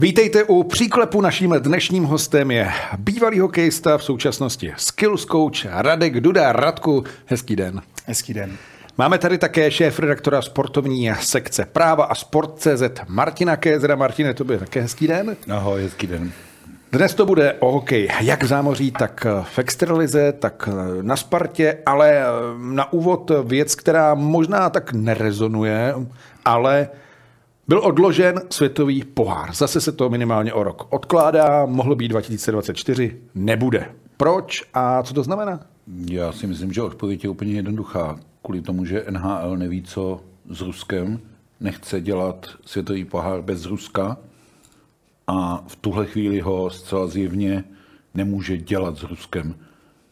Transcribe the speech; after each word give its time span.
Vítejte 0.00 0.44
u 0.44 0.62
příklepu. 0.62 1.20
Naším 1.20 1.52
dnešním 1.58 2.04
hostem 2.04 2.50
je 2.50 2.70
bývalý 2.98 3.38
hokejista 3.38 3.98
v 3.98 4.04
současnosti 4.04 4.72
skills 4.76 5.24
coach 5.24 5.64
Radek 5.64 6.20
Duda. 6.20 6.52
Radku, 6.52 7.04
hezký 7.26 7.56
den. 7.56 7.82
Hezký 8.06 8.34
den. 8.34 8.56
Máme 8.98 9.18
tady 9.18 9.38
také 9.38 9.70
šéf 9.70 9.98
redaktora 9.98 10.42
sportovní 10.42 11.10
sekce 11.20 11.64
práva 11.64 12.04
a 12.04 12.14
sport.cz 12.14 12.82
Martina 13.08 13.56
Kézera. 13.56 13.96
Martine, 13.96 14.34
to 14.34 14.44
bude 14.44 14.58
také 14.58 14.80
hezký 14.80 15.06
den. 15.06 15.36
Ahoj, 15.50 15.82
hezký 15.82 16.06
den. 16.06 16.32
Dnes 16.92 17.14
to 17.14 17.26
bude 17.26 17.52
o 17.52 17.72
hokej, 17.72 18.08
jak 18.20 18.42
v 18.42 18.46
zámoří, 18.46 18.90
tak 18.90 19.26
v 19.42 19.58
extralize, 19.58 20.32
tak 20.32 20.68
na 21.02 21.16
Spartě, 21.16 21.78
ale 21.86 22.22
na 22.58 22.92
úvod 22.92 23.30
věc, 23.44 23.74
která 23.74 24.14
možná 24.14 24.70
tak 24.70 24.92
nerezonuje, 24.92 25.94
ale 26.44 26.88
byl 27.68 27.80
odložen 27.84 28.40
světový 28.50 29.04
pohár. 29.04 29.54
Zase 29.54 29.80
se 29.80 29.92
to 29.92 30.10
minimálně 30.10 30.52
o 30.52 30.62
rok 30.62 30.86
odkládá, 30.90 31.66
mohlo 31.66 31.96
být 31.96 32.08
2024, 32.08 33.16
nebude. 33.34 33.94
Proč 34.16 34.64
a 34.74 35.02
co 35.02 35.14
to 35.14 35.22
znamená? 35.22 35.60
Já 36.10 36.32
si 36.32 36.46
myslím, 36.46 36.72
že 36.72 36.82
odpověď 36.82 37.24
je 37.24 37.30
úplně 37.30 37.52
jednoduchá. 37.52 38.20
Kvůli 38.42 38.62
tomu, 38.62 38.84
že 38.84 39.04
NHL 39.10 39.56
neví, 39.56 39.82
co 39.82 40.20
s 40.50 40.60
Ruskem, 40.60 41.20
nechce 41.60 42.00
dělat 42.00 42.46
světový 42.64 43.04
pohár 43.04 43.42
bez 43.42 43.66
Ruska 43.66 44.16
a 45.26 45.64
v 45.66 45.76
tuhle 45.76 46.06
chvíli 46.06 46.40
ho 46.40 46.70
zcela 46.70 47.06
zjevně 47.06 47.64
nemůže 48.14 48.56
dělat 48.56 48.98
s 48.98 49.02
Ruskem. 49.02 49.54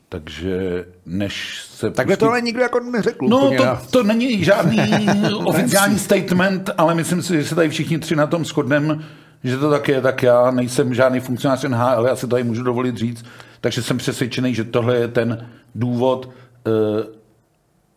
Takže 0.08 0.84
než 1.06 1.64
se... 1.70 1.90
Takhle 1.90 2.16
to 2.16 2.28
ale 2.28 2.40
nikdo 2.40 2.62
jako 2.62 2.80
neřekl. 2.80 3.28
No, 3.28 3.50
to, 3.56 3.78
to 3.90 4.02
není 4.02 4.44
žádný 4.44 4.78
oficiální 5.44 5.98
statement, 5.98 6.70
ale 6.78 6.94
myslím 6.94 7.22
si, 7.22 7.36
že 7.36 7.44
se 7.44 7.54
tady 7.54 7.68
všichni 7.68 7.98
tři 7.98 8.16
na 8.16 8.27
tom 8.27 8.44
shodneme, 8.44 8.98
že 9.44 9.58
to 9.58 9.70
tak 9.70 9.88
je, 9.88 10.00
tak 10.00 10.22
já 10.22 10.50
nejsem 10.50 10.94
žádný 10.94 11.20
funkcionář 11.20 11.64
NHL, 11.64 12.06
já 12.06 12.16
se 12.16 12.27
tady 12.27 12.44
můžu 12.44 12.62
dovolit 12.62 12.96
říct, 12.96 13.24
takže 13.60 13.82
jsem 13.82 13.98
přesvědčený, 13.98 14.54
že 14.54 14.64
tohle 14.64 14.96
je 14.96 15.08
ten 15.08 15.48
důvod, 15.74 16.30
eh, 16.66 16.70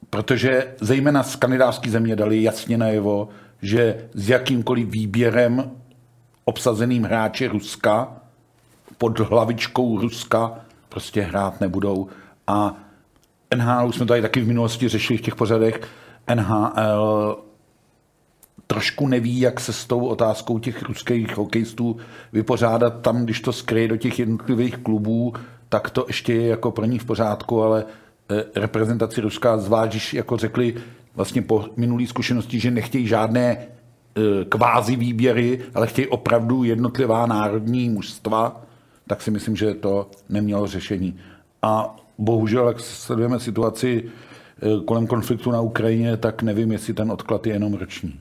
protože 0.09 0.67
zejména 0.81 1.23
skandinávské 1.23 1.89
země 1.89 2.15
dali 2.15 2.43
jasně 2.43 2.77
najevo, 2.77 3.29
že 3.61 4.09
s 4.13 4.29
jakýmkoliv 4.29 4.89
výběrem 4.89 5.71
obsazeným 6.45 7.03
hráči 7.03 7.47
Ruska 7.47 8.07
pod 8.97 9.19
hlavičkou 9.19 10.01
Ruska 10.01 10.51
prostě 10.89 11.21
hrát 11.21 11.61
nebudou. 11.61 12.07
A 12.47 12.75
NHL, 13.55 13.87
už 13.87 13.95
jsme 13.95 14.05
tady 14.05 14.21
taky 14.21 14.41
v 14.41 14.47
minulosti 14.47 14.87
řešili 14.87 15.17
v 15.17 15.21
těch 15.21 15.35
pořadech, 15.35 15.81
NHL 16.35 17.37
trošku 18.67 19.07
neví, 19.07 19.39
jak 19.39 19.59
se 19.59 19.73
s 19.73 19.85
tou 19.85 20.05
otázkou 20.05 20.59
těch 20.59 20.83
ruských 20.83 21.37
hokejistů 21.37 21.97
vypořádat 22.33 23.01
tam, 23.01 23.23
když 23.23 23.41
to 23.41 23.53
skryje 23.53 23.87
do 23.87 23.97
těch 23.97 24.19
jednotlivých 24.19 24.77
klubů, 24.77 25.33
tak 25.69 25.89
to 25.89 26.05
ještě 26.07 26.33
je 26.33 26.47
jako 26.47 26.71
pro 26.71 26.85
ní 26.85 26.99
v 26.99 27.05
pořádku, 27.05 27.63
ale 27.63 27.85
eh, 28.31 28.43
reprezentaci 28.55 29.21
Ruska, 29.21 29.57
zvlášť 29.57 29.91
když 29.91 30.13
jako 30.13 30.37
řekli 30.37 30.75
vlastně 31.15 31.41
po 31.41 31.65
minulý 31.75 32.07
zkušenosti, 32.07 32.59
že 32.59 32.71
nechtějí 32.71 33.07
žádné 33.07 33.57
eh, 33.57 34.45
kvázi 34.45 34.95
výběry, 34.95 35.59
ale 35.73 35.87
chtějí 35.87 36.07
opravdu 36.07 36.63
jednotlivá 36.63 37.25
národní 37.25 37.89
mužstva, 37.89 38.61
tak 39.09 39.21
si 39.21 39.31
myslím, 39.31 39.55
že 39.55 39.73
to 39.73 40.09
nemělo 40.29 40.67
řešení. 40.67 41.19
A 41.61 41.95
bohužel, 42.17 42.67
jak 42.67 42.79
sledujeme 42.79 43.39
situaci 43.39 44.03
eh, 44.05 44.83
kolem 44.85 45.07
konfliktu 45.07 45.51
na 45.51 45.61
Ukrajině, 45.61 46.17
tak 46.17 46.43
nevím, 46.43 46.71
jestli 46.71 46.93
ten 46.93 47.11
odklad 47.11 47.47
je 47.47 47.53
jenom 47.53 47.73
roční. 47.73 48.19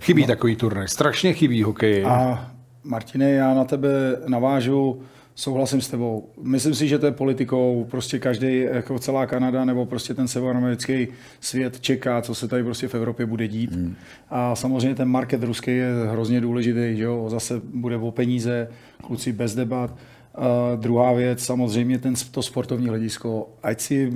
Chybí 0.00 0.22
no. 0.22 0.28
takový 0.28 0.56
turnaj, 0.56 0.88
strašně 0.88 1.32
chybí 1.32 1.62
hokej. 1.62 2.04
A 2.04 2.50
Martine, 2.84 3.30
já 3.30 3.54
na 3.54 3.64
tebe 3.64 3.88
navážu, 4.26 5.02
souhlasím 5.36 5.80
s 5.80 5.88
tebou. 5.88 6.28
Myslím 6.42 6.74
si, 6.74 6.88
že 6.88 6.98
to 6.98 7.06
je 7.06 7.12
politikou, 7.12 7.86
prostě 7.90 8.18
každý, 8.18 8.60
jako 8.60 8.98
celá 8.98 9.26
Kanada 9.26 9.64
nebo 9.64 9.86
prostě 9.86 10.14
ten 10.14 10.28
severoamerický 10.28 11.08
svět 11.40 11.80
čeká, 11.80 12.22
co 12.22 12.34
se 12.34 12.48
tady 12.48 12.64
prostě 12.64 12.88
v 12.88 12.94
Evropě 12.94 13.26
bude 13.26 13.48
dít. 13.48 13.72
Hmm. 13.72 13.94
A 14.30 14.56
samozřejmě 14.56 14.94
ten 14.94 15.08
market 15.08 15.42
ruský 15.42 15.70
je 15.70 15.92
hrozně 16.10 16.40
důležitý, 16.40 16.96
že 16.96 17.02
jo? 17.02 17.26
zase 17.30 17.60
bude 17.74 17.96
o 17.96 18.10
peníze, 18.10 18.68
kluci 19.02 19.32
bez 19.32 19.54
debat. 19.54 19.90
Uh, 19.90 20.80
druhá 20.80 21.12
věc, 21.12 21.44
samozřejmě 21.44 21.98
ten, 21.98 22.14
to 22.30 22.42
sportovní 22.42 22.88
hledisko, 22.88 23.48
ať 23.62 23.80
si 23.80 24.12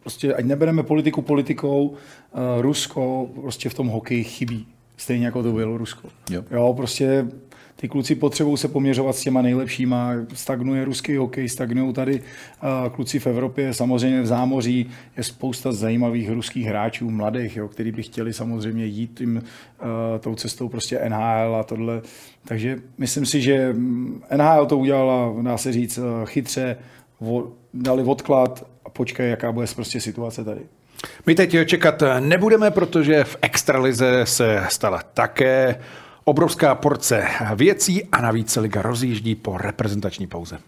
prostě, 0.00 0.34
ať 0.34 0.44
nebereme 0.44 0.82
politiku 0.82 1.22
politikou, 1.22 1.86
uh, 1.88 1.96
Rusko 2.60 3.28
prostě 3.40 3.68
v 3.68 3.74
tom 3.74 3.88
hokeji 3.88 4.24
chybí. 4.24 4.66
Stejně 4.96 5.26
jako 5.26 5.42
to 5.42 5.52
bylo 5.52 5.78
Rusko. 5.78 6.08
Jo. 6.30 6.44
jo, 6.50 6.74
prostě 6.76 7.26
ty 7.76 7.88
kluci 7.88 8.14
potřebují 8.14 8.56
se 8.56 8.68
poměřovat 8.68 9.16
s 9.16 9.20
těma 9.20 9.42
nejlepšíma. 9.42 10.12
Stagnuje 10.34 10.84
ruský 10.84 11.16
hokej, 11.16 11.48
stagnují 11.48 11.92
tady 11.92 12.20
uh, 12.20 12.92
kluci 12.94 13.18
v 13.18 13.26
Evropě. 13.26 13.74
Samozřejmě 13.74 14.22
v 14.22 14.26
zámoří 14.26 14.90
je 15.16 15.22
spousta 15.22 15.72
zajímavých 15.72 16.30
ruských 16.30 16.66
hráčů, 16.66 17.10
mladých, 17.10 17.56
jo, 17.56 17.68
kteří 17.68 17.92
by 17.92 18.02
chtěli 18.02 18.32
samozřejmě 18.32 18.86
jít 18.86 19.10
tím, 19.18 19.36
uh, 19.36 20.18
tou 20.20 20.34
cestou 20.34 20.68
prostě 20.68 21.00
NHL 21.08 21.56
a 21.60 21.62
tohle. 21.62 22.02
Takže 22.44 22.78
myslím 22.98 23.26
si, 23.26 23.40
že 23.40 23.74
NHL 24.36 24.66
to 24.66 24.78
udělala, 24.78 25.42
dá 25.42 25.58
se 25.58 25.72
říct, 25.72 25.98
chytře, 26.24 26.76
vo, 27.20 27.52
dali 27.74 28.02
odklad 28.02 28.66
a 28.84 28.90
počkej, 28.90 29.30
jaká 29.30 29.52
bude 29.52 29.66
prostě 29.74 30.00
situace 30.00 30.44
tady. 30.44 30.60
My 31.26 31.34
teď 31.34 31.56
čekat 31.66 32.02
nebudeme, 32.20 32.70
protože 32.70 33.24
v 33.24 33.36
extralize 33.42 34.20
se 34.24 34.64
stala 34.68 35.02
také 35.14 35.76
obrovská 36.24 36.74
porce 36.74 37.26
věcí 37.54 38.04
a 38.04 38.20
navíc 38.20 38.56
liga 38.56 38.82
rozjíždí 38.82 39.34
po 39.34 39.58
reprezentační 39.58 40.26
pauze. 40.26 40.58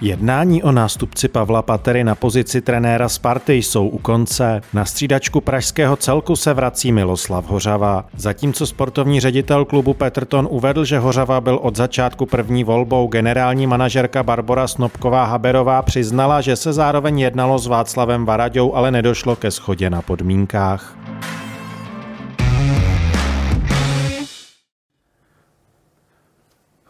Jednání 0.00 0.62
o 0.62 0.72
nástupci 0.72 1.28
Pavla 1.28 1.62
Patery 1.62 2.04
na 2.04 2.14
pozici 2.14 2.60
trenéra 2.60 3.08
Sparty 3.08 3.54
jsou 3.54 3.88
u 3.88 3.98
konce. 3.98 4.60
Na 4.72 4.84
střídačku 4.84 5.40
pražského 5.40 5.96
celku 5.96 6.36
se 6.36 6.54
vrací 6.54 6.92
Miloslav 6.92 7.50
Hořava. 7.50 8.04
Zatímco 8.16 8.66
sportovní 8.66 9.20
ředitel 9.20 9.64
klubu 9.64 9.94
Petrton 9.94 10.48
uvedl, 10.50 10.84
že 10.84 10.98
Hořava 10.98 11.40
byl 11.40 11.58
od 11.62 11.76
začátku 11.76 12.26
první 12.26 12.64
volbou, 12.64 13.06
generální 13.06 13.66
manažerka 13.66 14.22
Barbara 14.22 14.66
Snobková-Haberová 14.66 15.82
přiznala, 15.82 16.40
že 16.40 16.56
se 16.56 16.72
zároveň 16.72 17.18
jednalo 17.18 17.58
s 17.58 17.66
Václavem 17.66 18.24
Varaďou, 18.24 18.74
ale 18.74 18.90
nedošlo 18.90 19.36
ke 19.36 19.50
schodě 19.50 19.90
na 19.90 20.02
podmínkách. 20.02 20.96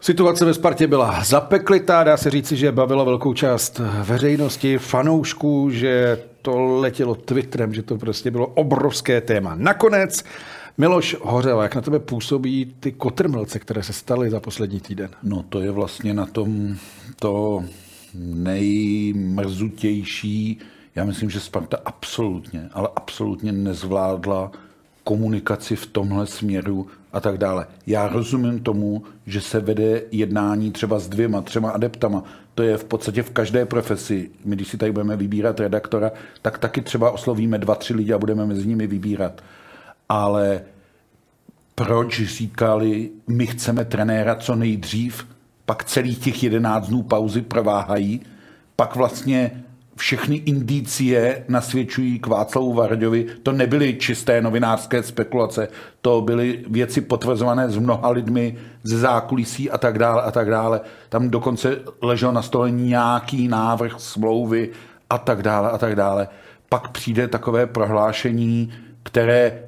Situace 0.09 0.45
ve 0.45 0.53
Spartě 0.53 0.87
byla 0.87 1.23
zapeklitá, 1.23 2.03
dá 2.03 2.17
se 2.17 2.29
říci, 2.29 2.57
že 2.57 2.71
bavila 2.71 3.03
velkou 3.03 3.33
část 3.33 3.81
veřejnosti, 4.03 4.77
fanoušků, 4.77 5.69
že 5.71 6.23
to 6.41 6.59
letělo 6.59 7.15
Twitterem, 7.15 7.73
že 7.73 7.83
to 7.83 7.97
prostě 7.97 8.31
bylo 8.31 8.47
obrovské 8.47 9.21
téma. 9.21 9.55
Nakonec 9.55 10.23
Miloš 10.77 11.15
Hořela, 11.21 11.63
jak 11.63 11.75
na 11.75 11.81
tebe 11.81 11.99
působí 11.99 12.75
ty 12.79 12.91
kotrmelce, 12.91 13.59
které 13.59 13.83
se 13.83 13.93
staly 13.93 14.29
za 14.29 14.39
poslední 14.39 14.79
týden? 14.79 15.09
No 15.23 15.45
to 15.49 15.61
je 15.61 15.71
vlastně 15.71 16.13
na 16.13 16.25
tom 16.25 16.75
to 17.19 17.63
nejmrzutější. 18.13 20.59
Já 20.95 21.05
myslím, 21.05 21.29
že 21.29 21.39
Sparta 21.39 21.77
absolutně, 21.85 22.69
ale 22.73 22.89
absolutně 22.95 23.51
nezvládla 23.51 24.51
komunikaci 25.03 25.75
v 25.75 25.85
tomhle 25.85 26.27
směru 26.27 26.87
a 27.13 27.19
tak 27.19 27.37
dále. 27.37 27.67
Já 27.87 28.07
rozumím 28.07 28.59
tomu, 28.59 29.03
že 29.25 29.41
se 29.41 29.59
vede 29.59 30.01
jednání 30.11 30.71
třeba 30.71 30.99
s 30.99 31.09
dvěma, 31.09 31.41
třema 31.41 31.71
adeptama. 31.71 32.23
To 32.55 32.63
je 32.63 32.77
v 32.77 32.83
podstatě 32.83 33.23
v 33.23 33.29
každé 33.29 33.65
profesi. 33.65 34.29
My, 34.45 34.55
když 34.55 34.67
si 34.67 34.77
tady 34.77 34.91
budeme 34.91 35.15
vybírat 35.17 35.59
redaktora, 35.59 36.11
tak 36.41 36.57
taky 36.57 36.81
třeba 36.81 37.11
oslovíme 37.11 37.57
dva, 37.57 37.75
tři 37.75 37.93
lidi 37.93 38.13
a 38.13 38.17
budeme 38.17 38.45
mezi 38.45 38.67
nimi 38.67 38.87
vybírat. 38.87 39.41
Ale 40.09 40.61
proč 41.75 42.21
říkali, 42.21 43.09
my 43.27 43.47
chceme 43.47 43.85
trenéra 43.85 44.35
co 44.35 44.55
nejdřív, 44.55 45.27
pak 45.65 45.83
celých 45.83 46.19
těch 46.19 46.43
jedenáct 46.43 46.87
dnů 46.87 47.03
pauzy 47.03 47.41
prováhají, 47.41 48.21
pak 48.75 48.95
vlastně 48.95 49.63
všechny 49.99 50.35
indicie 50.35 51.45
nasvědčují 51.47 52.19
k 52.19 52.27
Václavu 52.27 52.73
Varďovi. 52.73 53.25
To 53.43 53.51
nebyly 53.51 53.93
čisté 53.93 54.41
novinářské 54.41 55.03
spekulace, 55.03 55.67
to 56.01 56.21
byly 56.21 56.65
věci 56.69 57.01
potvrzované 57.01 57.69
s 57.69 57.77
mnoha 57.77 58.09
lidmi 58.09 58.57
ze 58.83 58.97
zákulisí 58.97 59.71
a 59.71 59.77
tak 59.77 59.99
dále 59.99 60.21
a 60.21 60.31
tak 60.31 60.49
dále. 60.49 60.81
Tam 61.09 61.29
dokonce 61.29 61.77
ležel 62.01 62.31
na 62.31 62.41
stole 62.41 62.71
nějaký 62.71 63.47
návrh 63.47 63.93
smlouvy 63.97 64.69
a 65.09 65.17
tak 65.17 65.43
dále 65.43 65.69
a 65.69 65.77
tak 65.77 65.95
dále. 65.95 66.27
Pak 66.69 66.87
přijde 66.89 67.27
takové 67.27 67.67
prohlášení, 67.67 68.73
které 69.03 69.63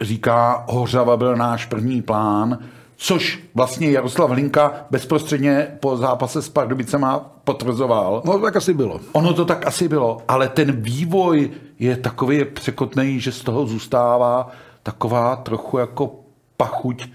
říká, 0.00 0.64
Hořava 0.68 1.16
byl 1.16 1.36
náš 1.36 1.66
první 1.66 2.02
plán, 2.02 2.58
což 2.96 3.42
vlastně 3.54 3.90
Jaroslav 3.90 4.30
Hlinka 4.30 4.72
bezprostředně 4.90 5.68
po 5.80 5.96
zápase 5.96 6.42
s 6.42 6.48
Pardubicema 6.48 7.18
potvrzoval. 7.44 8.22
No 8.24 8.38
tak 8.38 8.56
asi 8.56 8.74
bylo. 8.74 9.00
Ono 9.12 9.34
to 9.34 9.44
tak 9.44 9.66
asi 9.66 9.88
bylo, 9.88 10.18
ale 10.28 10.48
ten 10.48 10.72
vývoj 10.72 11.50
je 11.78 11.96
takový 11.96 12.44
překotný, 12.44 13.20
že 13.20 13.32
z 13.32 13.40
toho 13.40 13.66
zůstává 13.66 14.50
taková 14.82 15.36
trochu 15.36 15.78
jako 15.78 16.14
pachuť, 16.56 17.08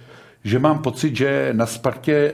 že 0.43 0.59
mám 0.59 0.79
pocit, 0.79 1.15
že 1.15 1.49
na 1.53 1.65
Spartě 1.65 2.33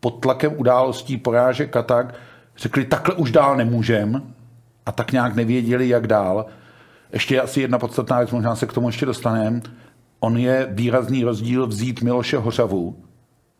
pod 0.00 0.10
tlakem 0.10 0.52
událostí 0.56 1.16
porážek 1.16 1.76
a 1.76 1.82
tak 1.82 2.14
řekli, 2.56 2.84
takhle 2.84 3.14
už 3.14 3.32
dál 3.32 3.56
nemůžem 3.56 4.34
a 4.86 4.92
tak 4.92 5.12
nějak 5.12 5.34
nevěděli, 5.34 5.88
jak 5.88 6.06
dál. 6.06 6.46
Ještě 7.12 7.40
asi 7.40 7.60
jedna 7.60 7.78
podstatná 7.78 8.18
věc, 8.18 8.30
možná 8.30 8.56
se 8.56 8.66
k 8.66 8.72
tomu 8.72 8.88
ještě 8.88 9.06
dostaneme 9.06 9.60
on 10.24 10.36
je 10.36 10.68
výrazný 10.70 11.24
rozdíl 11.24 11.66
vzít 11.66 12.02
Miloše 12.02 12.38
Hořavu, 12.38 12.96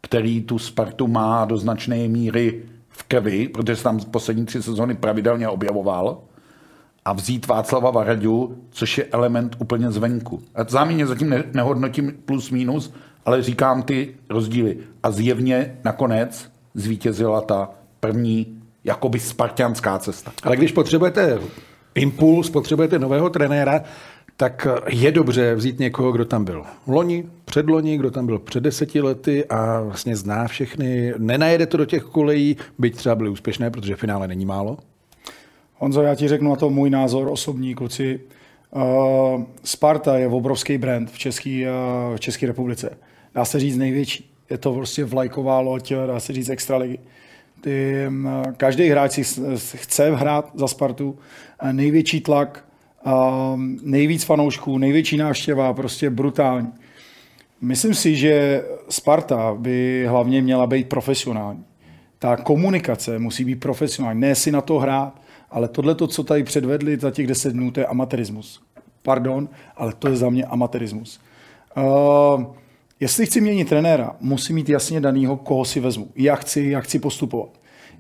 který 0.00 0.42
tu 0.42 0.58
Spartu 0.58 1.06
má 1.06 1.44
do 1.44 1.56
značné 1.56 2.08
míry 2.08 2.62
v 2.88 3.02
krvi, 3.02 3.48
protože 3.48 3.76
se 3.76 3.84
tam 3.84 4.00
poslední 4.00 4.46
tři 4.46 4.62
sezóny 4.62 4.94
pravidelně 4.94 5.48
objavoval, 5.48 6.18
a 7.04 7.12
vzít 7.12 7.46
Václava 7.46 7.90
Varaďu, 7.90 8.58
což 8.70 8.98
je 8.98 9.04
element 9.04 9.56
úplně 9.58 9.90
zvenku. 9.90 10.42
A 10.54 10.64
záměně 10.68 11.06
zatím 11.06 11.28
ne- 11.30 11.44
nehodnotím 11.52 12.14
plus 12.24 12.50
minus, 12.50 12.92
ale 13.24 13.42
říkám 13.42 13.82
ty 13.82 14.14
rozdíly. 14.30 14.78
A 15.02 15.10
zjevně 15.10 15.78
nakonec 15.84 16.50
zvítězila 16.74 17.40
ta 17.40 17.70
první 18.00 18.62
jakoby 18.84 19.18
spartianská 19.18 19.98
cesta. 19.98 20.32
Ale 20.42 20.56
když 20.56 20.72
potřebujete 20.72 21.38
impuls, 21.94 22.50
potřebujete 22.50 22.98
nového 22.98 23.30
trenéra, 23.30 23.80
tak 24.36 24.66
je 24.88 25.12
dobře 25.12 25.54
vzít 25.54 25.78
někoho, 25.78 26.12
kdo 26.12 26.24
tam 26.24 26.44
byl 26.44 26.64
loni, 26.86 27.24
předloni, 27.44 27.98
kdo 27.98 28.10
tam 28.10 28.26
byl 28.26 28.38
před 28.38 28.60
deseti 28.60 29.00
lety 29.00 29.44
a 29.44 29.80
vlastně 29.80 30.16
zná 30.16 30.46
všechny. 30.48 31.14
Nenajede 31.18 31.66
to 31.66 31.76
do 31.76 31.84
těch 31.84 32.02
kolejí, 32.02 32.56
byť 32.78 32.96
třeba 32.96 33.14
byly 33.14 33.30
úspěšné, 33.30 33.70
protože 33.70 33.96
finále 33.96 34.28
není 34.28 34.46
málo. 34.46 34.78
Honzo, 35.74 36.02
já 36.02 36.14
ti 36.14 36.28
řeknu 36.28 36.50
na 36.50 36.56
to 36.56 36.70
můj 36.70 36.90
názor 36.90 37.28
osobní, 37.30 37.74
kluci. 37.74 38.20
Uh, 38.70 39.42
Sparta 39.64 40.18
je 40.18 40.28
obrovský 40.28 40.78
brand 40.78 41.10
v 41.10 41.18
České 41.18 41.66
uh, 42.10 42.16
v 42.16 42.20
České 42.20 42.46
republice. 42.46 42.98
Dá 43.34 43.44
se 43.44 43.60
říct 43.60 43.76
největší. 43.76 44.30
Je 44.50 44.58
to 44.58 44.72
prostě 44.72 45.04
vlajková 45.04 45.60
loď, 45.60 45.92
dá 46.06 46.20
se 46.20 46.32
říct 46.32 46.48
extraligy. 46.48 46.98
Ty, 47.60 48.04
um, 48.08 48.28
každý 48.56 48.88
hráč 48.88 49.12
si 49.56 49.78
chce 49.78 50.10
hrát 50.16 50.50
za 50.54 50.68
Spartu. 50.68 51.18
Největší 51.72 52.20
tlak, 52.20 52.64
um, 53.04 53.78
nejvíc 53.82 54.24
fanoušků, 54.24 54.78
největší 54.78 55.16
návštěva, 55.16 55.72
prostě 55.72 56.10
brutální. 56.10 56.68
Myslím 57.60 57.94
si, 57.94 58.16
že 58.16 58.64
Sparta 58.88 59.54
by 59.58 60.06
hlavně 60.08 60.42
měla 60.42 60.66
být 60.66 60.88
profesionální. 60.88 61.64
Ta 62.18 62.36
komunikace 62.36 63.18
musí 63.18 63.44
být 63.44 63.60
profesionální, 63.60 64.20
ne 64.20 64.34
si 64.34 64.52
na 64.52 64.60
to 64.60 64.78
hrát, 64.78 65.20
ale 65.50 65.68
tohle, 65.68 65.96
co 66.08 66.24
tady 66.24 66.44
předvedli 66.44 66.96
za 66.96 67.10
těch 67.10 67.26
10 67.26 67.52
dnů, 67.52 67.70
to 67.70 67.80
je 67.80 67.86
amatérismus. 67.86 68.62
Pardon, 69.02 69.48
ale 69.76 69.92
to 69.98 70.08
je 70.08 70.16
za 70.16 70.30
mě 70.30 70.44
amatérismus. 70.44 71.20
Uh, 71.76 72.44
jestli 73.00 73.26
chci 73.26 73.40
měnit 73.40 73.68
trenéra, 73.68 74.16
musím 74.20 74.56
mít 74.56 74.68
jasně 74.68 75.00
danýho, 75.00 75.36
koho 75.36 75.64
si 75.64 75.80
vezmu. 75.80 76.08
Jak 76.16 76.40
chci, 76.40 76.62
jak 76.62 76.84
chci 76.84 76.98
postupovat. 76.98 77.48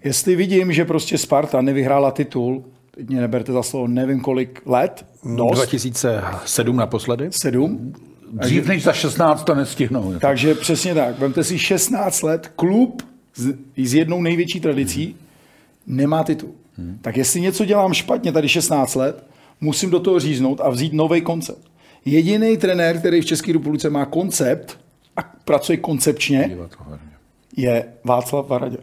Jestli 0.04 0.36
vidím, 0.36 0.72
že 0.72 0.84
prostě 0.84 1.18
Sparta 1.18 1.60
nevyhrála 1.60 2.10
titul, 2.10 2.64
mě 3.08 3.20
neberte 3.20 3.52
za 3.52 3.62
slovo, 3.62 3.86
nevím 3.86 4.20
kolik 4.20 4.62
let, 4.66 5.06
dost. 5.36 5.58
2007 5.58 6.76
naposledy. 6.76 7.28
Sedm. 7.30 7.92
Dřív 8.32 8.66
než 8.66 8.82
za 8.82 8.92
16 8.92 9.44
to 9.44 9.54
nestihnou. 9.54 10.14
Takže 10.20 10.54
přesně 10.54 10.94
tak. 10.94 11.18
Vemte 11.18 11.44
si 11.44 11.58
16 11.58 12.22
let, 12.22 12.52
klub 12.56 13.02
s, 13.34 13.52
s 13.76 13.94
jednou 13.94 14.22
největší 14.22 14.60
tradicí 14.60 15.16
nemá 15.86 16.24
titul. 16.24 16.50
Hmm. 16.76 16.98
Tak 17.02 17.16
jestli 17.16 17.40
něco 17.40 17.64
dělám 17.64 17.94
špatně 17.94 18.32
tady 18.32 18.48
16 18.48 18.94
let, 18.94 19.24
musím 19.60 19.90
do 19.90 20.00
toho 20.00 20.20
říznout 20.20 20.60
a 20.60 20.70
vzít 20.70 20.92
nový 20.92 21.20
koncept. 21.20 21.70
Jediný 22.04 22.56
trenér, 22.56 22.98
který 22.98 23.20
v 23.20 23.26
České 23.26 23.52
republice 23.52 23.90
má 23.90 24.06
koncept 24.06 24.78
a 25.16 25.22
pracuje 25.44 25.78
koncepčně, 25.78 26.58
je 27.56 27.84
Václav 28.04 28.48
Varadě. 28.48 28.78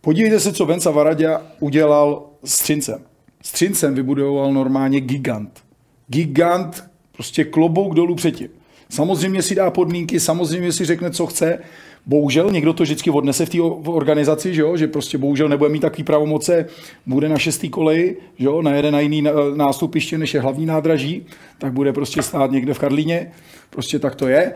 Podívejte 0.00 0.40
se, 0.40 0.52
co 0.52 0.66
Venca 0.66 0.90
Varadě 0.90 1.38
udělal 1.60 2.26
s 2.44 2.58
Třincem. 2.58 3.00
S 3.42 3.52
Třincem 3.52 3.94
vybudoval 3.94 4.52
normálně 4.52 5.00
gigant. 5.00 5.64
Gigant, 6.08 6.84
prostě 7.12 7.44
klobouk 7.44 7.94
dolů 7.94 8.14
předtím. 8.14 8.48
Samozřejmě 8.88 9.42
si 9.42 9.54
dá 9.54 9.70
podmínky, 9.70 10.20
samozřejmě 10.20 10.72
si 10.72 10.84
řekne, 10.84 11.10
co 11.10 11.26
chce. 11.26 11.58
Bohužel 12.06 12.50
někdo 12.50 12.72
to 12.72 12.82
vždycky 12.82 13.10
odnese 13.10 13.46
v 13.46 13.50
té 13.50 13.60
organizaci, 13.90 14.54
že, 14.54 14.62
jo? 14.62 14.76
že 14.76 14.86
prostě 14.86 15.18
bohužel 15.18 15.48
nebude 15.48 15.70
mít 15.70 15.80
takový 15.80 16.04
pravomoce, 16.04 16.66
bude 17.06 17.28
na 17.28 17.38
šestý 17.38 17.68
koleji, 17.68 18.16
že 18.38 18.46
jo? 18.46 18.62
najede 18.62 18.90
na 18.90 19.00
jiný 19.00 19.24
nástupiště, 19.54 20.18
než 20.18 20.34
je 20.34 20.40
hlavní 20.40 20.66
nádraží, 20.66 21.26
tak 21.58 21.72
bude 21.72 21.92
prostě 21.92 22.22
stát 22.22 22.50
někde 22.50 22.74
v 22.74 22.78
Karlíně, 22.78 23.32
prostě 23.70 23.98
tak 23.98 24.14
to 24.14 24.28
je. 24.28 24.52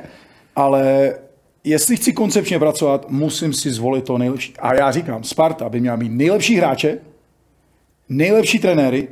Ale 0.57 1.15
jestli 1.65 1.97
chci 1.97 2.13
koncepčně 2.13 2.59
pracovat, 2.59 3.11
musím 3.11 3.53
si 3.53 3.71
zvolit 3.71 4.05
to 4.05 4.19
nejlepší. 4.19 4.55
A 4.59 4.75
já 4.75 4.91
říkám, 4.91 5.25
Sparta 5.25 5.69
by 5.69 5.81
měla 5.81 5.97
mít 5.97 6.13
nejlepší 6.13 6.57
hráče, 6.57 6.99
nejlepší 8.09 8.59
trenéry, 8.59 9.09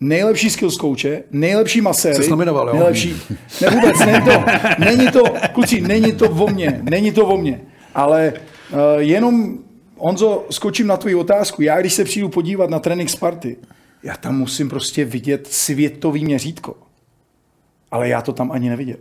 nejlepší 0.00 0.50
skills 0.50 0.76
coache, 0.76 1.22
nejlepší 1.30 1.80
maséry. 1.80 2.24
Jsi 2.24 2.30
nominoval, 2.30 2.68
jo? 2.68 2.74
Nejlepší. 2.74 3.16
Ne 3.62 3.70
vůbec, 3.70 3.98
není 3.98 4.24
to, 4.24 4.44
není 4.78 5.10
to, 5.10 5.22
kluci, 5.52 5.80
není 5.80 6.12
to 6.12 6.30
o 6.30 6.48
mně, 6.48 6.80
není 6.82 7.12
to 7.12 7.26
o 7.26 7.36
mně. 7.36 7.60
Ale 7.94 8.32
uh, 8.72 8.78
jenom, 8.98 9.58
Honzo, 9.96 10.46
skočím 10.50 10.86
na 10.86 10.96
tvoji 10.96 11.14
otázku. 11.14 11.62
Já, 11.62 11.80
když 11.80 11.92
se 11.92 12.04
přijdu 12.04 12.28
podívat 12.28 12.70
na 12.70 12.78
trénink 12.78 13.10
Sparty, 13.10 13.56
já 14.02 14.16
tam 14.16 14.38
musím 14.38 14.68
prostě 14.68 15.04
vidět 15.04 15.46
světový 15.46 16.24
měřítko. 16.24 16.76
Ale 17.90 18.08
já 18.08 18.22
to 18.22 18.32
tam 18.32 18.52
ani 18.52 18.68
neviděl. 18.68 18.96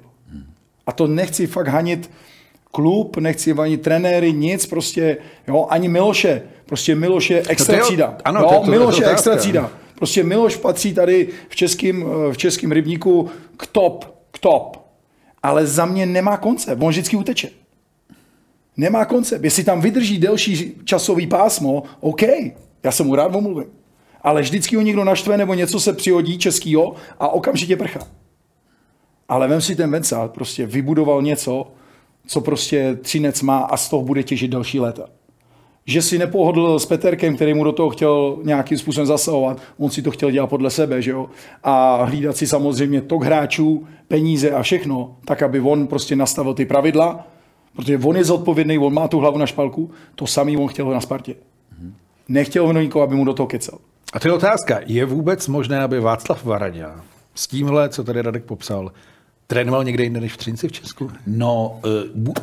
A 0.87 0.91
to 0.91 1.07
nechci 1.07 1.47
fakt 1.47 1.67
hanit 1.67 2.11
klub, 2.75 3.17
nechci 3.17 3.51
ani 3.51 3.77
trenéry, 3.77 4.33
nic, 4.33 4.65
prostě, 4.65 5.17
jo, 5.47 5.67
ani 5.69 5.87
Miloše. 5.87 6.41
Prostě 6.65 6.95
Miloš 6.95 7.29
je 7.29 7.43
extra 7.47 7.79
třída. 7.79 8.17
Ano, 8.25 8.41
jo, 8.41 8.49
to, 8.49 8.65
to, 8.65 8.71
Miloš 8.71 8.95
to, 8.95 9.03
je 9.03 9.09
extra 9.09 9.35
třída. 9.35 9.71
Prostě 9.95 10.23
Miloš 10.23 10.55
patří 10.55 10.93
tady 10.93 11.27
v 11.49 11.55
českém, 11.55 12.05
v 12.31 12.37
českém 12.37 12.71
rybníku 12.71 13.29
k 13.57 13.67
top, 13.67 14.05
k 14.31 14.37
top. 14.37 14.77
Ale 15.43 15.67
za 15.67 15.85
mě 15.85 16.05
nemá 16.05 16.37
koncept, 16.37 16.81
on 16.81 16.89
vždycky 16.89 17.17
uteče. 17.17 17.49
Nemá 18.77 19.05
koncept. 19.05 19.43
Jestli 19.43 19.63
tam 19.63 19.81
vydrží 19.81 20.17
delší 20.17 20.73
časový 20.83 21.27
pásmo, 21.27 21.83
OK, 21.99 22.21
já 22.83 22.91
se 22.91 23.03
mu 23.03 23.15
rád 23.15 23.35
omluvím. 23.35 23.71
Ale 24.21 24.41
vždycky 24.41 24.75
ho 24.75 24.81
někdo 24.81 25.03
naštve 25.03 25.37
nebo 25.37 25.53
něco 25.53 25.79
se 25.79 25.93
přihodí 25.93 26.37
českýho 26.37 26.95
a 27.19 27.27
okamžitě 27.27 27.77
prchá. 27.77 27.99
Ale 29.29 29.47
vem 29.47 29.61
si 29.61 29.75
ten 29.75 29.91
Venca, 29.91 30.27
prostě 30.27 30.65
vybudoval 30.65 31.21
něco, 31.21 31.71
co 32.25 32.41
prostě 32.41 32.97
Třinec 33.01 33.41
má 33.41 33.57
a 33.57 33.77
z 33.77 33.89
toho 33.89 34.03
bude 34.03 34.23
těžit 34.23 34.51
další 34.51 34.79
léta. 34.79 35.05
Že 35.85 36.01
si 36.01 36.17
nepohodl 36.17 36.79
s 36.79 36.85
Peterkem, 36.85 37.35
který 37.35 37.53
mu 37.53 37.63
do 37.63 37.71
toho 37.71 37.89
chtěl 37.89 38.37
nějakým 38.43 38.77
způsobem 38.77 39.07
zasahovat, 39.07 39.61
on 39.77 39.89
si 39.89 40.01
to 40.01 40.11
chtěl 40.11 40.31
dělat 40.31 40.47
podle 40.47 40.69
sebe, 40.69 41.01
že 41.01 41.11
jo? 41.11 41.29
A 41.63 42.03
hlídat 42.03 42.37
si 42.37 42.47
samozřejmě 42.47 43.01
tok 43.01 43.23
hráčů, 43.23 43.87
peníze 44.07 44.51
a 44.51 44.61
všechno, 44.61 45.15
tak 45.25 45.41
aby 45.41 45.59
on 45.59 45.87
prostě 45.87 46.15
nastavil 46.15 46.53
ty 46.53 46.65
pravidla, 46.65 47.27
protože 47.75 47.97
on 47.97 48.17
je 48.17 48.23
zodpovědný, 48.23 48.77
on 48.77 48.93
má 48.93 49.07
tu 49.07 49.19
hlavu 49.19 49.37
na 49.37 49.45
špalku, 49.45 49.91
to 50.15 50.27
samý 50.27 50.57
on 50.57 50.67
chtěl 50.67 50.89
na 50.89 51.01
Spartě. 51.01 51.35
Nechtěl 52.29 52.65
on 52.65 52.81
nikoho, 52.81 53.03
aby 53.03 53.15
mu 53.15 53.25
do 53.25 53.33
toho 53.33 53.47
kecel. 53.47 53.77
A 54.13 54.19
to 54.19 54.27
je 54.27 54.33
otázka. 54.33 54.79
Je 54.85 55.05
vůbec 55.05 55.47
možné, 55.47 55.79
aby 55.79 55.99
Václav 55.99 56.45
Varadě 56.45 56.85
s 57.35 57.47
tímhle, 57.47 57.89
co 57.89 58.03
tady 58.03 58.21
Radek 58.21 58.43
popsal, 58.43 58.91
trénoval 59.47 59.83
někde 59.83 60.03
jinde 60.03 60.19
než 60.19 60.33
v 60.33 60.37
Třinci 60.37 60.67
v 60.67 60.71
Česku? 60.71 61.11
No, 61.27 61.79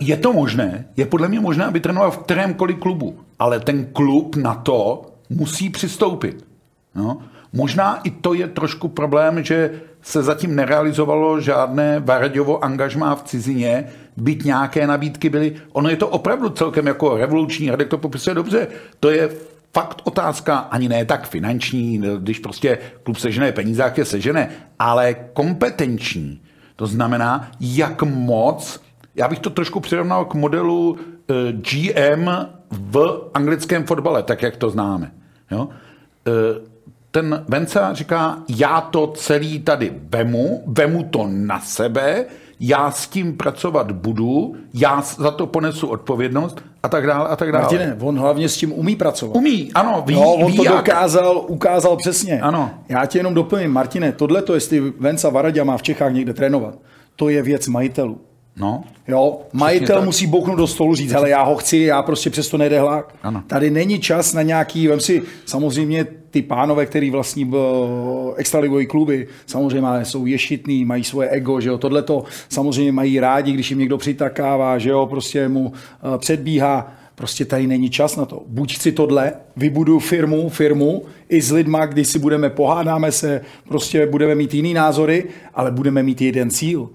je 0.01 0.17
to 0.17 0.33
možné. 0.33 0.85
Je 0.97 1.07
podle 1.07 1.29
mě 1.29 1.41
možné, 1.41 1.65
aby 1.65 1.81
trénoval 1.81 2.11
v 2.11 2.19
kterémkoliv 2.19 2.79
klubu. 2.79 3.19
Ale 3.39 3.61
ten 3.61 3.85
klub 3.85 4.37
na 4.37 4.55
to 4.55 5.03
musí 5.31 5.71
přistoupit. 5.71 6.45
No. 6.95 7.19
Možná 7.53 8.01
i 8.05 8.11
to 8.11 8.35
je 8.35 8.49
trošku 8.49 8.89
problém, 8.89 9.45
že 9.45 9.71
se 10.03 10.23
zatím 10.23 10.57
nerealizovalo 10.57 11.41
žádné 11.41 12.01
Varaďovo 12.01 12.65
angažmá 12.65 13.15
v 13.15 13.23
cizině, 13.23 13.85
byť 14.17 14.45
nějaké 14.45 14.87
nabídky 14.87 15.31
byly. 15.31 15.55
Ono 15.73 15.89
je 15.89 15.97
to 15.97 16.09
opravdu 16.09 16.49
celkem 16.49 16.87
jako 16.87 17.17
revoluční, 17.17 17.71
Radek 17.71 17.89
to 17.89 17.99
popisuje 17.99 18.35
dobře. 18.35 18.69
To 19.01 19.11
je 19.11 19.29
fakt 19.75 20.03
otázka 20.05 20.57
ani 20.57 20.89
ne 20.89 21.05
tak 21.05 21.29
finanční, 21.29 22.03
když 22.19 22.39
prostě 22.39 22.79
klub 23.03 23.17
sežené 23.17 23.53
peníze, 23.53 23.83
jak 23.83 23.99
je 23.99 24.05
sežené, 24.05 24.49
ale 24.79 25.15
kompetenční. 25.33 26.41
To 26.83 26.87
znamená, 26.87 27.51
jak 27.61 28.03
moc, 28.03 28.81
já 29.15 29.29
bych 29.29 29.39
to 29.39 29.51
trošku 29.51 29.81
přirovnal 29.81 30.25
k 30.25 30.35
modelu 30.35 30.99
eh, 30.99 31.53
GM 31.53 32.29
v 32.71 33.23
anglickém 33.35 33.87
fotbale, 33.87 34.23
tak 34.23 34.43
jak 34.43 34.57
to 34.57 34.71
známe. 34.71 35.13
Jo? 35.51 35.69
Eh, 36.27 36.33
ten 37.11 37.45
Venca 37.49 37.93
říká, 37.93 38.39
já 38.49 38.81
to 38.81 39.07
celý 39.07 39.61
tady 39.61 39.93
vemu, 40.09 40.65
vemu 40.67 41.03
to 41.03 41.27
na 41.31 41.61
sebe, 41.61 42.25
já 42.65 42.91
s 42.91 43.07
tím 43.07 43.37
pracovat 43.37 43.93
budu, 43.93 44.55
já 44.75 45.01
za 45.01 45.31
to 45.31 45.47
ponesu 45.47 45.87
odpovědnost 45.87 46.65
a 46.83 46.89
tak 46.89 47.07
dále 47.07 47.29
a 47.29 47.37
tak 47.37 47.53
dále. 47.53 47.63
Martine, 47.63 47.97
on 48.01 48.19
hlavně 48.19 48.49
s 48.49 48.57
tím 48.57 48.73
umí 48.73 48.97
pracovat. 48.97 49.37
Umí, 49.37 49.71
ano, 49.75 50.05
ví, 50.07 50.15
no, 50.15 50.35
on 50.35 50.51
ví 50.51 50.57
to 50.57 50.65
jak. 50.65 50.75
dokázal, 50.75 51.45
ukázal 51.49 51.97
přesně. 51.97 52.41
Ano. 52.41 52.71
Já 52.89 53.07
ti 53.07 53.19
jenom 53.19 53.35
doplním, 53.35 53.71
Martine, 53.71 54.13
tohle 54.13 54.43
to, 54.43 54.55
jestli 54.55 54.81
Venca 54.81 55.29
Varadě 55.29 55.65
má 55.65 55.77
v 55.77 55.83
Čechách 55.83 56.13
někde 56.13 56.35
trénovat, 56.35 56.75
to 57.17 57.29
je 57.29 57.43
věc 57.43 57.69
majitelů. 57.69 58.21
No. 58.57 58.85
Jo, 59.09 59.41
majitel 59.53 59.97
tak. 59.97 60.05
musí 60.05 60.27
bouchnout 60.27 60.59
do 60.59 60.67
stolu, 60.67 60.95
říct, 60.95 61.13
hele, 61.13 61.31
já 61.31 61.43
ho 61.43 61.57
chci, 61.57 61.77
já 61.77 62.03
prostě 62.03 62.31
přesto 62.31 62.59
nejde 62.59 62.81
hlák. 62.81 63.15
Ano. 63.23 63.43
Tady 63.47 63.71
není 63.71 63.99
čas 63.99 64.33
na 64.33 64.43
nějaký, 64.43 64.89
vem 64.89 65.01
si, 65.01 65.23
samozřejmě 65.47 66.07
ty 66.31 66.43
pánové, 66.43 66.87
který 66.87 67.11
vlastní 67.11 67.45
b- 67.45 67.59
extraligový 68.37 68.87
kluby, 68.87 69.27
samozřejmě 69.47 70.05
jsou 70.05 70.27
ješitný, 70.27 70.85
mají 70.85 71.05
svoje 71.05 71.29
ego, 71.29 71.61
že 71.61 71.69
jo, 71.69 71.79
tohleto 71.79 72.25
samozřejmě 72.49 72.93
mají 72.93 73.21
rádi, 73.21 73.53
když 73.53 73.71
jim 73.71 73.79
někdo 73.79 73.99
přitakává, 73.99 74.79
že 74.79 74.91
jo, 74.91 75.07
prostě 75.07 75.49
mu 75.49 75.73
eh, 76.15 76.19
předbíhá, 76.19 76.93
Prostě 77.15 77.45
tady 77.45 77.67
není 77.67 77.91
čas 77.91 78.17
na 78.17 78.25
to. 78.25 78.43
Buď 78.47 78.75
chci 78.75 78.93
tohle, 78.93 79.33
vybudu 79.57 79.99
firmu, 79.99 80.49
firmu 80.49 81.03
i 81.29 81.43
s 81.43 81.51
lidma, 81.53 81.87
kdy 81.87 82.05
si 82.05 82.19
budeme, 82.19 82.51
pohádáme 82.51 83.13
se, 83.13 83.41
prostě 83.69 84.07
budeme 84.07 84.35
mít 84.35 84.55
jiný 84.55 84.75
názory, 84.75 85.25
ale 85.55 85.71
budeme 85.71 86.03
mít 86.03 86.21
jeden 86.21 86.51
cíl 86.51 86.91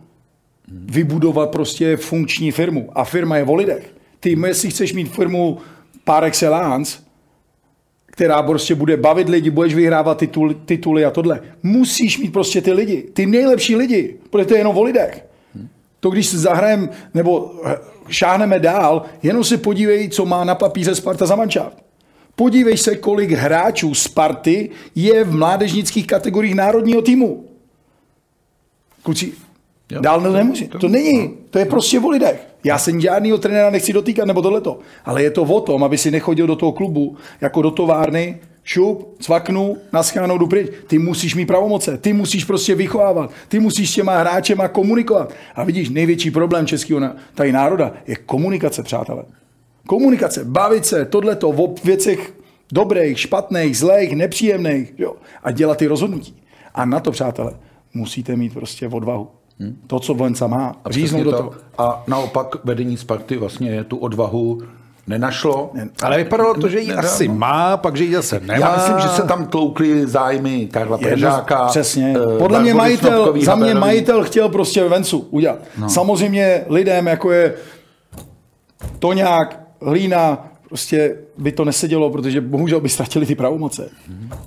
vybudovat 0.67 1.49
prostě 1.49 1.97
funkční 1.97 2.51
firmu. 2.51 2.89
A 2.95 3.03
firma 3.03 3.37
je 3.37 3.43
o 3.43 3.55
lidech. 3.55 3.93
Ty, 4.19 4.37
jestli 4.47 4.69
chceš 4.69 4.93
mít 4.93 5.11
firmu 5.11 5.57
par 6.03 6.23
excellence, 6.23 6.99
která 8.05 8.43
prostě 8.43 8.75
bude 8.75 8.97
bavit 8.97 9.29
lidi, 9.29 9.49
budeš 9.49 9.75
vyhrávat 9.75 10.17
titul, 10.17 10.53
tituly 10.53 11.05
a 11.05 11.11
tohle, 11.11 11.41
musíš 11.63 12.17
mít 12.17 12.33
prostě 12.33 12.61
ty 12.61 12.71
lidi, 12.71 13.01
ty 13.13 13.25
nejlepší 13.25 13.75
lidi, 13.75 14.15
protože 14.29 14.45
to 14.45 14.53
je 14.53 14.59
jenom 14.59 14.77
o 14.77 14.83
lidech. 14.83 15.25
To, 15.99 16.09
když 16.09 16.27
se 16.27 16.37
zahrajem 16.37 16.89
nebo 17.13 17.51
šáhneme 18.09 18.59
dál, 18.59 19.05
jenom 19.23 19.43
se 19.43 19.57
podívej, 19.57 20.09
co 20.09 20.25
má 20.25 20.43
na 20.43 20.55
papíře 20.55 20.95
Sparta 20.95 21.25
za 21.25 21.35
manšaft. 21.35 21.77
Podívej 22.35 22.77
se, 22.77 22.95
kolik 22.95 23.31
hráčů 23.31 23.93
Sparty 23.93 24.69
je 24.95 25.23
v 25.23 25.35
mládežnických 25.35 26.07
kategoriích 26.07 26.55
národního 26.55 27.01
týmu. 27.01 27.45
Kluci, 29.03 29.33
Jo. 29.91 30.01
Dál 30.01 30.21
to 30.21 30.31
nemůže. 30.31 30.67
To 30.67 30.87
není. 30.87 31.33
To 31.49 31.59
je 31.59 31.65
prostě 31.65 31.99
o 31.99 32.09
lidech. 32.09 32.47
Já 32.63 32.77
se 32.77 33.01
žádného 33.01 33.37
trenéra 33.37 33.69
nechci 33.69 33.93
dotýkat 33.93 34.27
nebo 34.27 34.41
tohleto. 34.41 34.79
Ale 35.05 35.23
je 35.23 35.31
to 35.31 35.43
o 35.43 35.61
tom, 35.61 35.83
aby 35.83 35.97
si 35.97 36.11
nechodil 36.11 36.47
do 36.47 36.55
toho 36.55 36.71
klubu 36.71 37.17
jako 37.41 37.61
do 37.61 37.71
továrny, 37.71 38.39
šup, 38.63 39.15
cvaknu, 39.19 39.77
naschánou, 39.93 40.37
jdu 40.37 40.47
pryč. 40.47 40.67
Ty 40.87 40.99
musíš 40.99 41.35
mít 41.35 41.45
pravomoce, 41.45 41.97
ty 41.97 42.13
musíš 42.13 42.45
prostě 42.45 42.75
vychovávat, 42.75 43.31
ty 43.47 43.59
musíš 43.59 43.91
s 43.91 43.93
těma 43.93 44.17
hráčema 44.17 44.67
komunikovat. 44.67 45.33
A 45.55 45.63
vidíš, 45.63 45.89
největší 45.89 46.31
problém 46.31 46.65
českého 46.65 47.01
tady 47.35 47.51
národa 47.51 47.93
je 48.07 48.15
komunikace, 48.15 48.83
přátelé. 48.83 49.23
Komunikace, 49.87 50.45
bavit 50.45 50.85
se, 50.85 51.05
tohleto 51.05 51.49
o 51.49 51.75
věcech 51.83 52.33
dobrých, 52.71 53.19
špatných, 53.19 53.77
zlých, 53.77 54.15
nepříjemných 54.15 54.93
jo? 54.97 55.15
a 55.43 55.51
dělat 55.51 55.77
ty 55.77 55.87
rozhodnutí. 55.87 56.41
A 56.73 56.85
na 56.85 56.99
to, 56.99 57.11
přátelé, 57.11 57.53
musíte 57.93 58.35
mít 58.35 58.53
prostě 58.53 58.87
odvahu. 58.87 59.36
Hmm. 59.59 59.77
To, 59.87 59.99
co 59.99 60.13
Vojenca 60.13 60.47
má, 60.47 60.75
A 60.85 60.91
říznout 60.91 61.21
přesně 61.21 61.31
do 61.31 61.37
toho. 61.37 61.51
A 61.77 62.03
naopak 62.07 62.55
vedení 62.65 62.97
Sparty 62.97 63.37
vlastně 63.37 63.83
tu 63.83 63.97
odvahu 63.97 64.61
nenašlo. 65.07 65.71
Ale 66.03 66.17
vypadalo 66.17 66.53
to, 66.53 66.69
že 66.69 66.79
ji 66.79 66.93
asi 66.93 67.27
no. 67.27 67.33
má, 67.33 67.77
pak 67.77 67.95
že 67.95 68.03
ji 68.03 68.13
zase 68.13 68.39
nemá. 68.39 68.67
Já 68.67 68.75
myslím, 68.75 68.99
že 68.99 69.07
se 69.07 69.21
tam 69.21 69.45
tloukly 69.45 70.07
zájmy 70.07 70.67
Karla 70.71 70.97
Peržáka. 70.97 71.65
Přesně. 71.67 72.15
eh, 72.35 72.37
Podle 72.37 72.61
mě 72.61 72.73
majitel, 72.73 73.33
za 73.41 73.55
mě 73.55 73.73
majitel 73.73 74.23
chtěl 74.23 74.49
prostě 74.49 74.83
Vencu 74.83 75.17
udělat. 75.29 75.59
No. 75.77 75.89
Samozřejmě 75.89 76.65
lidem, 76.69 77.07
jako 77.07 77.31
je 77.31 77.53
Toňák, 78.99 79.59
Hlína, 79.81 80.47
prostě 80.69 81.15
by 81.37 81.51
to 81.51 81.65
nesedělo, 81.65 82.09
protože 82.09 82.41
bohužel 82.41 82.79
by 82.79 82.89
ztratili 82.89 83.25
ty 83.25 83.35
pravomoce. 83.35 83.89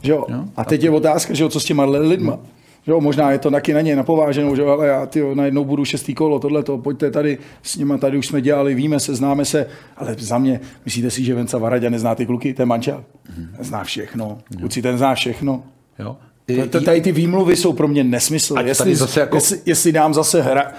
Že 0.03 0.13
jo? 0.13 0.27
A 0.57 0.65
teď 0.65 0.83
je 0.83 0.91
otázka, 0.91 1.35
že 1.35 1.43
jo, 1.43 1.49
co 1.49 1.61
s 1.61 1.65
těma 1.65 1.85
lidma. 1.85 2.33
Že 2.33 2.60
jo, 2.87 3.01
možná 3.01 3.31
je 3.31 3.39
to 3.39 3.51
taky 3.51 3.73
na 3.75 3.81
ně 3.81 3.97
napováženou, 3.97 4.57
že 4.57 4.63
jo, 4.63 4.69
ale 4.69 4.87
já 4.87 5.07
tyjo, 5.07 5.35
najednou 5.35 5.65
budu 5.65 5.85
šestý 5.85 6.15
kolo, 6.15 6.39
tohleto, 6.39 6.79
pojďte 6.79 7.11
tady, 7.11 7.39
s 7.63 7.77
nima 7.77 7.99
tady 7.99 8.19
už 8.19 8.27
jsme 8.27 8.41
dělali, 8.41 8.75
víme 8.75 9.01
se, 9.01 9.15
známe 9.15 9.45
se, 9.45 9.67
ale 9.97 10.17
za 10.19 10.39
mě, 10.39 10.61
myslíte 10.85 11.11
si, 11.11 11.25
že 11.25 11.35
Venca 11.35 11.59
Varadě 11.59 11.91
nezná 11.91 12.15
ty 12.15 12.27
kluky, 12.27 12.55
ten 12.55 12.69
manča? 12.69 13.05
Zná 13.61 13.85
všechno, 13.85 14.39
kluci 14.59 14.83
ten 14.83 14.99
zná 14.99 15.15
všechno. 15.15 15.63
Jo. 15.99 16.17
To- 16.47 16.67
to- 16.69 16.81
Tady 16.85 17.01
ty 17.01 17.13
výmluvy 17.13 17.57
jsou 17.57 17.73
pro 17.73 17.89
mě 17.89 18.05
nesmysl. 18.05 18.59
Ať 18.59 18.67
Jestli, 18.67 18.85
tady 18.85 18.97
zase 18.97 19.21
jako- 19.21 19.37
jestli, 19.37 19.59
jestli 19.67 19.93
dám 19.93 20.15
zase 20.15 20.43
hra, 20.43 20.73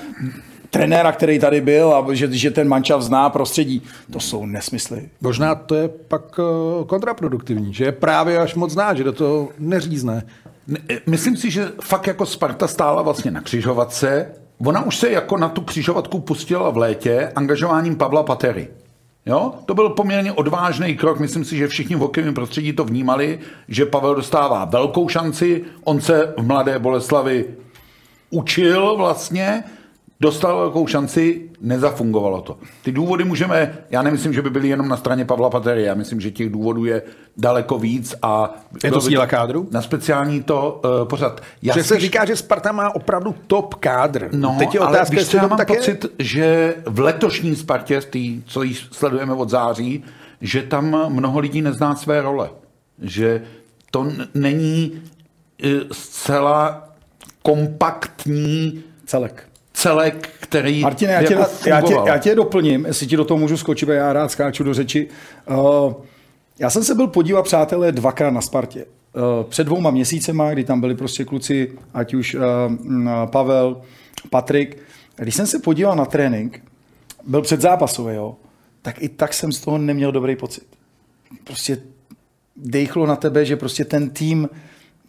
trenéra, 0.69 1.11
který 1.11 1.39
tady 1.39 1.61
byl 1.61 1.93
a 1.93 2.13
že, 2.13 2.31
že 2.31 2.51
ten 2.51 2.67
mančav 2.67 3.01
zná 3.01 3.29
prostředí, 3.29 3.81
to 4.11 4.19
jsou 4.19 4.45
nesmysly. 4.45 5.09
Možná 5.21 5.55
to 5.55 5.75
je 5.75 5.87
pak 5.87 6.39
eh, 6.39 6.85
kontraproduktivní, 6.85 7.73
že 7.73 7.83
je 7.85 7.91
právě 7.91 8.37
až 8.39 8.55
moc 8.55 8.71
zná, 8.71 8.93
že 8.93 9.03
do 9.03 9.13
toho 9.13 9.49
neřízne. 9.59 10.23
Ne- 10.71 10.99
Myslím 11.07 11.37
si, 11.37 11.51
že 11.51 11.71
fakt 11.81 12.07
jako 12.07 12.25
Sparta 12.25 12.67
stála 12.67 13.01
vlastně 13.01 13.31
na 13.31 13.41
křižovatce. 13.41 14.31
Ona 14.65 14.85
už 14.85 14.97
se 14.97 15.11
jako 15.11 15.37
na 15.37 15.49
tu 15.49 15.61
křižovatku 15.61 16.19
pustila 16.19 16.69
v 16.69 16.77
létě 16.77 17.31
angažováním 17.35 17.95
Pavla 17.95 18.23
Patery. 18.23 18.67
Jo? 19.25 19.53
To 19.65 19.73
byl 19.73 19.89
poměrně 19.89 20.31
odvážný 20.31 20.95
krok. 20.97 21.19
Myslím 21.19 21.45
si, 21.45 21.57
že 21.57 21.67
všichni 21.67 21.95
v 21.95 21.99
hokejovém 21.99 22.33
prostředí 22.33 22.73
to 22.73 22.83
vnímali, 22.85 23.39
že 23.67 23.85
Pavel 23.85 24.15
dostává 24.15 24.65
velkou 24.65 25.09
šanci. 25.09 25.63
On 25.83 26.01
se 26.01 26.33
v 26.37 26.43
Mladé 26.43 26.79
Boleslavi 26.79 27.45
učil 28.29 28.95
vlastně, 28.97 29.63
dostal 30.21 30.57
velkou 30.57 30.87
šanci, 30.87 31.49
nezafungovalo 31.61 32.41
to. 32.41 32.57
Ty 32.83 32.91
důvody 32.91 33.23
můžeme, 33.23 33.77
já 33.89 34.01
nemyslím, 34.01 34.33
že 34.33 34.41
by 34.41 34.49
byly 34.49 34.67
jenom 34.67 34.87
na 34.87 34.97
straně 34.97 35.25
Pavla 35.25 35.49
Patery, 35.49 35.83
já 35.83 35.93
myslím, 35.93 36.21
že 36.21 36.31
těch 36.31 36.49
důvodů 36.49 36.85
je 36.85 37.01
daleko 37.37 37.79
víc 37.79 38.15
a... 38.21 38.53
Je 38.83 38.91
to 38.91 39.01
síla 39.01 39.27
kádru? 39.27 39.67
Na 39.71 39.81
speciální 39.81 40.43
to 40.43 40.81
uh, 40.83 41.07
pořad. 41.07 41.41
Já 41.61 41.73
Že 41.73 41.83
se 41.83 41.99
říká, 41.99 42.25
že 42.25 42.35
Sparta 42.35 42.71
má 42.71 42.95
opravdu 42.95 43.35
top 43.47 43.75
kádr. 43.75 44.29
No, 44.31 44.55
Teď 44.59 44.73
je 44.73 44.79
ale 44.79 44.89
otázka, 44.89 45.11
víš, 45.11 45.19
jestli 45.19 45.31
co 45.31 45.37
já 45.37 45.47
mám 45.47 45.57
tak 45.57 45.67
pocit, 45.67 46.05
že 46.19 46.75
v 46.85 46.99
letošní 46.99 47.55
Spartě, 47.55 48.01
tý, 48.01 48.43
co 48.45 48.63
již 48.63 48.87
sledujeme 48.91 49.33
od 49.33 49.49
září, 49.49 50.03
že 50.41 50.61
tam 50.61 51.13
mnoho 51.13 51.39
lidí 51.39 51.61
nezná 51.61 51.95
své 51.95 52.21
role. 52.21 52.49
Že 53.01 53.43
to 53.91 54.07
není 54.33 55.01
eh, 55.63 55.69
zcela 55.91 56.89
kompaktní 57.41 58.83
Celek. 59.05 59.50
Celek, 59.81 60.29
který 60.39 60.81
Martine, 60.81 61.13
já 61.13 61.23
tě, 61.23 61.33
jako 61.33 61.59
já, 61.69 61.81
tě, 61.81 61.95
já 62.05 62.17
tě 62.17 62.35
doplním, 62.35 62.85
jestli 62.85 63.07
ti 63.07 63.17
do 63.17 63.25
toho 63.25 63.37
můžu 63.37 63.57
skočit, 63.57 63.89
já 63.89 64.13
rád 64.13 64.31
skáču 64.31 64.63
do 64.63 64.73
řeči. 64.73 65.07
Uh, 65.49 65.93
já 66.59 66.69
jsem 66.69 66.83
se 66.83 66.95
byl 66.95 67.07
podívat, 67.07 67.43
přátelé, 67.43 67.91
dvakrát 67.91 68.29
na 68.29 68.41
Spartě. 68.41 68.85
Uh, 68.85 69.49
před 69.49 69.63
dvouma 69.63 69.91
měsícema, 69.91 70.53
kdy 70.53 70.63
tam 70.63 70.81
byli 70.81 70.95
prostě 70.95 71.25
kluci, 71.25 71.71
ať 71.93 72.13
už 72.13 72.35
uh, 72.35 72.41
Pavel, 73.25 73.81
Patrik. 74.29 74.77
Když 75.15 75.35
jsem 75.35 75.47
se 75.47 75.59
podíval 75.59 75.95
na 75.95 76.05
trénink, 76.05 76.63
byl 77.27 77.41
předzápasový, 77.41 78.15
jo, 78.15 78.35
tak 78.81 79.03
i 79.03 79.09
tak 79.09 79.33
jsem 79.33 79.51
z 79.51 79.61
toho 79.61 79.77
neměl 79.77 80.11
dobrý 80.11 80.35
pocit. 80.35 80.63
Prostě 81.43 81.77
dejchlo 82.55 83.05
na 83.05 83.15
tebe, 83.15 83.45
že 83.45 83.55
prostě 83.55 83.85
ten 83.85 84.09
tým 84.09 84.49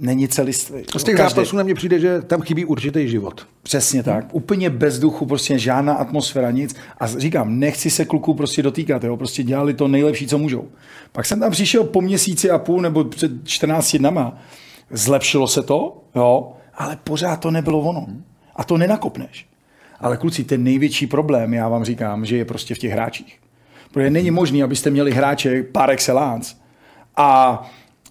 není 0.02 0.28
celistvý. 0.28 0.82
Z 0.97 1.04
těch 1.04 1.16
Každý- 1.16 1.35
zápasů 1.35 1.56
na 1.56 1.62
mě 1.62 1.75
přijde, 1.75 2.00
že 2.00 2.23
tam 2.23 2.42
chybí 2.42 2.64
určitý 2.64 3.09
život. 3.09 3.47
Přesně 3.62 4.02
tak. 4.02 4.35
Úplně 4.35 4.71
bez 4.71 4.99
duchu, 4.99 5.26
prostě 5.26 5.59
žádná 5.59 5.94
atmosféra, 5.94 6.50
nic. 6.50 6.75
A 7.00 7.06
říkám, 7.06 7.59
nechci 7.59 7.90
se 7.90 8.04
kluků 8.04 8.35
prostě 8.35 8.62
dotýkat, 8.62 9.04
jo? 9.04 9.16
prostě 9.16 9.42
dělali 9.42 9.75
to 9.75 9.88
nejlepší, 9.88 10.26
co 10.26 10.38
můžou. 10.38 10.68
Pak 11.12 11.26
jsem 11.26 11.40
tam 11.40 11.50
přišel 11.50 11.85
po 11.85 12.00
měsíci 12.00 12.50
a 12.50 12.59
půl 12.59 12.80
nebo 12.80 13.04
před 13.04 13.32
14 13.44 13.97
dnama, 13.99 14.38
zlepšilo 14.90 15.49
se 15.49 15.62
to, 15.62 16.02
jo, 16.14 16.52
ale 16.75 16.99
pořád 17.04 17.37
to 17.37 17.50
nebylo 17.50 17.80
ono. 17.80 18.06
A 18.56 18.64
to 18.64 18.78
nenakopneš. 18.78 19.47
Ale 20.00 20.16
kluci, 20.16 20.44
ten 20.44 20.64
největší 20.64 21.06
problém, 21.06 21.54
já 21.54 21.68
vám 21.68 21.85
říkám, 21.85 22.25
že 22.25 22.37
je 22.37 22.44
prostě 22.44 22.75
v 22.75 22.78
těch 22.78 22.92
hráčích. 22.92 23.38
Protože 23.92 24.11
není 24.11 24.30
možné, 24.30 24.62
abyste 24.64 24.90
měli 24.90 25.12
hráče 25.12 25.62
par 25.62 25.90
excellence 25.90 26.54
a 27.16 27.62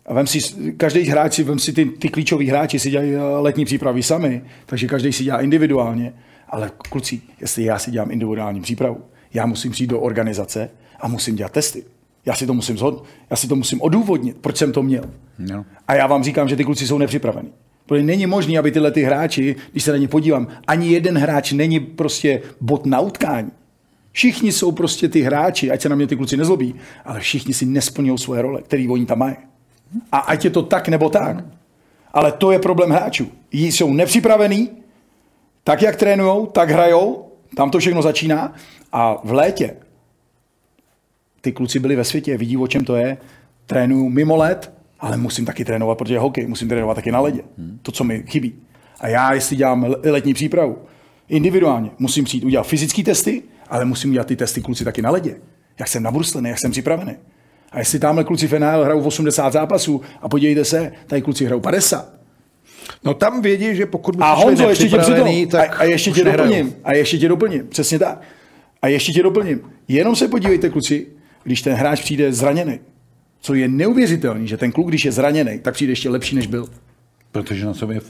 vem 0.10 0.28
si, 0.28 0.40
každý 0.78 1.02
hráč 1.02 1.34
si, 1.34 1.44
vem 1.44 1.60
si 1.60 1.74
ty, 1.74 1.86
ty 1.86 2.10
klíčoví 2.10 2.48
hráči 2.48 2.80
si 2.80 2.90
dělají 2.90 3.14
eh, 3.14 3.20
letní 3.20 3.66
přípravy 3.66 4.04
sami, 4.04 4.42
takže 4.66 4.88
každý 4.88 5.14
si 5.14 5.24
dělá 5.24 5.42
individuálně. 5.42 6.14
Ale 6.50 6.72
kluci, 6.90 7.22
jestli 7.42 7.64
já 7.64 7.80
si 7.80 7.92
dělám 7.92 8.12
individuální 8.12 8.62
přípravu, 8.62 8.98
já 9.34 9.46
musím 9.46 9.72
přijít 9.72 9.88
do 9.88 10.00
organizace 10.00 10.70
a 11.00 11.08
musím 11.08 11.36
dělat 11.36 11.52
testy. 11.52 11.84
Já 12.26 12.36
si 12.36 12.46
to 12.48 12.54
musím 12.54 12.78
zhod, 12.78 13.06
já 13.30 13.36
si 13.36 13.48
to 13.48 13.56
musím 13.56 13.82
odůvodnit, 13.82 14.38
proč 14.38 14.58
jsem 14.58 14.72
to 14.72 14.84
měl. 14.84 15.04
No. 15.40 15.66
A 15.88 15.94
já 15.96 16.08
vám 16.08 16.24
říkám, 16.24 16.50
že 16.50 16.56
ty 16.56 16.64
kluci 16.64 16.88
jsou 16.88 16.98
nepřipravení. 16.98 17.50
Protože 17.86 18.04
není 18.04 18.26
možné, 18.26 18.60
aby 18.60 18.72
tyhle 18.72 18.92
ty 18.92 19.04
hráči, 19.04 19.56
když 19.72 19.84
se 19.84 19.92
na 19.92 19.98
ně 19.98 20.08
podívám, 20.08 20.48
ani 20.68 20.88
jeden 20.88 21.18
hráč 21.18 21.52
není 21.52 21.80
prostě 21.80 22.42
bod 22.62 22.86
na 22.86 23.00
utkání. 23.00 23.52
Všichni 24.12 24.52
jsou 24.52 24.72
prostě 24.72 25.10
ty 25.10 25.22
hráči, 25.22 25.72
ať 25.72 25.82
se 25.82 25.90
na 25.90 25.96
mě 25.96 26.08
ty 26.08 26.16
kluci 26.16 26.38
nezlobí, 26.38 26.76
ale 27.06 27.20
všichni 27.20 27.54
si 27.54 27.66
nesplňují 27.66 28.18
svoje 28.18 28.42
role, 28.42 28.62
který 28.62 28.90
oni 28.90 29.06
tam 29.06 29.20
mají. 29.20 29.36
A 30.12 30.18
ať 30.18 30.46
je 30.46 30.52
to 30.52 30.62
tak 30.62 30.88
nebo 30.88 31.10
tak. 31.10 31.46
Ale 32.14 32.32
to 32.32 32.52
je 32.52 32.60
problém 32.60 32.90
hráčů. 32.90 33.32
Jí 33.52 33.72
jsou 33.72 33.94
nepřipravení, 33.94 34.70
tak 35.64 35.82
jak 35.82 35.96
trénujou, 35.96 36.46
tak 36.46 36.70
hrajou, 36.70 37.32
tam 37.56 37.72
to 37.72 37.80
všechno 37.80 38.02
začíná. 38.02 38.54
A 38.92 39.18
v 39.24 39.32
létě 39.32 39.76
ty 41.42 41.52
kluci 41.52 41.80
byli 41.80 41.96
ve 41.96 42.04
světě, 42.04 42.38
vidí, 42.38 42.58
o 42.58 42.68
čem 42.68 42.86
to 42.86 42.96
je, 42.96 43.18
trénuju 43.66 44.10
mimo 44.10 44.36
let, 44.36 44.74
ale 45.00 45.18
musím 45.18 45.46
taky 45.46 45.66
trénovat, 45.66 45.98
protože 45.98 46.14
je 46.14 46.20
hokej, 46.20 46.48
musím 46.48 46.70
trénovat 46.70 46.96
taky 46.96 47.12
na 47.12 47.20
ledě. 47.20 47.42
To, 47.82 47.92
co 47.92 48.04
mi 48.04 48.24
chybí. 48.28 48.54
A 49.00 49.08
já, 49.08 49.34
jestli 49.34 49.56
dělám 49.56 49.84
le- 49.84 50.12
letní 50.12 50.34
přípravu, 50.34 50.78
individuálně, 51.30 51.90
musím 52.00 52.24
přijít 52.24 52.44
udělat 52.44 52.64
fyzické 52.68 53.04
testy, 53.04 53.44
ale 53.70 53.86
musím 53.86 54.10
udělat 54.10 54.28
ty 54.28 54.36
testy 54.36 54.62
kluci 54.62 54.84
taky 54.84 55.02
na 55.02 55.12
ledě. 55.12 55.36
Jak 55.80 55.88
jsem 55.88 56.04
nabruslený, 56.04 56.50
jak 56.50 56.60
jsem 56.60 56.72
připravený. 56.72 57.16
A 57.72 57.80
jestli 57.80 58.00
tamhle 58.00 58.24
kluci 58.24 58.48
v 58.48 58.60
NHL 58.60 58.84
hrajou 58.84 59.02
80 59.02 59.54
zápasů 59.54 60.02
a 60.22 60.30
podívejte 60.30 60.66
se, 60.66 60.92
tady 61.08 61.22
kluci 61.22 61.46
hrajou 61.46 61.60
50. 61.62 62.10
No 63.04 63.14
tam 63.14 63.42
vědí, 63.42 63.76
že 63.76 63.86
pokud 63.86 64.16
by 64.16 64.24
A 64.24 64.34
Honzo, 64.34 64.70
ještě 64.70 64.90
tě 64.90 64.98
přitom, 64.98 65.28
a, 65.28 65.48
tak 65.52 65.82
a 65.82 65.84
ještě 65.84 66.12
tě 66.12 66.24
nehrajou. 66.24 66.50
doplním, 66.52 66.76
a 66.84 66.94
ještě 66.94 67.18
tě 67.18 67.28
doplním, 67.28 67.68
přesně 67.68 68.00
tak. 68.00 68.22
A 68.82 68.88
ještě 68.88 69.12
tě 69.14 69.24
doplním. 69.24 69.62
Jenom 69.88 70.16
se 70.16 70.28
podívejte, 70.28 70.70
kluci, 70.70 71.08
když 71.44 71.62
ten 71.62 71.74
hráč 71.74 72.02
přijde 72.02 72.34
zraněný, 72.34 72.80
co 73.42 73.54
je 73.54 73.68
neuvěřitelný, 73.68 74.48
že 74.48 74.58
ten 74.58 74.72
kluk, 74.72 74.88
když 74.88 75.06
je 75.06 75.12
zraněný, 75.12 75.60
tak 75.60 75.74
přijde 75.74 75.92
ještě 75.92 76.10
lepší, 76.10 76.36
než 76.36 76.48
byl. 76.48 76.68
Protože 77.32 77.66
na 77.66 77.74
sobě 77.74 78.02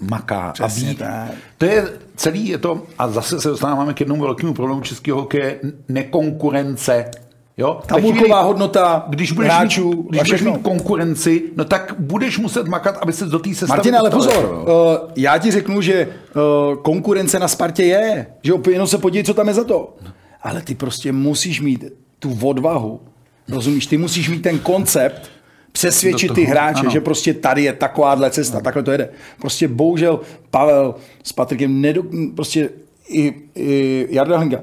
maká 0.00 0.52
Přesně 0.52 0.88
a 0.88 0.92
ví. 0.92 0.96
tak. 0.96 1.30
To 1.58 1.64
je 1.66 1.88
celý, 2.16 2.48
je 2.48 2.58
to, 2.58 2.86
a 2.98 3.08
zase 3.08 3.40
se 3.40 3.48
dostáváme 3.48 3.94
k 3.94 4.00
jednomu 4.00 4.22
velkému 4.22 4.54
problému 4.54 4.80
českého 4.80 5.18
hokeje, 5.20 5.60
nekonkurence. 5.88 7.10
Jo? 7.56 7.80
Tabulková 7.86 8.18
chvíli, 8.18 8.46
hodnota 8.46 9.04
když 9.08 9.32
budeš, 9.32 9.52
hráčů 9.52 9.88
mít, 9.88 10.08
když 10.08 10.20
a 10.20 10.24
budeš 10.24 10.42
mít 10.42 10.62
konkurenci, 10.62 11.42
no 11.56 11.64
tak 11.64 11.94
budeš 11.98 12.38
muset 12.38 12.68
makat, 12.68 12.98
aby 13.02 13.12
se 13.12 13.26
do 13.26 13.38
té 13.38 13.48
sestavy 13.48 13.68
Martin, 13.68 13.96
ale 13.96 14.10
pozor, 14.10 14.44
jo. 14.44 14.62
uh, 14.62 15.12
já 15.16 15.38
ti 15.38 15.50
řeknu, 15.50 15.80
že 15.80 16.08
uh, 16.08 16.76
konkurence 16.82 17.38
na 17.38 17.48
Spartě 17.48 17.84
je, 17.84 18.26
že 18.42 18.52
opět 18.52 18.72
jenom 18.72 18.88
se 18.88 18.98
podívej, 18.98 19.24
co 19.24 19.34
tam 19.34 19.48
je 19.48 19.54
za 19.54 19.64
to. 19.64 19.96
Ale 20.42 20.62
ty 20.62 20.74
prostě 20.74 21.12
musíš 21.12 21.60
mít 21.60 21.84
tu 22.18 22.38
odvahu, 22.42 23.00
rozumíš, 23.48 23.86
ty 23.86 23.98
musíš 23.98 24.30
mít 24.30 24.42
ten 24.42 24.58
koncept, 24.58 25.30
přesvědčit 25.72 26.34
ty 26.34 26.44
hráče, 26.44 26.80
ano. 26.80 26.90
že 26.90 27.00
prostě 27.00 27.34
tady 27.34 27.62
je 27.62 27.72
takováhle 27.72 28.30
cesta, 28.30 28.60
takhle 28.60 28.82
to 28.82 28.90
jede. 28.92 29.08
Prostě 29.40 29.68
bohužel 29.68 30.20
Pavel 30.50 30.94
s 31.22 31.32
Patrikem 31.32 31.80
nedo, 31.80 32.02
prostě 32.36 32.70
i, 33.08 33.34
i 33.54 34.06
Jarda 34.10 34.38
Hlinga, 34.38 34.60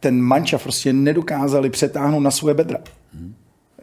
ten 0.00 0.20
manča 0.20 0.58
prostě 0.58 0.92
nedokázali 0.92 1.70
přetáhnout 1.70 2.22
na 2.22 2.30
svoje 2.30 2.54
bedra. 2.54 2.78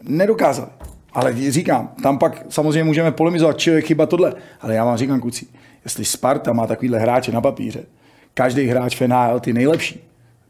Nedokázali. 0.02 0.70
Ale 1.12 1.50
říkám, 1.50 1.92
tam 2.02 2.18
pak 2.18 2.46
samozřejmě 2.48 2.84
můžeme 2.84 3.12
polemizovat, 3.12 3.58
či 3.58 3.70
je 3.70 3.80
chyba 3.80 4.06
tohle. 4.06 4.34
Ale 4.60 4.74
já 4.74 4.84
vám 4.84 4.96
říkám, 4.96 5.20
kluci, 5.20 5.46
jestli 5.84 6.04
Sparta 6.04 6.52
má 6.52 6.66
takovýhle 6.66 6.98
hráče 6.98 7.32
na 7.32 7.40
papíře, 7.40 7.84
každý 8.34 8.66
hráč 8.66 9.00
v 9.00 9.08
NHL, 9.08 9.40
ty 9.40 9.52
nejlepší, 9.52 10.00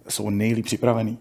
jsou 0.08 0.30
nejlíp 0.30 0.64
připravený. 0.64 1.18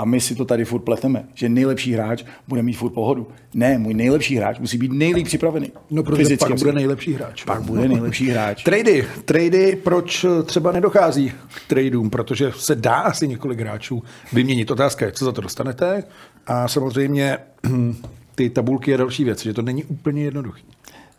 A 0.00 0.04
my 0.04 0.20
si 0.20 0.34
to 0.34 0.44
tady 0.44 0.64
furt 0.64 0.80
pleteme, 0.80 1.24
že 1.34 1.48
nejlepší 1.48 1.92
hráč 1.92 2.24
bude 2.48 2.62
mít 2.62 2.72
furt 2.72 2.90
pohodu. 2.90 3.28
Ne, 3.54 3.78
můj 3.78 3.94
nejlepší 3.94 4.36
hráč 4.36 4.58
musí 4.58 4.78
být 4.78 4.92
nejlíp 4.92 5.26
připravený. 5.26 5.72
No, 5.90 6.02
protože 6.02 6.22
Fyzicky 6.22 6.48
pak 6.48 6.58
bude 6.58 6.72
nejlepší 6.72 7.12
hráč. 7.12 7.44
Pak 7.44 7.62
bude 7.62 7.88
nejlepší 7.88 8.30
hráč. 8.30 8.62
Trady, 8.64 9.06
trady, 9.24 9.76
proč 9.76 10.26
třeba 10.44 10.72
nedochází 10.72 11.32
k 11.56 11.68
tradeům, 11.68 12.10
protože 12.10 12.52
se 12.56 12.74
dá 12.74 12.94
asi 12.94 13.28
několik 13.28 13.60
hráčů 13.60 14.02
vyměnit. 14.32 14.70
Otázka 14.70 15.06
je, 15.06 15.12
co 15.12 15.24
za 15.24 15.32
to 15.32 15.40
dostanete 15.40 16.04
a 16.46 16.68
samozřejmě 16.68 17.38
ty 18.34 18.50
tabulky 18.50 18.90
je 18.90 18.96
další 18.96 19.24
věc, 19.24 19.42
že 19.42 19.54
to 19.54 19.62
není 19.62 19.84
úplně 19.84 20.24
jednoduchý. 20.24 20.64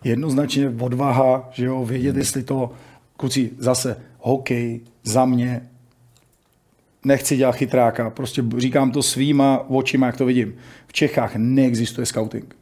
jednoznačně 0.03 0.73
odvaha, 0.79 1.49
že 1.51 1.65
jo, 1.65 1.85
vědět, 1.85 2.17
jestli 2.17 2.43
to, 2.43 2.71
kluci, 3.17 3.51
zase 3.57 3.97
hokej 4.19 4.79
za 5.03 5.25
mě, 5.25 5.61
nechci 7.05 7.37
dělat 7.37 7.55
chytráka, 7.55 8.09
prostě 8.09 8.43
říkám 8.57 8.91
to 8.91 9.03
svýma 9.03 9.65
očima, 9.69 10.07
jak 10.07 10.17
to 10.17 10.25
vidím. 10.25 10.55
V 10.87 10.93
Čechách 10.93 11.35
neexistuje 11.35 12.05
scouting. 12.05 12.55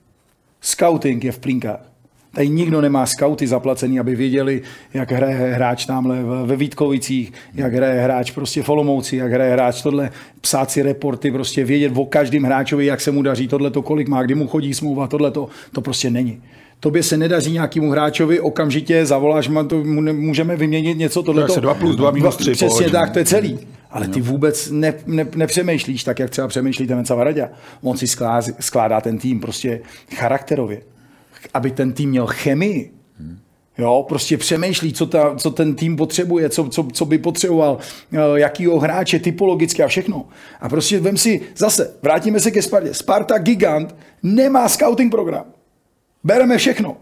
Scouting 0.62 1.23
je 1.23 1.32
v 1.32 1.39
plinkách. 1.39 1.89
Tady 2.32 2.49
nikdo 2.49 2.82
nemá 2.82 3.06
scouty 3.06 3.47
zaplacený, 3.47 3.99
aby 3.99 4.15
věděli, 4.15 4.62
jak 4.93 5.12
hraje 5.12 5.36
hráč 5.36 5.86
tamhle 5.86 6.23
ve 6.45 6.56
Vítkovicích, 6.56 7.34
jak 7.54 7.73
hraje 7.73 8.02
hráč 8.02 8.32
prostě 8.32 8.63
v 8.63 8.69
Olomouci, 8.69 9.17
jak 9.17 9.32
hraje 9.32 9.52
hráč 9.52 9.82
tohle, 9.82 10.12
psát 10.41 10.71
si 10.71 10.82
reporty, 10.82 11.32
prostě 11.32 11.63
vědět 11.65 11.91
o 11.95 12.06
každém 12.06 12.43
hráčovi, 12.43 12.86
jak 12.86 13.02
se 13.02 13.12
mu 13.12 13.21
daří, 13.21 13.47
tohle 13.47 13.71
to 13.71 13.82
kolik 13.82 14.08
má, 14.08 14.23
kdy 14.23 14.36
mu 14.36 14.47
chodí 14.47 14.73
smlouva, 14.73 15.08
tohle 15.08 15.32
to, 15.32 15.49
to 15.73 15.82
prostě 15.82 16.10
není. 16.10 16.41
Tobě 16.80 17.04
se 17.04 17.18
nedaří 17.18 17.52
nějakému 17.52 17.92
hráčovi, 17.92 18.39
okamžitě 18.39 19.06
zavoláš, 19.06 19.48
ma 19.48 19.63
to 19.63 19.84
můžeme 20.13 20.56
vyměnit 20.56 20.98
něco, 20.98 21.24
tohle 21.24 21.42
Tak 21.42 21.52
se 21.52 21.62
dva 21.62 21.74
plus 21.74 21.96
dva 21.96 22.12
minus 22.12 22.38
tři, 22.38 22.52
Přesně 22.52 22.68
pohodě. 22.68 22.89
tak, 22.89 23.10
to 23.10 23.20
je 23.20 23.26
celý. 23.26 23.60
Ale 23.92 24.08
ty 24.08 24.22
vůbec 24.22 24.72
ne, 24.72 24.94
ne, 25.06 25.28
nepřemýšlíš 25.36 26.04
tak, 26.04 26.20
jak 26.20 26.30
třeba 26.30 26.48
přemýšlí 26.48 26.88
ten 26.88 27.06
Cavaradě. 27.06 27.50
On 27.84 27.98
si 27.98 28.08
skládá, 28.08 28.48
skládá 28.60 29.02
ten 29.02 29.18
tým 29.18 29.39
prostě 29.39 29.82
charakterově, 30.15 30.82
aby 31.54 31.72
ten 31.72 31.94
tým 31.94 32.10
měl 32.10 32.28
chemii. 32.28 32.92
Jo, 33.78 34.06
prostě 34.08 34.38
přemýšlí, 34.38 34.94
co, 34.94 35.06
ta, 35.06 35.36
co 35.36 35.52
ten 35.52 35.76
tým 35.76 35.96
potřebuje, 35.96 36.50
co, 36.50 36.70
co, 36.70 36.88
co 36.94 37.06
by 37.06 37.18
potřeboval, 37.18 37.78
eh, 38.13 38.18
jakýho 38.36 38.80
hráče, 38.80 39.20
typologicky 39.20 39.84
a 39.84 39.88
všechno. 39.88 40.26
A 40.62 40.70
prostě 40.70 41.00
vem 41.00 41.18
si, 41.18 41.42
zase, 41.58 41.94
vrátíme 42.02 42.39
se 42.39 42.52
ke 42.52 42.62
Spartě. 42.62 42.94
Sparta 42.94 43.38
Gigant 43.38 43.96
nemá 44.24 44.70
scouting 44.70 45.12
program. 45.12 45.46
Bereme 46.24 46.58
všechno. 46.58 46.98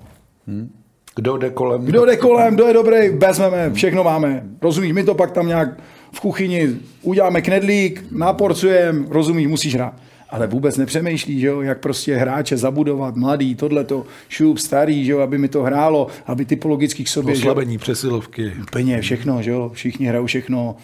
Kdo 1.16 1.38
jde 1.38 1.50
kolem? 1.50 1.86
Kdo 1.86 2.06
jde 2.06 2.18
kolem, 2.18 2.56
kdo 2.56 2.68
je 2.68 2.74
dobrý, 2.74 3.10
vezmeme, 3.10 3.74
všechno 3.74 4.04
máme. 4.04 4.44
Rozumíš, 4.62 4.92
my 4.92 5.04
to 5.04 5.16
pak 5.16 5.32
tam 5.32 5.48
nějak 5.48 5.70
v 6.12 6.20
kuchyni 6.20 6.70
uděláme 7.02 7.42
knedlík, 7.42 8.06
naporcujeme, 8.12 9.06
rozumíš, 9.10 9.48
musíš 9.48 9.76
hrát. 9.76 9.94
Ale 10.30 10.48
vůbec 10.48 10.78
nepřemýšlí, 10.78 11.40
že 11.40 11.48
jo, 11.48 11.62
jak 11.62 11.80
prostě 11.80 12.16
hráče 12.16 12.58
zabudovat, 12.58 13.16
mladý, 13.16 13.56
tohleto, 13.56 14.06
šup, 14.30 14.58
starý, 14.58 15.06
že 15.06 15.12
jo, 15.12 15.20
aby 15.20 15.38
mi 15.38 15.48
to 15.48 15.64
hrálo, 15.64 16.08
aby 16.26 16.46
typologicky 16.46 17.04
k 17.04 17.08
sobě, 17.08 17.34
Oslabení, 17.34 17.78
přesilovky. 17.78 18.52
úplně 18.62 19.02
všechno, 19.02 19.42
že 19.42 19.52
jo, 19.52 19.72
všichni 19.74 20.06
hrajou 20.08 20.26
všechno. 20.26 20.76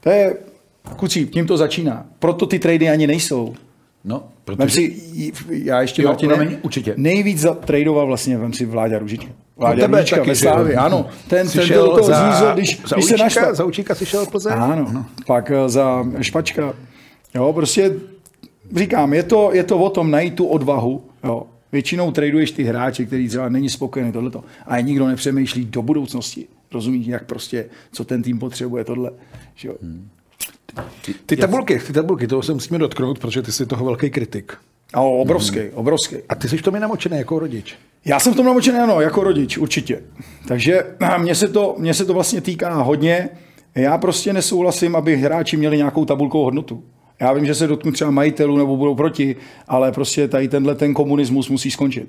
To 0.00 0.10
je, 0.10 0.36
kucí, 0.96 1.26
tím 1.26 1.46
to 1.46 1.56
začíná. 1.56 2.06
Proto 2.18 2.46
ty 2.46 2.58
trady 2.58 2.88
ani 2.88 3.06
nejsou. 3.06 3.54
No, 4.08 4.22
Vem 4.46 4.56
protože... 4.56 4.74
si, 4.74 4.96
já 5.50 5.80
ještě, 5.80 6.02
Jo, 6.02 6.08
Martine, 6.08 6.34
promiň, 6.34 6.56
určitě. 6.62 6.94
nejvíc 6.96 7.38
za- 7.40 7.54
tradoval 7.54 8.06
vlastně, 8.06 8.38
vem 8.38 8.52
si 8.52 8.64
Vláďa 8.64 8.98
Ružička. 8.98 9.32
Vláďa 9.56 9.80
tebe 9.82 9.98
Ružička 9.98 10.16
taky, 10.16 10.28
ve? 10.30 10.36
Slávě, 10.36 10.74
ano. 10.76 11.06
Ten, 11.28 11.48
ten 11.48 11.64
šel 11.66 11.84
do 11.86 11.90
toho 11.96 12.02
za- 12.08 12.30
zvízo, 12.30 12.52
když, 12.54 12.80
za 12.88 12.96
když 12.96 13.04
se 13.06 13.14
Učíka, 13.14 13.24
naštval. 13.24 13.54
Za 13.54 13.64
Učíka 13.64 13.94
si 13.94 14.06
šel 14.06 14.26
Plzeň? 14.26 14.52
Ano, 14.56 14.88
no. 14.92 15.06
pak 15.26 15.50
eh, 15.50 15.68
za 15.68 16.04
Špačka. 16.20 16.74
Jo, 17.34 17.52
prostě 17.52 17.92
říkám, 18.76 19.14
je 19.14 19.22
to, 19.22 19.50
je 19.52 19.64
to 19.64 19.78
o 19.78 19.90
tom 19.90 20.10
najít 20.10 20.34
tu 20.34 20.46
odvahu. 20.46 21.04
Jo. 21.24 21.42
Většinou 21.72 22.10
traduješ 22.10 22.50
ty 22.50 22.62
hráče, 22.62 23.04
který 23.04 23.28
třeba 23.28 23.48
není 23.48 23.68
spokojený 23.68 24.12
tohleto. 24.12 24.44
A 24.66 24.80
nikdo 24.80 25.06
nepřemýšlí 25.06 25.64
do 25.64 25.82
budoucnosti. 25.82 26.46
Rozumíš, 26.72 27.06
jak 27.06 27.24
prostě, 27.24 27.66
co 27.92 28.04
ten 28.04 28.22
tým 28.22 28.38
potřebuje, 28.38 28.84
tohle. 28.84 29.10
Že 29.54 29.68
jo. 29.68 29.74
Ty 31.26 31.36
tabulky, 31.36 31.78
ty 31.78 31.92
tabulky, 31.92 32.26
toho 32.26 32.42
se 32.42 32.52
musíme 32.52 32.78
dotknout, 32.78 33.18
protože 33.18 33.42
ty 33.42 33.52
jsi 33.52 33.66
toho 33.66 33.84
velký 33.84 34.10
kritik. 34.10 34.52
A 34.94 35.00
obrovský, 35.00 35.60
obrovský. 35.74 36.16
A 36.28 36.34
ty 36.34 36.48
jsi 36.48 36.58
v 36.58 36.62
tom 36.62 36.80
namočený 36.80 37.18
jako 37.18 37.38
rodič. 37.38 37.74
Já 38.04 38.20
jsem 38.20 38.32
v 38.32 38.36
tom 38.36 38.46
namočený, 38.46 38.78
ano, 38.78 39.00
jako 39.00 39.24
rodič, 39.24 39.58
určitě. 39.58 40.02
Takže 40.48 40.84
mně 41.18 41.34
se, 41.34 41.48
to, 41.48 41.74
mně 41.78 41.94
se 41.94 42.04
to 42.04 42.14
vlastně 42.14 42.40
týká 42.40 42.82
hodně. 42.82 43.28
Já 43.74 43.98
prostě 43.98 44.32
nesouhlasím, 44.32 44.96
aby 44.96 45.16
hráči 45.16 45.56
měli 45.56 45.76
nějakou 45.76 46.04
tabulkovou 46.04 46.44
hodnotu. 46.44 46.84
Já 47.20 47.32
vím, 47.32 47.46
že 47.46 47.54
se 47.54 47.66
dotknu 47.66 47.92
třeba 47.92 48.10
majitelů 48.10 48.56
nebo 48.56 48.76
budou 48.76 48.94
proti, 48.94 49.36
ale 49.68 49.92
prostě 49.92 50.28
tady 50.28 50.48
tenhle 50.48 50.74
ten 50.74 50.94
komunismus 50.94 51.48
musí 51.48 51.70
skončit. 51.70 52.08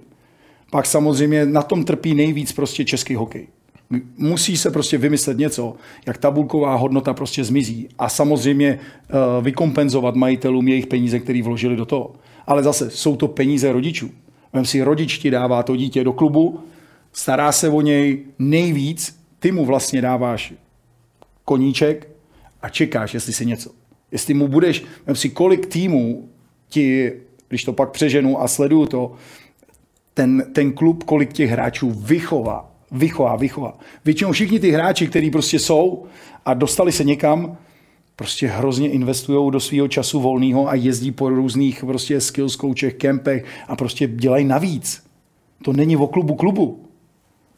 Pak 0.71 0.85
samozřejmě 0.85 1.45
na 1.45 1.61
tom 1.61 1.83
trpí 1.83 2.15
nejvíc 2.15 2.51
prostě 2.51 2.85
český 2.85 3.15
hokej. 3.15 3.47
Musí 4.17 4.57
se 4.57 4.71
prostě 4.71 4.97
vymyslet 4.97 5.37
něco, 5.37 5.75
jak 6.05 6.17
tabulková 6.17 6.75
hodnota 6.75 7.13
prostě 7.13 7.43
zmizí 7.43 7.89
a 7.99 8.09
samozřejmě 8.09 8.79
uh, 8.79 9.43
vykompenzovat 9.43 10.15
majitelům 10.15 10.67
jejich 10.67 10.87
peníze, 10.87 11.19
které 11.19 11.43
vložili 11.43 11.75
do 11.75 11.85
toho. 11.85 12.15
Ale 12.47 12.63
zase 12.63 12.89
jsou 12.89 13.15
to 13.15 13.27
peníze 13.27 13.71
rodičů. 13.71 14.11
Vem 14.53 14.65
si, 14.65 14.83
rodič 14.83 15.17
ti 15.17 15.31
dává 15.31 15.63
to 15.63 15.75
dítě 15.75 16.03
do 16.03 16.13
klubu, 16.13 16.59
stará 17.13 17.51
se 17.51 17.69
o 17.69 17.81
něj 17.81 18.23
nejvíc, 18.39 19.19
ty 19.39 19.51
mu 19.51 19.65
vlastně 19.65 20.01
dáváš 20.01 20.53
koníček 21.45 22.07
a 22.61 22.69
čekáš, 22.69 23.13
jestli 23.13 23.33
si 23.33 23.45
něco. 23.45 23.71
Jestli 24.11 24.33
mu 24.33 24.47
budeš, 24.47 24.83
vem 25.05 25.15
si, 25.15 25.29
kolik 25.29 25.65
týmů 25.65 26.29
ti, 26.69 27.13
když 27.49 27.63
to 27.63 27.73
pak 27.73 27.91
přeženu 27.91 28.41
a 28.41 28.47
sleduju 28.47 28.85
to, 28.85 29.11
ten, 30.13 30.43
ten 30.53 30.73
klub, 30.73 31.03
kolik 31.03 31.33
těch 31.33 31.49
hráčů 31.49 31.91
vychová, 31.91 32.71
vychová, 32.91 33.35
vychová. 33.35 33.77
Většinou 34.05 34.31
všichni 34.31 34.59
ty 34.59 34.71
hráči, 34.71 35.07
kteří 35.07 35.31
prostě 35.31 35.59
jsou 35.59 36.05
a 36.45 36.53
dostali 36.53 36.91
se 36.91 37.03
někam, 37.03 37.57
prostě 38.15 38.47
hrozně 38.47 38.89
investují 38.89 39.51
do 39.51 39.59
svého 39.59 39.87
času 39.87 40.19
volného 40.19 40.69
a 40.69 40.75
jezdí 40.75 41.11
po 41.11 41.29
různých 41.29 41.83
prostě 41.83 42.21
skills 42.21 42.57
coachech, 42.57 42.93
kempech 42.93 43.45
a 43.67 43.75
prostě 43.75 44.07
dělají 44.07 44.45
navíc. 44.45 45.03
To 45.63 45.73
není 45.73 45.97
o 45.97 46.07
klubu 46.07 46.35
klubu. 46.35 46.83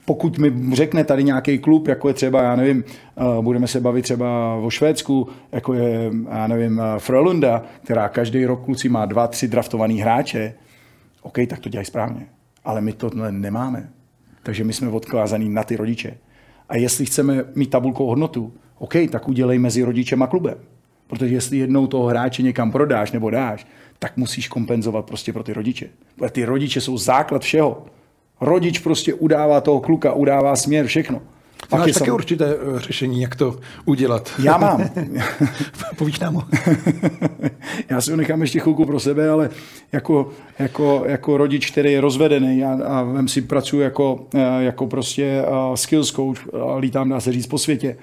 Pokud 0.05 0.37
mi 0.37 0.75
řekne 0.75 1.03
tady 1.03 1.23
nějaký 1.23 1.59
klub, 1.59 1.87
jako 1.87 2.07
je 2.07 2.13
třeba, 2.13 2.41
já 2.41 2.55
nevím, 2.55 2.83
uh, 3.15 3.43
budeme 3.43 3.67
se 3.67 3.79
bavit 3.79 4.01
třeba 4.01 4.55
o 4.55 4.69
Švédsku, 4.69 5.27
jako 5.51 5.73
je, 5.73 6.11
já 6.29 6.47
nevím, 6.47 6.77
uh, 6.77 6.83
Frölunda, 6.83 7.61
která 7.83 8.09
každý 8.09 8.45
rok 8.45 8.65
kluci 8.65 8.89
má 8.89 9.05
dva, 9.05 9.27
tři 9.27 9.47
draftovaný 9.47 10.01
hráče, 10.01 10.53
OK, 11.21 11.37
tak 11.49 11.59
to 11.59 11.69
dělají 11.69 11.85
správně. 11.85 12.27
Ale 12.65 12.81
my 12.81 12.93
to 12.93 13.09
nemáme. 13.29 13.89
Takže 14.43 14.63
my 14.63 14.73
jsme 14.73 14.89
odkázaní 14.89 15.49
na 15.49 15.63
ty 15.63 15.75
rodiče. 15.75 16.17
A 16.69 16.77
jestli 16.77 17.05
chceme 17.05 17.45
mít 17.55 17.69
tabulkovou 17.69 18.09
hodnotu, 18.09 18.53
OK, 18.77 18.93
tak 19.11 19.27
udělej 19.27 19.59
mezi 19.59 19.83
rodičem 19.83 20.23
a 20.23 20.27
klubem. 20.27 20.55
Protože 21.07 21.33
jestli 21.35 21.57
jednou 21.57 21.87
toho 21.87 22.05
hráče 22.07 22.43
někam 22.43 22.71
prodáš 22.71 23.11
nebo 23.11 23.29
dáš, 23.29 23.67
tak 23.99 24.17
musíš 24.17 24.47
kompenzovat 24.47 25.05
prostě 25.05 25.33
pro 25.33 25.43
ty 25.43 25.53
rodiče. 25.53 25.89
Protože 26.15 26.31
ty 26.31 26.45
rodiče 26.45 26.81
jsou 26.81 26.97
základ 26.97 27.41
všeho. 27.41 27.85
Rodič 28.41 28.79
prostě 28.79 29.13
udává 29.13 29.61
toho 29.61 29.79
kluka, 29.79 30.13
udává 30.13 30.55
směr, 30.55 30.85
všechno. 30.85 31.21
Ty 31.69 31.75
máš 31.75 31.91
také 31.93 32.05
sam... 32.05 32.15
určité 32.15 32.45
eh, 32.45 32.79
řešení, 32.79 33.21
jak 33.21 33.35
to 33.35 33.55
udělat. 33.85 34.31
Já 34.43 34.57
mám. 34.57 34.89
Povíš 35.95 36.19
nám 36.19 36.47
Já 37.89 38.01
si 38.01 38.11
ho 38.11 38.17
nechám 38.17 38.41
ještě 38.41 38.59
chvilku 38.59 38.85
pro 38.85 38.99
sebe, 38.99 39.29
ale 39.29 39.49
jako, 39.91 40.29
jako, 40.59 41.03
jako 41.05 41.37
rodič, 41.37 41.71
který 41.71 41.91
je 41.91 42.01
rozvedený 42.01 42.63
a, 42.63 42.79
a 42.85 43.03
vem 43.03 43.27
si 43.27 43.41
pracuji 43.41 43.79
jako, 43.79 44.27
eh, 44.35 44.63
jako 44.63 44.87
prostě 44.87 45.43
uh, 45.47 45.75
skills 45.75 46.11
coach, 46.11 46.47
lítám, 46.77 47.09
dá 47.09 47.19
se 47.19 47.31
říct, 47.31 47.47
po 47.47 47.57
světě. 47.57 47.97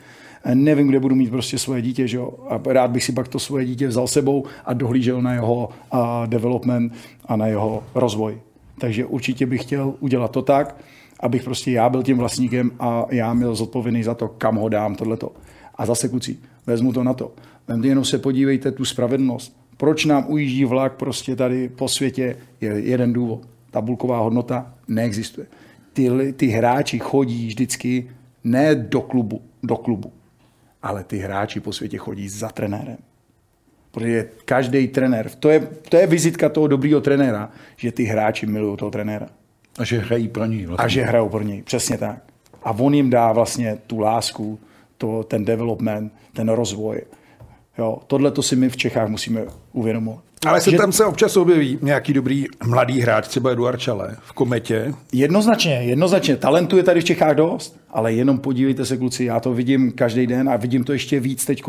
Nevím, 0.55 0.89
kde 0.89 1.01
budu 1.01 1.15
mít 1.15 1.31
prostě 1.31 1.59
svoje 1.59 1.83
dítě, 1.83 2.09
že 2.09 2.17
jo? 2.17 2.31
A 2.49 2.61
rád 2.73 2.91
bych 2.91 3.05
si 3.05 3.13
pak 3.13 3.29
to 3.29 3.39
svoje 3.39 3.65
dítě 3.65 3.89
vzal 3.89 4.07
sebou 4.07 4.45
a 4.65 4.73
dohlížel 4.73 5.23
na 5.23 5.33
jeho 5.33 5.69
development 6.27 6.93
a 7.27 7.37
na 7.37 7.47
jeho 7.47 7.83
rozvoj. 7.95 8.39
Takže 8.79 9.05
určitě 9.05 9.47
bych 9.47 9.63
chtěl 9.63 9.95
udělat 10.01 10.31
to 10.31 10.43
tak, 10.43 10.77
abych 11.21 11.43
prostě 11.43 11.71
já 11.71 11.89
byl 11.89 12.03
tím 12.03 12.19
vlastníkem 12.19 12.71
a 12.81 13.07
já 13.11 13.35
měl 13.35 13.55
zodpovědný 13.55 14.03
za 14.03 14.15
to, 14.15 14.29
kam 14.29 14.57
ho 14.57 14.69
dám 14.69 14.95
tohleto. 14.95 15.33
A 15.75 15.87
zase 15.87 16.09
kucí, 16.09 16.41
vezmu 16.67 16.93
to 16.93 17.05
na 17.05 17.15
to. 17.15 17.33
Vemte 17.69 17.89
jenom 17.89 18.05
se 18.05 18.19
podívejte 18.19 18.73
tu 18.73 18.85
spravedlnost. 18.85 19.57
Proč 19.77 20.05
nám 20.05 20.25
ujíždí 20.29 20.65
vlak 20.65 20.93
prostě 20.93 21.37
tady 21.37 21.69
po 21.69 21.89
světě, 21.89 22.37
je 22.61 22.71
jeden 22.71 23.13
důvod. 23.13 23.41
Tabulková 23.71 24.19
hodnota 24.19 24.75
neexistuje. 24.89 25.47
Ty, 25.93 26.33
ty 26.33 26.47
hráči 26.47 26.99
chodí 26.99 27.47
vždycky 27.47 28.11
ne 28.45 28.75
do 28.75 29.01
klubu, 29.01 29.43
do 29.63 29.77
klubu, 29.77 30.13
ale 30.83 31.05
ty 31.05 31.19
hráči 31.19 31.61
po 31.61 31.73
světě 31.73 31.99
chodí 31.99 32.29
za 32.29 32.49
trenérem. 32.49 32.99
Protože 33.91 34.29
každý 34.45 34.89
trenér, 34.89 35.31
to 35.31 35.51
je, 35.51 35.69
to 35.89 35.97
je 35.97 36.07
vizitka 36.07 36.49
toho 36.49 36.67
dobrého 36.67 37.01
trenéra, 37.01 37.51
že 37.77 37.93
ty 37.93 38.05
hráči 38.05 38.47
milují 38.47 38.77
toho 38.77 38.91
trenéra. 38.91 39.29
A 39.79 39.85
že 39.85 39.99
hrají 39.99 40.29
pro 40.29 40.45
něj. 40.45 40.67
Vlastně. 40.67 40.85
A 40.85 40.89
že 40.89 41.03
hrajou 41.03 41.29
pro 41.29 41.43
něj, 41.43 41.63
přesně 41.63 41.99
tak. 41.99 42.19
A 42.63 42.71
on 42.71 42.95
jim 42.95 43.11
dá 43.11 43.33
vlastně 43.33 43.79
tu 43.87 43.99
lásku, 43.99 44.59
to, 44.99 45.23
ten 45.23 45.45
development, 45.45 46.13
ten 46.33 46.49
rozvoj. 46.49 47.03
Jo, 47.79 47.99
tohle 48.07 48.31
to 48.31 48.43
si 48.43 48.57
my 48.57 48.69
v 48.69 48.77
Čechách 48.77 49.09
musíme 49.09 49.41
uvědomovat. 49.73 50.25
Ale 50.47 50.61
se 50.61 50.71
že... 50.71 50.77
tam 50.77 50.93
se 50.93 51.05
občas 51.05 51.37
objeví 51.37 51.79
nějaký 51.83 52.13
dobrý 52.13 52.47
mladý 52.67 53.01
hráč, 53.01 53.29
třeba 53.29 53.51
Eduard 53.51 53.81
Čale 53.81 54.17
v 54.23 54.33
Kometě. 54.33 54.95
Jednoznačně, 55.13 55.73
jednoznačně. 55.73 56.37
Talentu 56.37 56.77
je 56.77 56.83
tady 56.83 57.01
v 57.01 57.05
Čechách 57.05 57.35
dost, 57.35 57.81
ale 57.91 58.13
jenom 58.13 58.39
podívejte 58.39 58.85
se, 58.85 58.97
kluci, 58.97 59.25
já 59.25 59.41
to 59.41 59.55
vidím 59.55 59.93
každý 59.93 60.27
den 60.27 60.49
a 60.49 60.57
vidím 60.57 60.85
to 60.85 60.93
ještě 60.93 61.21
víc 61.21 61.45
teď 61.45 61.63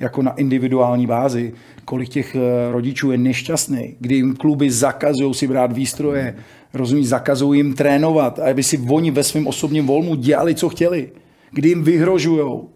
jako 0.00 0.22
na 0.22 0.32
individuální 0.32 1.06
bázi, 1.06 1.52
kolik 1.84 2.08
těch 2.08 2.34
eh, 2.34 2.72
rodičů 2.72 3.10
je 3.10 3.18
nešťastný, 3.18 3.96
kdy 4.00 4.14
jim 4.14 4.36
kluby 4.36 4.70
zakazují 4.70 5.34
si 5.34 5.48
brát 5.48 5.72
výstroje, 5.72 6.34
rozumí, 6.74 7.06
zakazují 7.06 7.58
jim 7.60 7.74
trénovat, 7.74 8.38
aby 8.38 8.62
si 8.62 8.78
oni 8.88 9.10
ve 9.10 9.22
svém 9.24 9.46
osobním 9.46 9.86
volmu 9.86 10.14
dělali, 10.14 10.54
co 10.54 10.68
chtěli, 10.68 11.10
kdy 11.50 11.68
jim 11.68 11.84
vyhrožujou, 11.84 12.68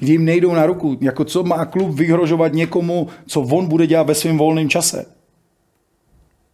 kdy 0.00 0.12
jim 0.12 0.24
nejdou 0.24 0.54
na 0.54 0.66
ruku. 0.66 0.98
Jako 1.00 1.24
co 1.24 1.42
má 1.42 1.64
klub 1.64 1.94
vyhrožovat 1.94 2.52
někomu, 2.52 3.06
co 3.26 3.40
on 3.40 3.66
bude 3.66 3.86
dělat 3.86 4.06
ve 4.06 4.14
svém 4.14 4.38
volném 4.38 4.68
čase. 4.68 5.06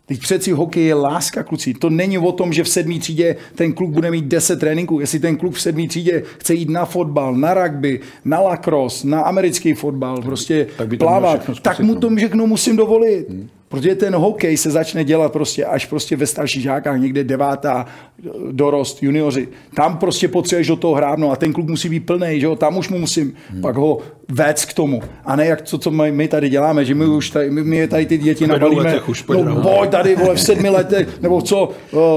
Teď 0.07 0.21
přeci 0.21 0.53
hokej 0.53 0.85
je 0.85 0.95
láska, 0.95 1.43
kluci. 1.43 1.75
To 1.75 1.91
není 1.91 2.19
o 2.19 2.33
tom, 2.33 2.53
že 2.53 2.65
v 2.65 2.69
sedmý 2.69 2.99
třídě 2.99 3.37
ten 3.55 3.73
kluk 3.73 3.91
bude 3.91 4.11
mít 4.11 4.25
10 4.25 4.61
tréninků. 4.61 5.01
Jestli 5.01 5.19
ten 5.19 5.37
kluk 5.37 5.55
v 5.55 5.61
sedmý 5.61 5.89
třídě 5.89 6.23
chce 6.39 6.55
jít 6.55 6.69
na 6.69 6.85
fotbal, 6.85 7.35
na 7.35 7.55
rugby, 7.55 8.01
na 8.25 8.41
lacrosse, 8.41 9.07
na 9.07 9.21
americký 9.21 9.75
fotbal, 9.75 10.23
prostě 10.23 10.67
tak 10.77 10.99
plavat, 10.99 11.51
tak 11.63 11.81
mu 11.81 11.95
to 11.95 12.11
všechno 12.17 12.47
musím 12.47 12.77
dovolit. 12.77 13.29
Hmm. 13.29 13.49
Protože 13.69 13.95
ten 13.95 14.15
hokej 14.15 14.57
se 14.57 14.71
začne 14.71 15.05
dělat 15.05 15.33
prostě 15.33 15.65
až 15.65 15.87
prostě 15.87 16.17
ve 16.17 16.27
starších 16.27 16.63
žákách, 16.63 17.01
někde 17.01 17.25
devátá 17.25 17.87
dorost, 18.51 19.03
junioři. 19.03 19.49
Tam 19.75 19.99
prostě 19.99 20.29
potřebuješ 20.29 20.67
do 20.67 20.77
toho 20.77 20.95
hrát, 20.95 21.19
no 21.19 21.31
a 21.31 21.37
ten 21.37 21.53
klub 21.53 21.69
musí 21.69 21.89
být 21.89 22.01
plný, 22.01 22.41
že 22.41 22.47
jo, 22.47 22.57
tam 22.57 22.77
už 22.77 22.89
mu 22.89 22.99
musím 22.99 23.33
hmm. 23.51 23.63
pak 23.63 23.77
ho 23.77 23.99
vést 24.29 24.65
k 24.65 24.75
tomu. 24.75 25.03
A 25.25 25.37
ne 25.37 25.47
jak 25.47 25.63
to, 25.63 25.79
co 25.79 25.91
my 25.91 26.29
tady 26.29 26.49
děláme, 26.49 26.85
že 26.85 26.95
my 26.95 27.07
už 27.07 27.31
tady, 27.31 27.51
my 27.51 27.89
tady 27.89 28.07
ty 28.07 28.19
děti 28.19 28.47
nabalíme, 28.47 29.01
už 29.01 29.25
no 29.27 29.61
boj 29.61 29.89
tady 29.89 30.17
vole, 30.17 30.35
v 30.35 30.41
sedmi 30.41 30.69
letech, 30.69 31.21
nebo 31.21 31.43
co, 31.43 31.71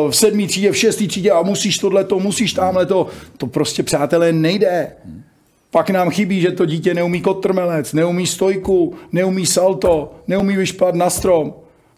v 0.10 0.12
sedmý 0.12 0.48
třídě, 0.48 0.72
v 0.72 0.78
šestý 0.78 1.08
třídě 1.08 1.32
a 1.32 1.42
musíš 1.42 1.78
tohle 1.78 2.04
to, 2.04 2.20
musíš 2.20 2.54
tamhle 2.54 2.86
to. 2.86 3.08
To 3.38 3.48
prostě, 3.48 3.84
přátelé, 3.84 4.34
nejde. 4.34 4.88
Hmm. 5.06 5.24
Pak 5.72 5.90
nám 5.90 6.10
chybí, 6.10 6.42
že 6.42 6.52
to 6.52 6.66
dítě 6.66 6.94
neumí 6.94 7.22
kotrmelec, 7.22 7.94
neumí 7.94 8.28
stojku, 8.28 8.96
neumí 9.12 9.46
salto, 9.46 10.12
neumí 10.28 10.58
vyšpat 10.58 10.96
na 10.96 11.10
strom. 11.10 11.54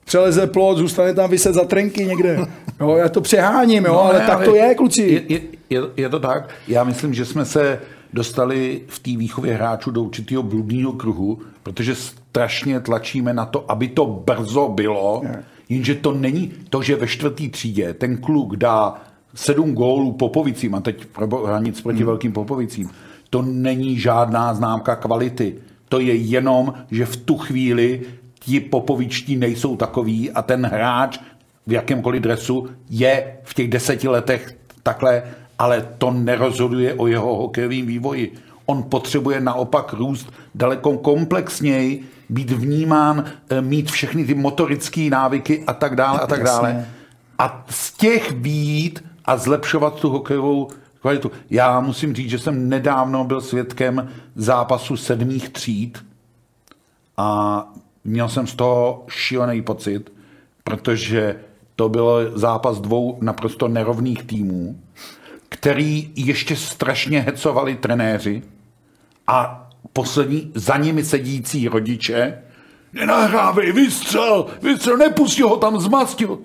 Přeleze 0.05 0.47
plot, 0.47 0.77
zůstane 0.77 1.13
tam 1.13 1.29
vyset 1.29 1.53
za 1.53 1.63
trenky 1.63 2.05
někde. 2.05 2.45
Jo, 2.79 2.95
já 2.95 3.09
to 3.09 3.21
přeháním, 3.21 3.85
jo, 3.85 3.93
no, 3.93 4.01
ale 4.01 4.19
ne, 4.19 4.25
tak 4.25 4.35
ale 4.35 4.45
to 4.45 4.55
je, 4.55 4.75
kluci. 4.75 5.25
Je, 5.29 5.41
je, 5.69 5.81
je, 5.97 6.09
to 6.09 6.19
tak. 6.19 6.49
Já 6.67 6.83
myslím, 6.83 7.13
že 7.13 7.25
jsme 7.25 7.45
se 7.45 7.79
dostali 8.13 8.81
v 8.87 8.99
té 8.99 9.11
výchově 9.17 9.53
hráčů 9.53 9.91
do 9.91 10.03
určitého 10.03 10.43
bludného 10.43 10.91
kruhu, 10.91 11.39
protože 11.63 11.95
strašně 11.95 12.79
tlačíme 12.79 13.33
na 13.33 13.45
to, 13.45 13.71
aby 13.71 13.87
to 13.87 14.05
brzo 14.05 14.67
bylo, 14.67 15.21
je. 15.23 15.43
jenže 15.69 15.95
to 15.95 16.11
není 16.11 16.51
to, 16.69 16.81
že 16.81 16.95
ve 16.95 17.07
čtvrtý 17.07 17.49
třídě 17.49 17.93
ten 17.93 18.17
kluk 18.17 18.55
dá 18.55 19.01
sedm 19.35 19.73
gólů 19.73 20.11
Popovicím, 20.11 20.75
a 20.75 20.79
teď 20.81 21.05
hranic 21.45 21.81
proti 21.81 21.97
hmm. 21.97 22.05
velkým 22.05 22.33
Popovicím, 22.33 22.89
to 23.31 23.41
není 23.41 23.99
žádná 23.99 24.53
známka 24.53 24.95
kvality. 24.95 25.55
To 25.89 25.99
je 25.99 26.15
jenom, 26.15 26.73
že 26.91 27.05
v 27.05 27.15
tu 27.15 27.37
chvíli 27.37 28.01
ti 28.39 28.59
popovičtí 28.59 29.35
nejsou 29.35 29.75
takový 29.75 30.31
a 30.31 30.41
ten 30.41 30.65
hráč 30.65 31.19
v 31.67 31.71
jakémkoliv 31.71 32.21
dresu 32.21 32.67
je 32.89 33.37
v 33.43 33.53
těch 33.53 33.69
deseti 33.69 34.07
letech 34.07 34.57
takhle, 34.83 35.23
ale 35.59 35.87
to 35.97 36.11
nerozhoduje 36.11 36.93
o 36.93 37.07
jeho 37.07 37.35
hokejovém 37.35 37.85
vývoji. 37.85 38.33
On 38.65 38.83
potřebuje 38.83 39.41
naopak 39.41 39.93
růst 39.93 40.31
daleko 40.55 40.97
komplexněji, 40.97 42.03
být 42.29 42.51
vnímán, 42.51 43.23
eh, 43.49 43.61
mít 43.61 43.91
všechny 43.91 44.25
ty 44.25 44.33
motorické 44.33 45.09
návyky 45.09 45.63
a 45.67 45.73
tak 45.73 45.95
dále 45.95 46.19
a 46.19 46.27
tak 46.27 46.43
dále. 46.43 46.85
A 47.39 47.65
z 47.69 47.93
těch 47.93 48.31
být 48.33 49.03
a 49.25 49.37
zlepšovat 49.37 49.95
tu 49.95 50.09
hokejovou 50.09 50.67
kvalitu. 51.01 51.31
Já 51.49 51.79
musím 51.79 52.15
říct, 52.15 52.29
že 52.29 52.39
jsem 52.39 52.69
nedávno 52.69 53.23
byl 53.23 53.41
svědkem 53.41 54.09
zápasu 54.35 54.97
sedmých 54.97 55.49
tříd 55.49 56.05
a 57.17 57.67
měl 58.03 58.29
jsem 58.29 58.47
z 58.47 58.55
toho 58.55 59.05
šílený 59.07 59.61
pocit, 59.61 60.13
protože 60.63 61.35
to 61.75 61.89
byl 61.89 62.31
zápas 62.35 62.81
dvou 62.81 63.17
naprosto 63.21 63.67
nerovných 63.67 64.23
týmů, 64.23 64.79
který 65.49 66.11
ještě 66.15 66.55
strašně 66.55 67.21
hecovali 67.21 67.75
trenéři 67.75 68.41
a 69.27 69.69
poslední 69.93 70.51
za 70.55 70.77
nimi 70.77 71.03
sedící 71.03 71.67
rodiče 71.67 72.43
nenahrávej, 72.93 73.71
vystřel, 73.71 74.45
vystřel, 74.61 74.97
nepustí 74.97 75.41
ho 75.41 75.57
tam 75.57 75.79
zmastil. 75.79 76.39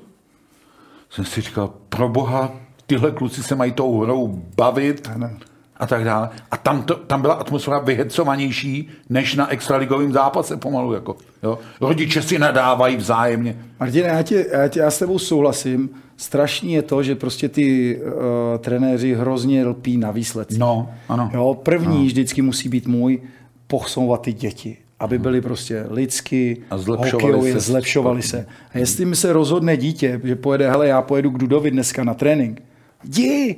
Jsem 1.11 1.25
si 1.25 1.41
říkal, 1.41 1.75
pro 1.89 2.09
boha, 2.09 2.53
tyhle 2.87 3.11
kluci 3.11 3.43
se 3.43 3.55
mají 3.55 3.73
tou 3.73 4.01
hrou 4.01 4.43
bavit 4.57 5.11
ano. 5.15 5.31
a 5.77 5.87
tak 5.87 6.05
dále. 6.05 6.29
A 6.51 6.57
tam, 6.57 6.83
to, 6.83 6.95
tam 6.95 7.23
byla 7.23 7.35
atmosféra 7.35 7.79
vyhecovanější 7.79 8.89
než 9.09 9.35
na 9.35 9.49
extraligovém 9.51 10.13
zápase 10.13 10.57
pomalu. 10.57 10.93
Jako, 10.93 11.17
jo. 11.43 11.59
Rodiče 11.81 12.23
si 12.23 12.39
nadávají 12.39 12.97
vzájemně. 12.97 13.57
Martin, 13.81 14.05
já, 14.05 14.23
tě, 14.23 14.47
já, 14.53 14.69
tě, 14.69 14.81
já 14.81 14.91
s 14.91 14.99
tebou 14.99 15.19
souhlasím. 15.19 15.91
Strašný 16.17 16.73
je 16.73 16.83
to, 16.83 17.03
že 17.03 17.15
prostě 17.15 17.49
ty 17.49 17.97
uh, 18.01 18.13
trenéři 18.59 19.15
hrozně 19.15 19.67
lpí 19.67 19.97
na 19.97 20.11
výsledcích. 20.11 20.59
No, 20.59 20.91
ano. 21.09 21.31
Jo, 21.35 21.55
první 21.63 21.97
ano. 21.97 22.07
vždycky 22.07 22.43
musí 22.43 22.69
být 22.69 22.87
můj 22.87 23.21
posouvat 23.67 24.23
ty 24.23 24.33
děti 24.33 24.77
aby 25.01 25.19
byli 25.19 25.41
prostě 25.41 25.85
lidsky, 25.91 26.57
A 26.71 26.79
zlepšovali 26.79 27.33
hokejově, 27.33 27.53
se. 27.53 27.61
zlepšovali 27.61 28.23
se. 28.23 28.47
A 28.75 28.79
jestli 28.79 29.05
mi 29.05 29.17
se 29.17 29.33
rozhodne 29.33 29.77
dítě, 29.77 30.21
že 30.25 30.37
pojede, 30.37 30.71
hele, 30.71 30.89
já 30.89 31.03
pojedu 31.03 31.31
k 31.31 31.39
Dudovi 31.39 31.71
dneska 31.71 32.05
na 32.05 32.15
trénink, 32.15 32.63
jdi, 33.05 33.57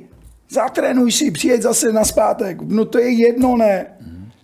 zatrénuj 0.49 1.11
si, 1.11 1.31
přijeď 1.31 1.61
zase 1.61 1.93
na 1.93 2.05
zpátek. 2.05 2.61
No 2.61 2.85
to 2.85 2.99
je 2.99 3.09
jedno, 3.09 3.57
ne? 3.57 3.85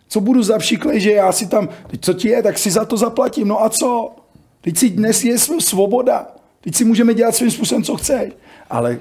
Co 0.07 0.19
budu 0.21 0.43
za 0.43 0.59
že 0.93 1.11
já 1.11 1.31
si 1.31 1.47
tam, 1.47 1.69
co 1.99 2.13
ti 2.13 2.27
je, 2.27 2.43
tak 2.43 2.57
si 2.57 2.71
za 2.71 2.85
to 2.85 2.97
zaplatím, 2.97 3.47
no 3.47 3.63
a 3.63 3.69
co? 3.69 4.15
Teď 4.61 4.77
si 4.77 4.89
dnes 4.89 5.23
je 5.23 5.35
sv- 5.35 5.59
svoboda. 5.59 6.27
Teď 6.61 6.75
si 6.75 6.85
můžeme 6.85 7.13
dělat 7.13 7.35
svým 7.35 7.51
způsobem, 7.51 7.83
co 7.83 7.95
chceš. 7.95 8.33
Ale 8.69 8.99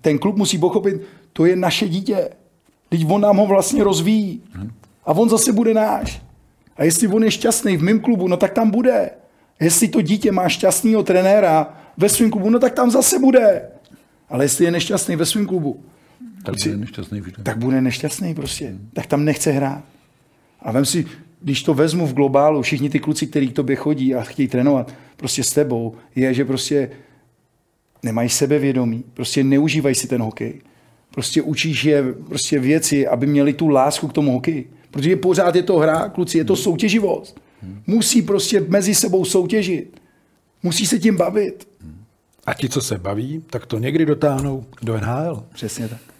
ten 0.00 0.18
klub 0.18 0.36
musí 0.36 0.58
pochopit, 0.58 1.02
to 1.32 1.46
je 1.46 1.56
naše 1.56 1.88
dítě. 1.88 2.28
Teď 2.88 3.06
on 3.10 3.20
nám 3.20 3.36
ho 3.36 3.46
vlastně 3.46 3.84
rozvíjí. 3.84 4.42
A 5.04 5.12
on 5.12 5.28
zase 5.28 5.52
bude 5.52 5.74
náš. 5.74 6.22
A 6.76 6.84
jestli 6.84 7.08
on 7.08 7.24
je 7.24 7.30
šťastný 7.30 7.76
v 7.76 7.82
mém 7.82 8.00
klubu, 8.00 8.28
no 8.28 8.36
tak 8.36 8.52
tam 8.52 8.70
bude. 8.70 9.10
Jestli 9.60 9.88
to 9.88 10.00
dítě 10.00 10.32
má 10.32 10.48
šťastného 10.48 11.02
trenéra 11.02 11.76
ve 11.96 12.08
svém 12.08 12.30
klubu, 12.30 12.50
no 12.50 12.58
tak 12.58 12.74
tam 12.74 12.90
zase 12.90 13.18
bude. 13.18 13.68
Ale 14.32 14.44
jestli 14.44 14.64
je 14.64 14.70
nešťastný 14.70 15.16
ve 15.16 15.26
svém 15.26 15.46
klubu, 15.46 15.80
Tak 16.44 16.54
bude 16.64 16.76
nešťastný 16.76 17.20
vždy. 17.20 17.42
tak 17.42 17.58
bude 17.58 17.80
nešťastný 17.80 18.34
prostě. 18.34 18.74
Tak 18.92 19.06
tam 19.06 19.24
nechce 19.24 19.52
hrát. 19.52 19.84
A 20.60 20.72
vem 20.72 20.84
si, 20.84 21.06
když 21.42 21.62
to 21.62 21.74
vezmu 21.74 22.06
v 22.06 22.14
globálu, 22.14 22.62
všichni 22.62 22.90
ty 22.90 22.98
kluci, 22.98 23.26
kteří 23.26 23.48
k 23.48 23.52
tobě 23.52 23.76
chodí 23.76 24.14
a 24.14 24.22
chtějí 24.22 24.48
trénovat 24.48 24.92
prostě 25.16 25.44
s 25.44 25.50
tebou, 25.52 25.94
je, 26.16 26.34
že 26.34 26.44
prostě 26.44 26.90
nemají 28.02 28.28
sebevědomí, 28.28 29.04
prostě 29.14 29.44
neužívají 29.44 29.94
si 29.94 30.06
ten 30.08 30.22
hokej. 30.22 30.60
Prostě 31.10 31.42
učíš 31.42 31.84
je 31.84 32.12
prostě 32.12 32.58
věci, 32.58 33.06
aby 33.06 33.26
měli 33.26 33.52
tu 33.52 33.68
lásku 33.68 34.08
k 34.08 34.12
tomu 34.12 34.32
hokeji. 34.32 34.70
Protože 34.90 35.16
pořád 35.16 35.54
je 35.54 35.62
to 35.62 35.78
hra, 35.78 36.08
kluci, 36.08 36.38
je 36.38 36.44
to 36.44 36.56
soutěživost. 36.56 37.40
Musí 37.86 38.22
prostě 38.22 38.60
mezi 38.68 38.94
sebou 38.94 39.24
soutěžit. 39.24 40.00
Musí 40.62 40.86
se 40.86 40.98
tím 40.98 41.16
bavit. 41.16 41.68
A 42.46 42.54
ti, 42.54 42.68
co 42.68 42.80
se 42.80 42.98
baví, 42.98 43.44
tak 43.50 43.66
to 43.66 43.78
někdy 43.78 44.06
dotáhnou 44.06 44.66
do 44.82 45.00
NHL. 45.00 45.44
Přesně 45.54 45.88
tak. 45.88 46.11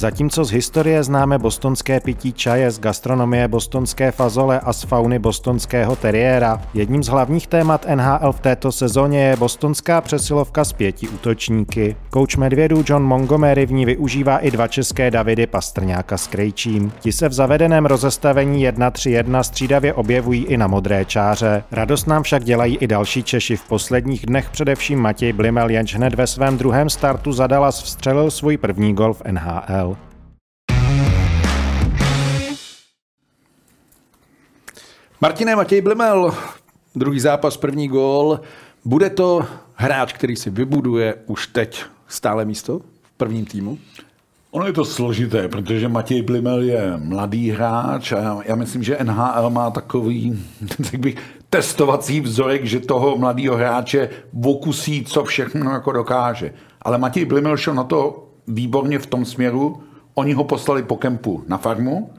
Zatímco 0.00 0.44
z 0.44 0.50
historie 0.50 1.04
známe 1.04 1.38
bostonské 1.38 2.00
pití 2.00 2.32
čaje, 2.32 2.70
z 2.70 2.80
gastronomie 2.80 3.48
bostonské 3.48 4.12
fazole 4.12 4.60
a 4.60 4.72
z 4.72 4.82
fauny 4.82 5.18
bostonského 5.18 5.96
teriéra, 5.96 6.62
jedním 6.74 7.02
z 7.02 7.08
hlavních 7.08 7.46
témat 7.46 7.86
NHL 7.94 8.32
v 8.32 8.40
této 8.40 8.72
sezóně 8.72 9.24
je 9.24 9.36
bostonská 9.36 10.00
přesilovka 10.00 10.64
s 10.64 10.72
pěti 10.72 11.08
útočníky. 11.08 11.96
Kouč 12.10 12.36
Medvědů 12.36 12.84
John 12.86 13.02
Montgomery 13.02 13.66
v 13.66 13.72
ní 13.72 13.84
využívá 13.84 14.38
i 14.38 14.50
dva 14.50 14.68
české 14.68 15.10
Davidy 15.10 15.46
Pastrňáka 15.46 16.16
s 16.16 16.26
Krejčím. 16.26 16.92
Ti 17.00 17.12
se 17.12 17.28
v 17.28 17.32
zavedeném 17.32 17.86
rozestavení 17.86 18.68
1-3-1 18.68 19.42
střídavě 19.42 19.94
objevují 19.94 20.44
i 20.44 20.56
na 20.56 20.66
modré 20.66 21.04
čáře. 21.04 21.64
Radost 21.72 22.06
nám 22.06 22.22
však 22.22 22.44
dělají 22.44 22.76
i 22.76 22.86
další 22.86 23.22
Češi. 23.22 23.56
V 23.56 23.68
posledních 23.68 24.26
dnech 24.26 24.50
především 24.50 24.98
Matěj 24.98 25.32
Blimel, 25.32 25.70
jenž 25.70 25.94
hned 25.94 26.14
ve 26.14 26.26
svém 26.26 26.58
druhém 26.58 26.90
startu 26.90 27.32
za 27.32 27.46
Dallas 27.46 27.82
vstřelil 27.82 28.30
svůj 28.30 28.56
první 28.56 28.94
gol 28.94 29.14
v 29.14 29.22
NHL. 29.30 29.89
Martine 35.22 35.56
Matěj 35.56 35.80
Blimel, 35.80 36.34
druhý 36.94 37.20
zápas, 37.20 37.56
první 37.56 37.88
gól. 37.88 38.40
Bude 38.84 39.10
to 39.10 39.46
hráč, 39.74 40.12
který 40.12 40.36
si 40.36 40.50
vybuduje 40.50 41.14
už 41.26 41.46
teď 41.46 41.82
stále 42.08 42.44
místo 42.44 42.78
v 43.02 43.12
prvním 43.16 43.44
týmu? 43.44 43.78
Ono 44.50 44.66
je 44.66 44.72
to 44.72 44.84
složité, 44.84 45.48
protože 45.48 45.88
Matěj 45.88 46.22
Blimel 46.22 46.62
je 46.62 46.92
mladý 46.96 47.50
hráč 47.50 48.12
a 48.12 48.40
já, 48.44 48.54
myslím, 48.54 48.82
že 48.82 48.98
NHL 49.02 49.50
má 49.50 49.70
takový, 49.70 50.44
tak 50.76 51.00
bych, 51.00 51.16
testovací 51.50 52.20
vzorek, 52.20 52.64
že 52.64 52.80
toho 52.80 53.18
mladého 53.18 53.56
hráče 53.56 54.08
okusí, 54.44 55.04
co 55.04 55.24
všechno 55.24 55.70
jako 55.70 55.92
dokáže. 55.92 56.54
Ale 56.82 56.98
Matěj 56.98 57.24
Blimel 57.24 57.56
šel 57.56 57.74
na 57.74 57.84
to 57.84 58.28
výborně 58.46 58.98
v 58.98 59.06
tom 59.06 59.24
směru, 59.24 59.82
oni 60.14 60.32
ho 60.32 60.44
poslali 60.44 60.82
po 60.82 60.96
kempu 60.96 61.44
na 61.48 61.58
farmu, 61.58 62.10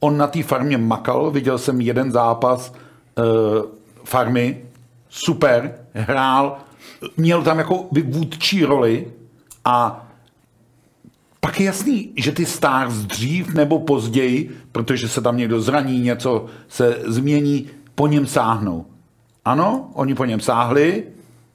on 0.00 0.16
na 0.16 0.26
té 0.26 0.42
farmě 0.42 0.78
makal, 0.78 1.30
viděl 1.30 1.58
jsem 1.58 1.80
jeden 1.80 2.12
zápas 2.12 2.72
e, 2.72 3.22
farmy, 4.04 4.64
super, 5.08 5.74
hrál, 5.92 6.56
měl 7.16 7.42
tam 7.42 7.58
jako 7.58 7.86
vůdčí 8.04 8.64
roli 8.64 9.06
a 9.64 10.06
pak 11.40 11.60
je 11.60 11.66
jasný, 11.66 12.12
že 12.16 12.32
ty 12.32 12.46
stars 12.46 12.94
dřív 12.94 13.54
nebo 13.54 13.78
později, 13.78 14.56
protože 14.72 15.08
se 15.08 15.20
tam 15.20 15.36
někdo 15.36 15.60
zraní, 15.60 16.00
něco 16.00 16.46
se 16.68 16.98
změní, 17.06 17.66
po 17.94 18.06
něm 18.06 18.26
sáhnou. 18.26 18.86
Ano, 19.44 19.90
oni 19.94 20.14
po 20.14 20.24
něm 20.24 20.40
sáhli, 20.40 21.04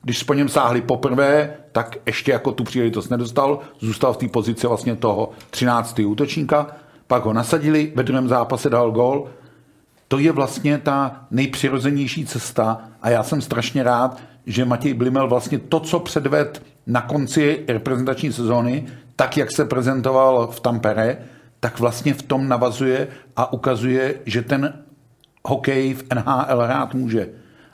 když 0.01 0.23
po 0.23 0.33
něm 0.33 0.49
sáhli 0.49 0.81
poprvé, 0.81 1.53
tak 1.71 1.97
ještě 2.05 2.31
jako 2.31 2.51
tu 2.51 2.63
příležitost 2.63 3.09
nedostal, 3.09 3.59
zůstal 3.79 4.13
v 4.13 4.17
té 4.17 4.27
pozici 4.27 4.67
vlastně 4.67 4.95
toho 4.95 5.31
13. 5.49 5.99
útočníka, 5.99 6.67
pak 7.07 7.25
ho 7.25 7.33
nasadili, 7.33 7.91
ve 7.95 8.03
druhém 8.03 8.27
zápase 8.27 8.69
dal 8.69 8.91
gol. 8.91 9.29
To 10.07 10.19
je 10.19 10.31
vlastně 10.31 10.77
ta 10.77 11.25
nejpřirozenější 11.31 12.25
cesta 12.25 12.81
a 13.01 13.09
já 13.09 13.23
jsem 13.23 13.41
strašně 13.41 13.83
rád, 13.83 14.21
že 14.45 14.65
Matěj 14.65 14.93
Blimel 14.93 15.27
vlastně 15.27 15.59
to, 15.59 15.79
co 15.79 15.99
předved 15.99 16.63
na 16.87 17.01
konci 17.01 17.63
reprezentační 17.67 18.33
sezóny, 18.33 18.85
tak, 19.15 19.37
jak 19.37 19.51
se 19.51 19.65
prezentoval 19.65 20.47
v 20.47 20.59
Tampere, 20.59 21.17
tak 21.59 21.79
vlastně 21.79 22.13
v 22.13 22.21
tom 22.21 22.47
navazuje 22.47 23.07
a 23.35 23.53
ukazuje, 23.53 24.15
že 24.25 24.41
ten 24.41 24.73
hokej 25.47 25.93
v 25.93 26.03
NHL 26.13 26.61
hrát 26.61 26.93
může. 26.93 27.29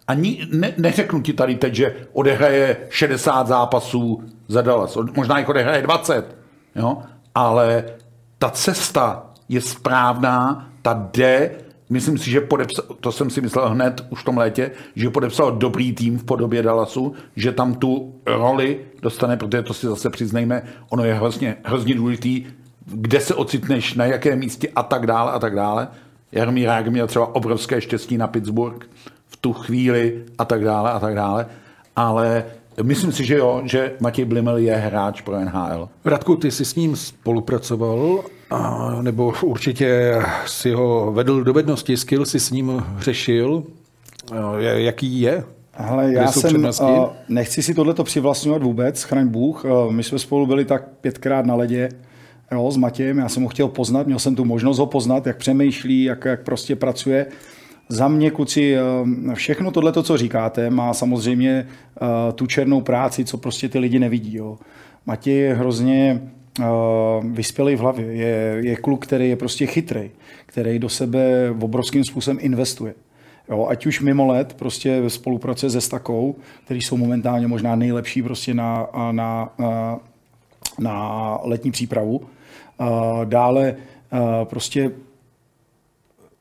A 0.07 0.13
ni, 0.13 0.47
ne, 0.51 0.73
neřeknu 0.77 1.21
ti 1.21 1.33
tady 1.33 1.55
teď, 1.55 1.73
že 1.73 1.95
odehraje 2.13 2.77
60 2.89 3.47
zápasů 3.47 4.23
za 4.47 4.61
Dallas. 4.61 4.97
Možná 5.15 5.39
jich 5.39 5.49
odehraje 5.49 5.81
20. 5.81 6.35
Jo? 6.75 6.97
Ale 7.35 7.83
ta 8.39 8.49
cesta 8.49 9.25
je 9.49 9.61
správná, 9.61 10.69
ta 10.81 11.09
jde. 11.13 11.51
Myslím 11.89 12.17
si, 12.17 12.31
že 12.31 12.41
podepsal, 12.41 12.85
to 12.99 13.11
jsem 13.11 13.29
si 13.29 13.41
myslel 13.41 13.69
hned 13.69 14.01
už 14.09 14.21
v 14.21 14.25
tom 14.25 14.37
létě, 14.37 14.71
že 14.95 15.09
podepsal 15.09 15.51
dobrý 15.51 15.93
tým 15.93 16.19
v 16.19 16.23
podobě 16.23 16.63
Dallasu, 16.63 17.13
že 17.35 17.51
tam 17.51 17.75
tu 17.75 18.15
roli 18.25 18.79
dostane, 19.01 19.37
protože 19.37 19.63
to 19.63 19.73
si 19.73 19.87
zase 19.87 20.09
přiznejme, 20.09 20.63
ono 20.89 21.03
je 21.03 21.13
hrozně, 21.13 21.57
hrozně 21.63 21.95
důležitý, 21.95 22.45
kde 22.85 23.19
se 23.19 23.35
ocitneš, 23.35 23.93
na 23.93 24.05
jakém 24.05 24.39
místě 24.39 24.69
a 24.75 24.83
tak 24.83 25.07
dále 25.07 25.31
a 25.31 25.39
tak 25.39 25.55
dále. 25.55 25.87
Jaromír 26.31 26.63
Jágr 26.63 26.91
měl 26.91 27.07
třeba 27.07 27.35
obrovské 27.35 27.81
štěstí 27.81 28.17
na 28.17 28.27
Pittsburgh 28.27 28.85
v 29.27 29.37
tu 29.37 29.53
chvíli 29.53 30.25
a 30.37 30.45
tak 30.45 30.63
dále 30.63 30.91
a 30.91 30.99
tak 30.99 31.15
dále, 31.15 31.45
ale 31.95 32.45
myslím 32.83 33.11
si, 33.11 33.25
že 33.25 33.37
jo, 33.37 33.61
že 33.65 33.91
Matěj 33.99 34.25
Blimel 34.25 34.57
je 34.57 34.75
hráč 34.75 35.21
pro 35.21 35.39
NHL. 35.39 35.89
Radku, 36.05 36.35
ty 36.35 36.51
jsi 36.51 36.65
s 36.65 36.75
ním 36.75 36.95
spolupracoval, 36.95 38.23
a, 38.49 39.01
nebo 39.01 39.33
určitě 39.41 40.21
si 40.45 40.71
ho 40.71 41.11
vedl 41.11 41.43
dovednosti, 41.43 41.97
skill 41.97 42.25
si 42.25 42.39
s 42.39 42.51
ním 42.51 42.83
řešil. 42.99 43.63
A, 44.31 44.59
Jaký 44.59 45.21
je? 45.21 45.43
Hele, 45.73 46.13
já 46.13 46.31
jsem, 46.31 46.49
přednosti? 46.49 46.83
uh, 46.83 47.05
nechci 47.29 47.63
si 47.63 47.73
tohleto 47.73 48.03
přivlastňovat 48.03 48.63
vůbec, 48.63 49.03
chraň 49.03 49.27
Bůh. 49.27 49.65
Uh, 49.65 49.91
my 49.91 50.03
jsme 50.03 50.19
spolu 50.19 50.45
byli 50.45 50.65
tak 50.65 50.83
pětkrát 51.01 51.45
na 51.45 51.55
ledě 51.55 51.89
jo, 52.51 52.71
s 52.71 52.77
Matějem, 52.77 53.17
já 53.17 53.29
jsem 53.29 53.43
ho 53.43 53.49
chtěl 53.49 53.67
poznat, 53.67 54.07
měl 54.07 54.19
jsem 54.19 54.35
tu 54.35 54.45
možnost 54.45 54.77
ho 54.77 54.85
poznat, 54.85 55.27
jak 55.27 55.37
přemýšlí, 55.37 56.03
jak, 56.03 56.25
jak 56.25 56.43
prostě 56.43 56.75
pracuje. 56.75 57.25
Za 57.91 58.07
mě, 58.07 58.31
kluci, 58.31 58.75
uh, 58.75 59.33
všechno 59.33 59.71
tohleto, 59.71 60.03
co 60.03 60.17
říkáte, 60.17 60.69
má 60.69 60.93
samozřejmě 60.93 61.67
uh, 62.01 62.07
tu 62.33 62.47
černou 62.47 62.81
práci, 62.81 63.25
co 63.25 63.37
prostě 63.37 63.69
ty 63.69 63.79
lidi 63.79 63.99
nevidí. 63.99 64.37
Jo. 64.37 64.57
Matěj 65.05 65.37
je 65.37 65.53
hrozně 65.55 66.21
uh, 66.59 66.65
vyspělý 67.25 67.75
v 67.75 67.79
hlavě, 67.79 68.05
je, 68.05 68.61
je 68.63 68.75
kluk, 68.75 69.05
který 69.05 69.29
je 69.29 69.35
prostě 69.35 69.65
chytrý, 69.65 70.11
který 70.45 70.79
do 70.79 70.89
sebe 70.89 71.49
obrovským 71.61 72.03
způsobem 72.03 72.37
investuje. 72.41 72.93
Jo, 73.49 73.67
ať 73.69 73.85
už 73.85 74.01
mimo 74.01 74.27
let 74.27 74.53
prostě 74.53 75.01
spolupracuje 75.07 75.69
se 75.69 75.81
Stakou, 75.81 76.35
který 76.65 76.81
jsou 76.81 76.97
momentálně 76.97 77.47
možná 77.47 77.75
nejlepší 77.75 78.21
prostě 78.21 78.53
na, 78.53 78.87
na, 79.11 79.53
na, 79.59 79.99
na 80.79 81.37
letní 81.43 81.71
přípravu. 81.71 82.21
Dále 83.25 83.75
prostě 84.43 84.91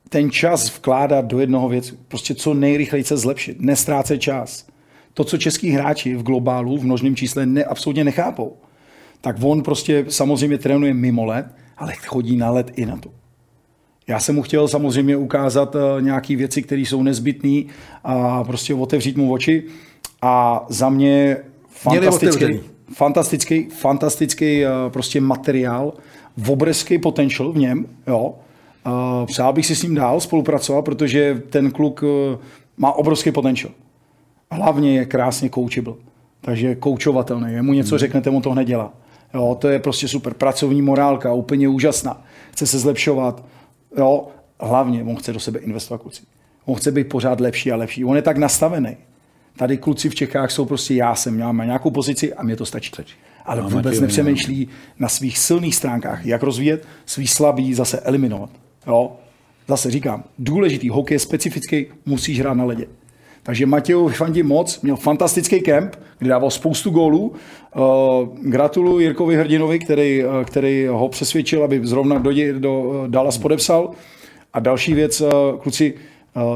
ten 0.09 0.31
čas 0.31 0.77
vkládat 0.77 1.25
do 1.25 1.39
jednoho 1.39 1.69
věc, 1.69 1.93
prostě 2.07 2.35
co 2.35 2.53
nejrychleji 2.53 3.03
se 3.03 3.17
zlepšit, 3.17 3.61
nestrácet 3.61 4.21
čas. 4.21 4.67
To, 5.13 5.23
co 5.23 5.37
český 5.37 5.69
hráči 5.69 6.15
v 6.15 6.23
globálu, 6.23 6.77
v 6.77 6.83
množném 6.83 7.15
čísle 7.15 7.45
ne, 7.45 7.63
absolutně 7.63 8.03
nechápou. 8.03 8.57
Tak 9.21 9.35
on 9.41 9.63
prostě 9.63 10.05
samozřejmě 10.09 10.57
trénuje 10.57 10.93
mimo 10.93 11.25
let, 11.25 11.45
ale 11.77 11.93
chodí 11.95 12.37
na 12.37 12.51
let 12.51 12.71
i 12.75 12.85
na 12.85 12.97
to. 12.97 13.09
Já 14.07 14.19
jsem 14.19 14.35
mu 14.35 14.41
chtěl 14.41 14.67
samozřejmě 14.67 15.17
ukázat 15.17 15.75
nějaké 15.99 16.35
věci, 16.35 16.61
které 16.61 16.81
jsou 16.81 17.03
nezbytné 17.03 17.61
a 18.03 18.43
prostě 18.43 18.73
otevřít 18.73 19.17
mu 19.17 19.33
oči. 19.33 19.63
A 20.21 20.65
za 20.69 20.89
mě 20.89 21.37
fantastický, 21.69 22.59
fantastický, 22.93 23.63
fantastický 23.63 24.63
prostě 24.89 25.21
materiál, 25.21 25.93
obrovský 26.47 26.97
potential 26.97 27.51
v 27.51 27.57
něm, 27.57 27.85
jo. 28.07 28.35
Přál 29.25 29.53
bych 29.53 29.65
si 29.65 29.75
s 29.75 29.83
ním 29.83 29.95
dál 29.95 30.19
spolupracovat, 30.19 30.85
protože 30.85 31.41
ten 31.49 31.71
kluk 31.71 32.03
eh, 32.03 32.37
má 32.77 32.91
obrovský 32.91 33.31
potenciál. 33.31 33.73
Hlavně 34.51 34.95
je 34.95 35.05
krásně 35.05 35.49
coachable. 35.49 35.93
Takže 36.41 36.67
je 36.67 36.75
koučovatelný. 36.75 37.53
Jemu 37.53 37.73
něco 37.73 37.95
hmm. 37.95 37.99
řeknete, 37.99 38.29
on 38.29 38.41
to 38.41 38.51
hned 38.51 38.65
dělá. 38.65 38.93
Jo, 39.33 39.57
to 39.59 39.67
je 39.67 39.79
prostě 39.79 40.07
super. 40.07 40.33
Pracovní 40.33 40.81
morálka, 40.81 41.33
úplně 41.33 41.67
úžasná. 41.67 42.23
Chce 42.51 42.67
se 42.67 42.79
zlepšovat. 42.79 43.45
Jo, 43.97 44.27
hlavně 44.59 45.03
on 45.03 45.15
chce 45.15 45.33
do 45.33 45.39
sebe 45.39 45.59
investovat 45.59 46.01
kluci. 46.01 46.23
On 46.65 46.75
chce 46.75 46.91
být 46.91 47.03
pořád 47.03 47.39
lepší 47.39 47.71
a 47.71 47.75
lepší. 47.75 48.05
On 48.05 48.15
je 48.15 48.21
tak 48.21 48.37
nastavený. 48.37 48.97
Tady 49.57 49.77
kluci 49.77 50.09
v 50.09 50.15
Čechách 50.15 50.51
jsou 50.51 50.65
prostě 50.65 50.93
já 50.93 51.15
jsem, 51.15 51.39
já 51.39 51.51
mám 51.51 51.67
nějakou 51.67 51.91
pozici 51.91 52.33
a 52.33 52.43
mě 52.43 52.55
to 52.55 52.65
stačí. 52.65 52.91
Ale 53.45 53.61
no, 53.61 53.69
vůbec 53.69 53.99
nepřemýšlí 53.99 54.67
na 54.99 55.09
svých 55.09 55.37
silných 55.37 55.75
stránkách, 55.75 56.25
jak 56.25 56.43
rozvíjet, 56.43 56.87
svý 57.05 57.27
slabý 57.27 57.73
zase 57.73 57.99
eliminovat. 57.99 58.49
Jo? 58.89 59.11
Zase 59.67 59.91
říkám, 59.91 60.23
důležitý 60.39 60.89
hokej 60.89 61.15
je 61.15 61.19
specifický, 61.19 61.85
musíš 62.05 62.39
hrát 62.39 62.53
na 62.53 62.63
ledě. 62.63 62.87
Takže 63.43 63.65
Matějovi 63.65 64.13
fandím 64.13 64.47
moc, 64.47 64.81
měl 64.81 64.95
fantastický 64.95 65.61
kemp, 65.61 65.95
kde 66.19 66.29
dával 66.29 66.51
spoustu 66.51 66.89
gólů. 66.89 67.33
Uh, 67.75 67.83
gratuluji 68.41 69.05
Jirkovi 69.05 69.35
Hrdinovi, 69.35 69.79
který, 69.79 70.25
uh, 70.25 70.43
který 70.43 70.87
ho 70.87 71.09
přesvědčil, 71.09 71.63
aby 71.63 71.79
zrovna 71.83 72.17
do, 72.17 72.31
do 72.59 73.03
Dallas 73.07 73.37
podepsal. 73.37 73.91
A 74.53 74.59
další 74.59 74.93
věc, 74.93 75.21
uh, 75.21 75.27
kluci, 75.61 75.93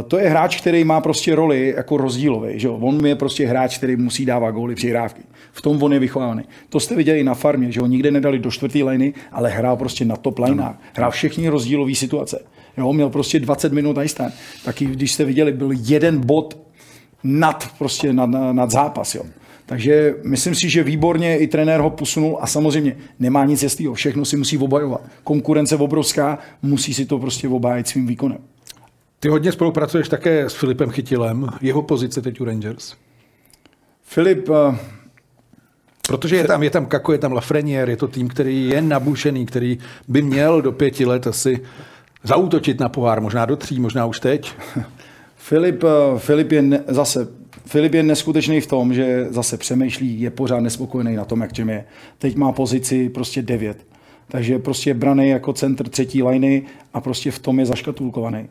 to 0.08 0.18
je 0.18 0.30
hráč, 0.30 0.62
který 0.62 0.84
má 0.84 1.02
prostě 1.02 1.36
roli 1.36 1.74
jako 1.78 1.98
rozdílový. 1.98 2.60
Že? 2.60 2.70
On 2.70 3.06
je 3.06 3.16
prostě 3.16 3.48
hráč, 3.48 3.78
který 3.78 3.96
musí 3.96 4.26
dávat 4.26 4.52
góly, 4.52 4.76
přihrávky. 4.76 5.22
V 5.52 5.62
tom 5.62 5.84
on 5.84 5.94
je 5.94 6.00
vychovaný. 6.00 6.44
To 6.70 6.80
jste 6.80 6.96
viděli 6.96 7.24
na 7.24 7.34
farmě, 7.34 7.72
že 7.72 7.82
ho 7.82 7.88
nikde 7.88 8.12
nedali 8.12 8.40
do 8.40 8.52
čtvrtý 8.52 8.84
liny, 8.84 9.14
ale 9.32 9.50
hrál 9.50 9.78
prostě 9.78 10.06
na 10.06 10.16
top 10.16 10.40
linách. 10.40 10.76
Hrál 10.94 11.12
všechny 11.12 11.50
rozdílové 11.50 11.96
situace. 11.96 12.40
Jo, 12.78 12.94
měl 12.94 13.10
prostě 13.10 13.40
20 13.40 13.74
minut 13.74 13.98
ice 14.04 14.16
time. 14.16 14.32
Taky 14.66 14.86
když 14.86 15.12
jste 15.12 15.26
viděli, 15.26 15.52
byl 15.52 15.72
jeden 15.74 16.26
bod 16.26 16.58
nad, 17.24 17.70
prostě 17.78 18.14
nad, 18.14 18.30
nad 18.52 18.72
zápas. 18.72 19.16
Jo. 19.16 19.24
Takže 19.66 20.16
myslím 20.24 20.56
si, 20.56 20.70
že 20.70 20.84
výborně 20.84 21.38
i 21.38 21.48
trenér 21.48 21.80
ho 21.80 21.90
posunul 21.90 22.38
a 22.42 22.48
samozřejmě 22.48 22.98
nemá 23.20 23.46
nic 23.46 23.64
jestliho, 23.64 23.94
všechno 23.94 24.26
si 24.26 24.38
musí 24.38 24.58
obajovat. 24.58 25.02
Konkurence 25.24 25.76
obrovská, 25.76 26.40
musí 26.62 26.94
si 26.94 27.06
to 27.06 27.20
prostě 27.20 27.48
obájit 27.48 27.88
svým 27.88 28.08
výkonem. 28.08 28.38
Ty 29.24 29.30
hodně 29.30 29.52
spolupracuješ 29.52 30.10
také 30.10 30.50
s 30.50 30.54
Filipem 30.54 30.90
Chytilem, 30.90 31.50
jeho 31.62 31.82
pozice 31.82 32.22
teď 32.22 32.42
u 32.42 32.46
Rangers. 32.46 32.96
Filip, 34.02 34.50
uh, 34.50 34.76
Protože 36.08 36.36
je 36.36 36.44
tam, 36.44 36.64
je 36.64 36.70
tam 36.70 36.86
Kako, 36.86 37.12
je 37.12 37.18
tam 37.18 37.32
Lafreniere, 37.32 37.92
je 37.92 37.98
to 37.98 38.08
tým, 38.08 38.28
který 38.28 38.70
je 38.70 38.82
nabušený, 38.82 39.46
který 39.46 39.78
by 40.08 40.22
měl 40.22 40.62
do 40.62 40.72
pěti 40.72 41.06
let 41.06 41.28
asi 41.28 41.60
zautočit 42.24 42.80
na 42.80 42.90
pohár, 42.90 43.22
možná 43.22 43.46
do 43.46 43.56
tří, 43.56 43.80
možná 43.80 44.06
už 44.06 44.20
teď. 44.20 44.54
Filip, 45.36 45.84
eh, 45.84 46.20
Filip 46.20 46.52
je 46.52 46.62
ne, 46.62 46.84
zase 46.88 47.28
Filip 47.66 47.94
je 47.94 48.04
neskutečný 48.04 48.62
v 48.62 48.68
tom, 48.68 48.94
že 48.94 49.28
zase 49.30 49.58
přemýšlí, 49.58 50.22
je 50.22 50.30
pořád 50.30 50.60
nespokojený 50.60 51.16
na 51.16 51.26
tom, 51.26 51.42
jak 51.42 51.54
čem 51.54 51.70
je. 51.70 51.86
Teď 52.18 52.36
má 52.36 52.52
pozici 52.52 53.10
prostě 53.10 53.42
devět. 53.42 53.86
Takže 54.28 54.60
prostě 54.60 54.90
je 54.90 54.94
braný 54.94 55.30
jako 55.30 55.54
centr 55.54 55.90
třetí 55.90 56.24
liny 56.24 56.64
a 56.94 57.02
prostě 57.02 57.32
v 57.32 57.40
tom 57.40 57.60
je 57.60 57.66
zaškatulkovaný. 57.66 58.50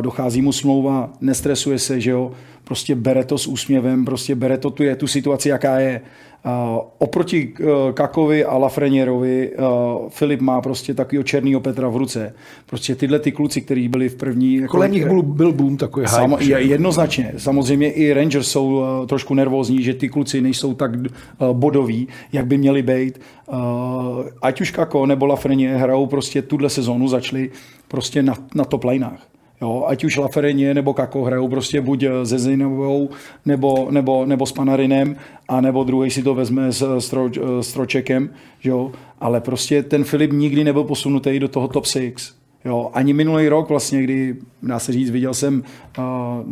Dochází 0.00 0.42
mu 0.42 0.52
smlouva, 0.52 1.10
nestresuje 1.20 1.78
se, 1.78 2.00
že 2.00 2.10
jo, 2.10 2.32
prostě 2.64 2.94
bere 2.94 3.24
to 3.24 3.38
s 3.38 3.46
úsměvem, 3.46 4.04
prostě 4.04 4.34
bere 4.34 4.58
to 4.58 4.70
tu, 4.70 4.82
je, 4.82 4.96
tu 4.96 5.06
situaci, 5.06 5.48
jaká 5.48 5.78
je. 5.78 6.00
Uh, 6.46 6.80
oproti 6.98 7.54
uh, 7.60 7.92
Kakovi 7.92 8.44
a 8.44 8.56
Lafrenierovi 8.56 9.50
uh, 9.56 9.64
Filip 10.08 10.40
má 10.40 10.60
prostě 10.60 10.94
takového 10.94 11.22
černýho 11.22 11.60
Petra 11.60 11.88
v 11.88 11.96
ruce. 11.96 12.34
Prostě 12.66 12.94
tyhle 12.94 13.18
ty 13.18 13.32
kluci, 13.32 13.60
kteří 13.60 13.88
byli 13.88 14.08
v 14.08 14.16
první... 14.16 14.54
Jako, 14.54 14.70
Kolem 14.70 14.92
nich 14.92 15.06
byl, 15.06 15.22
byl 15.22 15.52
boom 15.52 15.76
takový 15.76 16.06
Samo, 16.06 16.36
hype, 16.36 16.60
Jednoznačně. 16.60 17.32
Samozřejmě 17.36 17.90
i 17.90 18.12
Rangers 18.12 18.50
jsou 18.50 18.66
uh, 18.66 19.06
trošku 19.06 19.34
nervózní, 19.34 19.82
že 19.82 19.94
ty 19.94 20.08
kluci 20.08 20.40
nejsou 20.40 20.74
tak 20.74 20.90
bodoví, 21.52 22.08
jak 22.32 22.46
by 22.46 22.58
měli 22.58 22.82
být. 22.82 23.20
Ať 24.42 24.60
už 24.60 24.70
Kako 24.70 25.06
nebo 25.06 25.26
Lafrenier 25.26 25.76
hrajou 25.76 26.06
prostě 26.06 26.42
tuhle 26.42 26.70
sezónu, 26.70 27.08
začali 27.08 27.50
prostě 27.88 28.22
na, 28.22 28.34
na 28.54 28.64
top 28.64 28.84
lineách. 28.84 29.26
Jo, 29.60 29.84
ať 29.86 30.04
už 30.04 30.16
Lafereně 30.16 30.74
nebo 30.74 30.94
Kako 30.94 31.24
hrajou 31.24 31.48
prostě 31.48 31.80
buď 31.80 32.04
se 32.24 32.38
Zinovou 32.38 33.10
nebo, 33.46 33.88
nebo, 33.90 34.26
nebo 34.26 34.46
s 34.46 34.52
Panarinem, 34.52 35.16
a 35.48 35.60
nebo 35.60 35.84
druhý 35.84 36.10
si 36.10 36.22
to 36.22 36.34
vezme 36.34 36.72
s, 36.72 36.98
stro, 36.98 37.30
s 37.60 37.72
Tročekem, 37.72 38.30
jo? 38.64 38.92
ale 39.20 39.40
prostě 39.40 39.82
ten 39.82 40.04
Filip 40.04 40.32
nikdy 40.32 40.64
nebyl 40.64 40.84
posunutý 40.84 41.38
do 41.38 41.48
toho 41.48 41.68
top 41.68 41.86
6. 41.86 42.38
Jo, 42.64 42.90
ani 42.94 43.12
minulý 43.12 43.48
rok 43.48 43.68
vlastně, 43.68 44.02
kdy, 44.02 44.36
dá 44.62 44.78
se 44.78 44.92
říct, 44.92 45.10
viděl 45.10 45.34
jsem, 45.34 45.62
uh, 45.98 46.04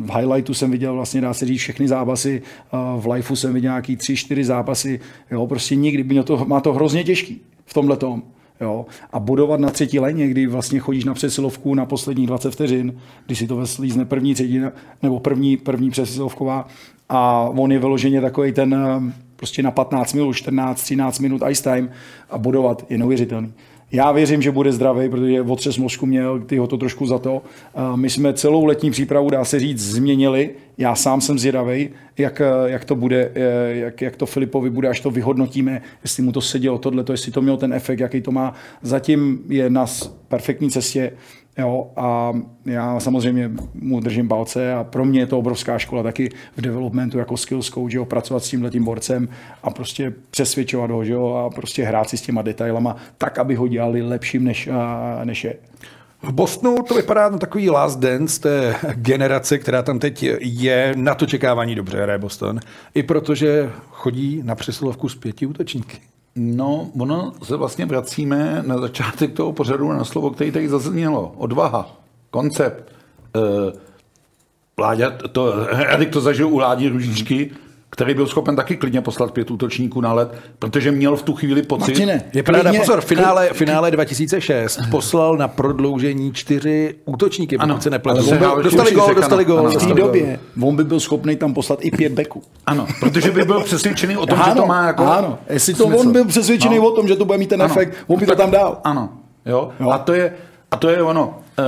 v 0.06 0.16
highlightu 0.16 0.54
jsem 0.54 0.70
viděl 0.70 0.94
vlastně, 0.94 1.20
dá 1.20 1.34
se 1.34 1.46
říct, 1.46 1.60
všechny 1.60 1.88
zápasy, 1.88 2.42
uh, 2.72 3.02
v 3.02 3.12
liveu 3.12 3.36
jsem 3.36 3.54
viděl 3.54 3.70
nějaký 3.70 3.96
tři, 3.96 4.16
čtyři 4.16 4.44
zápasy, 4.44 5.00
jo, 5.30 5.46
prostě 5.46 5.74
nikdy, 5.76 6.04
mě 6.04 6.22
to, 6.22 6.44
má 6.44 6.60
to 6.60 6.72
hrozně 6.72 7.04
těžký 7.04 7.40
v 7.64 7.74
tomhle 7.74 7.96
tom. 7.96 8.22
Jo? 8.60 8.86
A 9.12 9.20
bodovat 9.20 9.60
na 9.60 9.70
třetí 9.70 9.98
léně, 9.98 10.28
kdy 10.28 10.46
vlastně 10.46 10.78
chodíš 10.78 11.04
na 11.04 11.14
přesilovku 11.14 11.74
na 11.74 11.86
poslední 11.86 12.26
20 12.26 12.50
vteřin, 12.50 12.98
když 13.26 13.38
si 13.38 13.46
to 13.46 13.56
veslízne 13.56 14.04
první 14.04 14.34
třetina, 14.34 14.72
nebo 15.02 15.20
první, 15.20 15.56
první 15.56 15.90
přesilovková 15.90 16.68
a 17.08 17.40
on 17.40 17.72
je 17.72 17.78
vyloženě 17.78 18.20
takový 18.20 18.52
ten 18.52 18.74
eh, 18.74 19.12
prostě 19.36 19.62
na 19.62 19.70
15 19.70 20.12
minut, 20.12 20.32
14, 20.32 20.82
13 20.82 21.18
minut 21.18 21.42
ice 21.48 21.62
time 21.62 21.90
a 22.30 22.38
bodovat 22.38 22.86
je 22.90 22.98
neuvěřitelný. 22.98 23.52
Já 23.96 24.12
věřím, 24.12 24.42
že 24.42 24.50
bude 24.50 24.72
zdravý, 24.72 25.08
protože 25.08 25.42
otřes 25.42 25.78
mozku 25.78 26.06
měl, 26.06 26.40
ty 26.40 26.58
ho 26.58 26.66
to 26.66 26.76
trošku 26.76 27.06
za 27.06 27.18
to. 27.18 27.42
My 27.94 28.10
jsme 28.10 28.34
celou 28.34 28.64
letní 28.64 28.90
přípravu, 28.90 29.30
dá 29.30 29.44
se 29.44 29.60
říct, 29.60 29.80
změnili. 29.80 30.50
Já 30.78 30.94
sám 30.94 31.20
jsem 31.20 31.38
zvědavý, 31.38 31.88
jak, 32.18 32.42
jak 32.66 32.84
to 32.84 32.94
bude, 32.94 33.32
jak, 33.68 34.00
jak 34.00 34.16
to 34.16 34.26
Filipovi 34.26 34.70
bude, 34.70 34.88
až 34.88 35.00
to 35.00 35.10
vyhodnotíme, 35.10 35.82
jestli 36.02 36.22
mu 36.22 36.32
to 36.32 36.40
sedělo 36.40 36.78
tohle, 36.78 37.04
jestli 37.10 37.32
to 37.32 37.42
mělo 37.42 37.56
ten 37.56 37.72
efekt, 37.72 38.00
jaký 38.00 38.20
to 38.20 38.32
má. 38.32 38.54
Zatím 38.82 39.38
je 39.48 39.70
na 39.70 39.86
perfektní 40.28 40.70
cestě. 40.70 41.12
Jo, 41.58 41.90
a 41.96 42.32
já 42.64 43.00
samozřejmě 43.00 43.50
mu 43.74 44.00
držím 44.00 44.28
palce 44.28 44.74
a 44.74 44.84
pro 44.84 45.04
mě 45.04 45.20
je 45.20 45.26
to 45.26 45.38
obrovská 45.38 45.78
škola 45.78 46.02
taky 46.02 46.28
v 46.56 46.60
developmentu 46.60 47.18
jako 47.18 47.36
skills 47.36 47.70
coach, 47.70 47.92
jo, 47.92 48.04
pracovat 48.04 48.44
s 48.44 48.48
tímhletím 48.48 48.84
borcem 48.84 49.28
a 49.62 49.70
prostě 49.70 50.12
přesvědčovat 50.30 50.90
ho, 50.90 51.02
jo, 51.02 51.34
a 51.34 51.50
prostě 51.50 51.84
hrát 51.84 52.08
si 52.08 52.16
s 52.16 52.22
těma 52.22 52.42
detailama 52.42 52.96
tak, 53.18 53.38
aby 53.38 53.54
ho 53.54 53.68
dělali 53.68 54.02
lepším, 54.02 54.44
než, 54.44 54.68
než 55.24 55.44
je. 55.44 55.54
V 56.22 56.32
Bostonu 56.32 56.82
to 56.82 56.94
vypadá 56.94 57.28
na 57.28 57.38
takový 57.38 57.70
last 57.70 57.98
dance 57.98 58.40
té 58.40 58.76
generace, 58.94 59.58
která 59.58 59.82
tam 59.82 59.98
teď 59.98 60.24
je. 60.40 60.94
Na 60.96 61.14
to 61.14 61.26
čekávání 61.26 61.74
dobře 61.74 62.02
hraje 62.02 62.18
Boston. 62.18 62.60
I 62.94 63.02
protože 63.02 63.70
chodí 63.90 64.40
na 64.44 64.54
přesilovku 64.54 65.08
s 65.08 65.14
pěti 65.14 65.46
útočníky. 65.46 65.96
No, 66.36 66.90
ono 67.00 67.32
se 67.42 67.56
vlastně 67.56 67.86
vracíme 67.86 68.62
na 68.66 68.78
začátek 68.78 69.32
toho 69.32 69.52
pořadu 69.52 69.92
na 69.92 70.04
slovo, 70.04 70.30
který 70.30 70.52
tady 70.52 70.68
zaznělo. 70.68 71.34
Odvaha, 71.36 71.96
koncept. 72.30 72.92
E, 73.36 73.86
Láďa, 74.78 75.10
to, 75.10 75.68
Erik 75.70 76.10
to 76.10 76.20
zažil 76.20 76.48
u 76.48 76.58
Ládí 76.58 76.88
Ružičky, 76.88 77.50
který 77.90 78.14
byl 78.14 78.26
schopen 78.26 78.56
taky 78.56 78.76
klidně 78.76 79.00
poslat 79.00 79.30
pět 79.30 79.50
útočníků 79.50 80.00
na 80.00 80.12
let, 80.12 80.34
protože 80.58 80.92
měl 80.92 81.16
v 81.16 81.22
tu 81.22 81.34
chvíli 81.34 81.62
pocit... 81.62 81.90
Martine, 81.92 82.22
je 82.32 82.42
pravda, 82.42 82.72
pozor, 82.78 83.00
v 83.00 83.04
finále, 83.04 83.48
finále 83.52 83.90
2006 83.90 84.78
poslal 84.90 85.36
na 85.36 85.48
prodloužení 85.48 86.32
čtyři 86.32 86.94
útočníky, 87.04 87.56
ano, 87.56 87.80
se 87.80 87.90
nepletu. 87.90 88.30
Dostali 88.62 88.92
gól, 88.92 89.14
dostali 89.14 89.44
gól. 89.44 89.70
V 89.70 89.86
té 89.86 89.94
době 89.94 90.40
on 90.62 90.76
by 90.76 90.84
byl 90.84 91.00
schopný 91.00 91.36
tam 91.36 91.54
poslat 91.54 91.78
i 91.82 91.90
pět 91.90 92.12
beků. 92.12 92.42
Ano, 92.66 92.86
protože 93.00 93.30
by 93.30 93.44
byl 93.44 93.60
přesvědčený 93.60 94.16
o 94.16 94.26
tom, 94.26 94.42
ano, 94.42 94.54
že 94.54 94.60
to 94.60 94.66
má 94.66 94.86
jako 94.86 95.06
Ano, 95.06 95.38
jestli 95.50 95.74
to 95.74 95.84
smysl. 95.84 96.00
on 96.00 96.12
byl 96.12 96.24
přesvědčený 96.24 96.76
no. 96.76 96.86
o 96.86 96.90
tom, 96.90 97.08
že 97.08 97.16
to 97.16 97.24
bude 97.24 97.38
mít 97.38 97.48
ten 97.48 97.62
ano. 97.62 97.70
efekt, 97.70 97.96
on 98.06 98.18
by 98.18 98.26
to 98.26 98.34
tam 98.34 98.50
dal. 98.50 98.80
Ano, 98.84 99.08
jo. 99.46 99.70
jo. 99.80 99.90
A, 99.90 99.98
to 99.98 100.12
je, 100.12 100.32
a 100.70 100.76
to 100.76 100.88
je 100.88 101.02
ono. 101.02 101.38
Uh, 101.58 101.64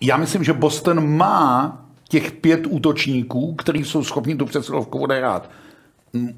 já 0.00 0.16
myslím, 0.16 0.44
že 0.44 0.52
Boston 0.52 1.16
má 1.16 1.81
těch 2.12 2.32
pět 2.32 2.66
útočníků, 2.66 3.54
kteří 3.54 3.84
jsou 3.84 4.04
schopni 4.04 4.36
tu 4.36 4.46
přesilovku 4.46 4.98
odehrát. 4.98 5.50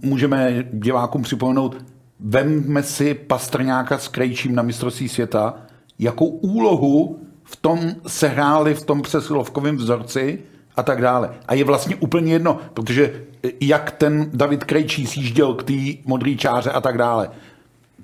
Můžeme 0.03 0.65
divákům 0.73 1.23
připomenout, 1.23 1.77
vemme 2.21 2.83
si 2.83 3.15
Pastrňáka 3.15 3.99
s 3.99 4.09
Krejčím 4.09 4.55
na 4.55 4.63
mistrovství 4.63 5.09
světa, 5.09 5.55
jakou 5.99 6.27
úlohu 6.27 7.19
v 7.45 7.57
tom 7.57 7.81
sehráli 8.07 8.75
v 8.75 8.85
tom 8.85 9.03
přesilovkovém 9.03 9.77
vzorci 9.77 10.39
a 10.77 10.83
tak 10.83 11.03
dále. 11.03 11.35
A 11.49 11.55
je 11.55 11.65
vlastně 11.65 11.97
úplně 11.97 12.33
jedno, 12.33 12.59
protože 12.75 13.23
jak 13.61 13.91
ten 13.91 14.31
David 14.35 14.65
Krejčí 14.65 15.07
sjížděl 15.07 15.55
k 15.55 15.63
té 15.63 16.07
modré 16.07 16.35
čáře 16.35 16.71
a 16.71 16.81
tak 16.81 16.99
dále. 16.99 17.31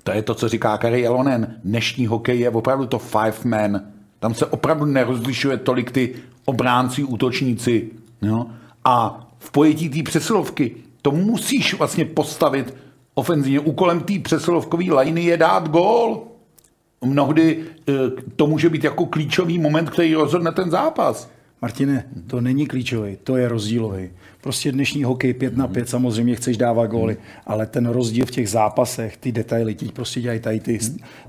To 0.03 0.11
je 0.11 0.21
to, 0.21 0.35
co 0.35 0.49
říká 0.49 0.77
Kari 0.77 1.05
Elonen. 1.05 1.55
Dnešní 1.63 2.07
hokej 2.07 2.39
je 2.39 2.49
opravdu 2.49 2.85
to 2.85 2.99
five 2.99 3.37
man. 3.43 3.81
Tam 4.19 4.33
se 4.33 4.45
opravdu 4.45 4.85
nerozlišuje 4.85 5.57
tolik 5.57 5.91
ty 5.91 6.15
obránci, 6.45 7.03
útočníci. 7.03 7.89
Jo? 8.21 8.45
A 8.85 9.27
v 9.39 9.51
pojetí 9.51 9.89
té 9.89 10.03
přesilovky 10.03 10.75
to 11.01 11.11
musíš 11.11 11.73
vlastně 11.73 12.05
postavit 12.05 12.73
ofenzivně. 13.13 13.59
Úkolem 13.59 13.99
té 13.99 14.19
přesilovkové 14.19 14.85
lajny 14.85 15.23
je 15.23 15.37
dát 15.37 15.69
gól. 15.69 16.23
mnohdy 17.05 17.59
eh, 17.89 17.93
to 18.35 18.47
může 18.47 18.69
být 18.69 18.83
jako 18.83 19.05
klíčový 19.05 19.59
moment, 19.59 19.89
který 19.89 20.13
rozhodne 20.13 20.51
ten 20.51 20.69
zápas. 20.69 21.31
Martine, 21.61 22.05
to 22.27 22.41
není 22.41 22.67
klíčový, 22.67 23.17
to 23.23 23.37
je 23.37 23.47
rozdílový. 23.47 24.09
Prostě 24.41 24.71
dnešní 24.71 25.03
hokej 25.03 25.33
5 25.33 25.57
na 25.57 25.67
5, 25.67 25.89
samozřejmě 25.89 26.35
chceš 26.35 26.57
dávat 26.57 26.87
góly, 26.87 27.17
ale 27.45 27.65
ten 27.65 27.85
rozdíl 27.85 28.25
v 28.25 28.31
těch 28.31 28.49
zápasech, 28.49 29.17
ty 29.17 29.31
detaily, 29.31 29.75
ti 29.75 29.85
prostě 29.85 30.21
dělají 30.21 30.39
tady 30.39 30.59
ty, 30.59 30.79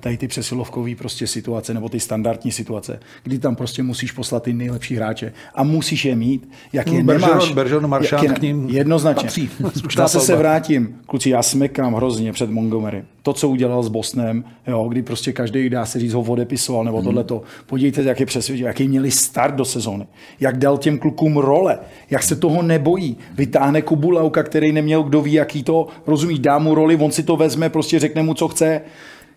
tady 0.00 0.16
ty 0.16 0.28
přesilovkové 0.28 0.94
prostě 0.94 1.26
situace 1.26 1.74
nebo 1.74 1.88
ty 1.88 2.00
standardní 2.00 2.52
situace, 2.52 3.00
kdy 3.22 3.38
tam 3.38 3.56
prostě 3.56 3.82
musíš 3.82 4.12
poslat 4.12 4.42
ty 4.42 4.52
nejlepší 4.52 4.96
hráče 4.96 5.32
a 5.54 5.62
musíš 5.62 6.04
je 6.04 6.16
mít, 6.16 6.48
jak 6.72 6.86
je 6.86 7.04
Bergeron, 7.04 7.30
nemáš. 7.30 7.52
Bergeron, 7.52 7.86
Marchand 7.86 8.22
je, 8.22 8.28
k 8.28 8.42
ním 8.42 8.68
Jednoznačně. 8.68 9.22
patří. 9.22 9.50
Zase 9.96 10.20
se 10.20 10.36
vrátím. 10.36 10.96
Kluci, 11.06 11.30
já 11.30 11.42
smekám 11.42 11.94
hrozně 11.94 12.32
před 12.32 12.50
Montgomery. 12.50 13.04
To, 13.22 13.32
co 13.32 13.48
udělal 13.48 13.82
s 13.82 13.88
Bosnem, 13.88 14.44
jo, 14.66 14.88
kdy 14.88 15.02
prostě 15.02 15.32
každý, 15.32 15.70
dá 15.70 15.86
se 15.86 16.00
říct, 16.00 16.12
ho 16.12 16.20
odepisoval, 16.20 16.84
nebo 16.84 17.02
tohleto. 17.02 17.42
Podívejte, 17.66 18.02
jak 18.02 18.20
je 18.20 18.26
přesvědčil, 18.26 18.66
jaký 18.66 18.88
měli 18.88 19.10
start 19.10 19.54
do 19.54 19.64
sezóny. 19.64 20.06
Jak 20.40 20.58
dal 20.58 20.78
těm 20.78 20.98
klukům 20.98 21.36
role, 21.36 21.78
jak 22.10 22.22
se 22.22 22.36
toho 22.36 22.62
nebojí. 22.62 23.01
Vytáhne 23.34 23.82
Kubulauka, 23.82 24.42
který 24.42 24.72
neměl 24.72 25.02
kdo 25.02 25.22
ví, 25.22 25.32
jaký 25.32 25.62
to, 25.62 25.86
rozumíš, 26.06 26.38
dá 26.38 26.58
mu 26.58 26.74
roli, 26.74 26.96
on 26.96 27.10
si 27.12 27.22
to 27.22 27.36
vezme, 27.36 27.70
prostě 27.70 27.98
řekne 27.98 28.22
mu, 28.22 28.34
co 28.34 28.48
chce. 28.48 28.80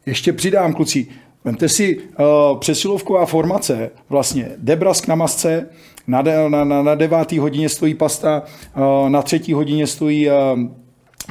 Ještě 0.05 0.33
přidám, 0.33 0.73
kluci, 0.73 1.07
Vemte 1.45 1.69
si 1.69 1.97
uh, 1.97 2.57
přesilovková 2.59 3.25
formace, 3.25 3.89
vlastně 4.09 4.51
Debrask 4.57 5.07
na 5.07 5.15
masce, 5.15 5.69
na, 6.07 6.21
de, 6.21 6.49
na, 6.49 6.63
na, 6.63 6.81
na 6.81 6.95
devátý 6.95 7.39
hodině 7.39 7.69
stojí 7.69 7.93
Pasta, 7.93 8.43
uh, 8.77 9.09
na 9.09 9.21
třetí 9.21 9.53
hodině 9.53 9.87
stojí 9.87 10.29
uh, 10.29 10.33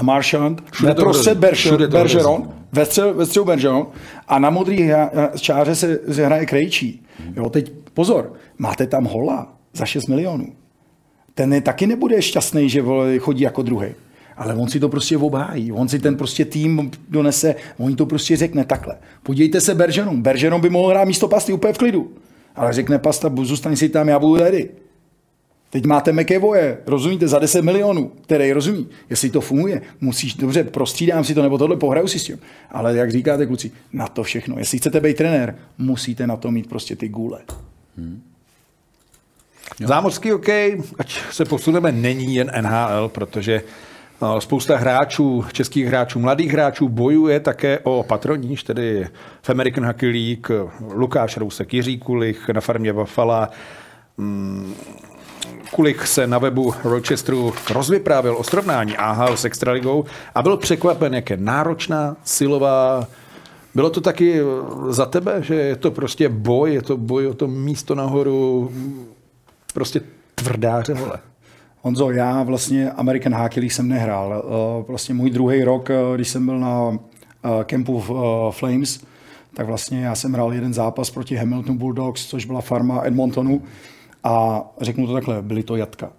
Marchand. 0.02 0.62
Všude 0.70 1.86
Berger-. 1.86 1.90
Bergeron, 1.90 2.48
ve 2.72 2.84
střelu, 2.84 3.14
ve 3.14 3.44
Bergeron 3.44 3.86
a 4.28 4.38
na 4.38 4.50
modrý 4.50 4.90
čáře 5.40 5.74
se, 5.74 6.00
se 6.12 6.26
hraje 6.26 6.46
Krejčí. 6.46 7.06
Jo, 7.36 7.50
teď 7.50 7.72
pozor, 7.94 8.32
máte 8.58 8.86
tam 8.86 9.04
hola 9.04 9.52
za 9.72 9.84
6 9.84 10.06
milionů. 10.06 10.46
Ten 11.34 11.52
je, 11.54 11.60
taky 11.60 11.86
nebude 11.86 12.22
šťastný, 12.22 12.68
že 12.70 12.82
chodí 13.18 13.42
jako 13.42 13.62
druhý. 13.62 13.86
Ale 14.36 14.54
on 14.54 14.68
si 14.68 14.80
to 14.80 14.88
prostě 14.88 15.16
obhájí. 15.18 15.72
On 15.72 15.88
si 15.88 15.98
ten 15.98 16.16
prostě 16.16 16.44
tým 16.44 16.90
donese, 17.08 17.54
on 17.78 17.96
to 17.96 18.06
prostě 18.06 18.36
řekne 18.36 18.64
takhle. 18.64 18.96
Podívejte 19.22 19.60
se 19.60 19.74
Bergeron. 19.74 20.22
Bergeron 20.22 20.60
by 20.60 20.70
mohl 20.70 20.88
hrát 20.88 21.04
místo 21.04 21.28
pasty 21.28 21.52
úplně 21.52 21.72
v 21.72 21.78
klidu. 21.78 22.12
Ale 22.56 22.72
řekne 22.72 22.98
pasta, 22.98 23.28
"Bu- 23.28 23.44
zůstaň 23.44 23.76
si 23.76 23.88
tam, 23.88 24.08
já 24.08 24.18
budu 24.18 24.36
tady. 24.42 24.68
Teď 25.70 25.84
máte 25.86 26.12
McEvoye, 26.12 26.78
rozumíte, 26.86 27.28
za 27.28 27.38
10 27.38 27.62
milionů, 27.62 28.12
který 28.22 28.52
rozumí. 28.52 28.88
Jestli 29.10 29.30
to 29.30 29.40
funguje, 29.40 29.82
musíš, 30.00 30.34
dobře, 30.34 30.64
prostřídám 30.64 31.24
si 31.24 31.34
to, 31.34 31.42
nebo 31.42 31.58
tohle, 31.58 31.76
pohraju 31.76 32.08
si 32.08 32.18
s 32.18 32.24
tím. 32.24 32.38
Ale 32.70 32.96
jak 32.96 33.12
říkáte, 33.12 33.46
kluci, 33.46 33.70
na 33.92 34.06
to 34.08 34.22
všechno. 34.22 34.58
Jestli 34.58 34.78
chcete 34.78 35.00
být 35.00 35.16
trenér, 35.16 35.56
musíte 35.78 36.26
na 36.26 36.36
to 36.36 36.50
mít 36.50 36.66
prostě 36.68 36.96
ty 36.96 37.08
gůle. 37.08 37.40
Zámořský 39.80 40.30
hokej, 40.30 40.82
ať 40.98 41.18
se 41.30 41.44
posuneme, 41.44 41.92
není 41.92 42.34
jen 42.34 42.50
NHL, 42.60 43.08
protože 43.08 43.62
eh, 43.62 44.40
spousta 44.40 44.76
hráčů, 44.76 45.44
českých 45.52 45.86
hráčů, 45.86 46.18
mladých 46.18 46.52
hráčů 46.52 46.88
bojuje 46.88 47.40
také 47.40 47.78
o 47.82 48.02
patroníž, 48.08 48.62
tedy 48.62 49.08
v 49.42 49.50
American 49.50 49.86
Hockey 49.86 50.10
League, 50.10 50.70
Lukáš 50.92 51.36
Rousek, 51.36 51.74
Jiří 51.74 51.98
Kulich 51.98 52.48
na 52.48 52.60
farmě 52.60 52.92
Buffalo. 52.92 53.48
Mm, 54.16 54.74
Kulich 55.70 56.06
se 56.06 56.26
na 56.26 56.38
webu 56.38 56.74
Rochesteru 56.84 57.52
rozvyprávěl 57.70 58.36
o 58.36 58.44
srovnání 58.44 58.96
AHL 58.96 59.36
s 59.36 59.44
Extraligou 59.44 60.04
a 60.34 60.42
byl 60.42 60.56
překvapen, 60.56 61.14
jak 61.14 61.30
je 61.30 61.36
náročná, 61.36 62.16
silová. 62.24 63.06
Bylo 63.74 63.90
to 63.90 64.00
taky 64.00 64.40
za 64.88 65.06
tebe, 65.06 65.42
že 65.42 65.54
je 65.54 65.76
to 65.76 65.90
prostě 65.90 66.28
boj, 66.28 66.74
je 66.74 66.82
to 66.82 66.96
boj 66.96 67.26
o 67.26 67.34
to 67.34 67.48
místo 67.48 67.94
nahoru, 67.94 68.72
prostě 69.74 70.00
tvrdá 70.34 70.82
řehole. 70.82 71.18
Honzo, 71.82 72.10
já 72.10 72.42
vlastně 72.42 72.90
American 72.90 73.34
Hockey 73.34 73.60
League 73.60 73.72
jsem 73.72 73.88
nehrál. 73.88 74.44
Eh, 74.44 74.84
Vlastně 74.88 75.14
můj 75.14 75.30
druhý 75.30 75.64
rok, 75.64 75.90
eh, 75.90 75.94
když 76.14 76.28
jsem 76.28 76.46
byl 76.46 76.58
na 76.58 76.98
eh, 77.44 77.64
kempu 77.64 78.00
v 78.00 78.10
Flames, 78.50 79.00
tak 79.54 79.66
vlastně 79.66 80.04
já 80.04 80.14
jsem 80.14 80.32
hrál 80.32 80.52
jeden 80.52 80.74
zápas 80.74 81.10
proti 81.10 81.36
Hamilton 81.36 81.76
Bulldogs, 81.76 82.26
což 82.26 82.44
byla 82.44 82.60
farma 82.60 83.00
Edmontonu. 83.04 83.62
A 84.24 84.64
řeknu 84.80 85.06
to 85.06 85.12
takhle, 85.12 85.42
byly 85.42 85.62
to 85.62 85.76
jatka. 85.76 86.12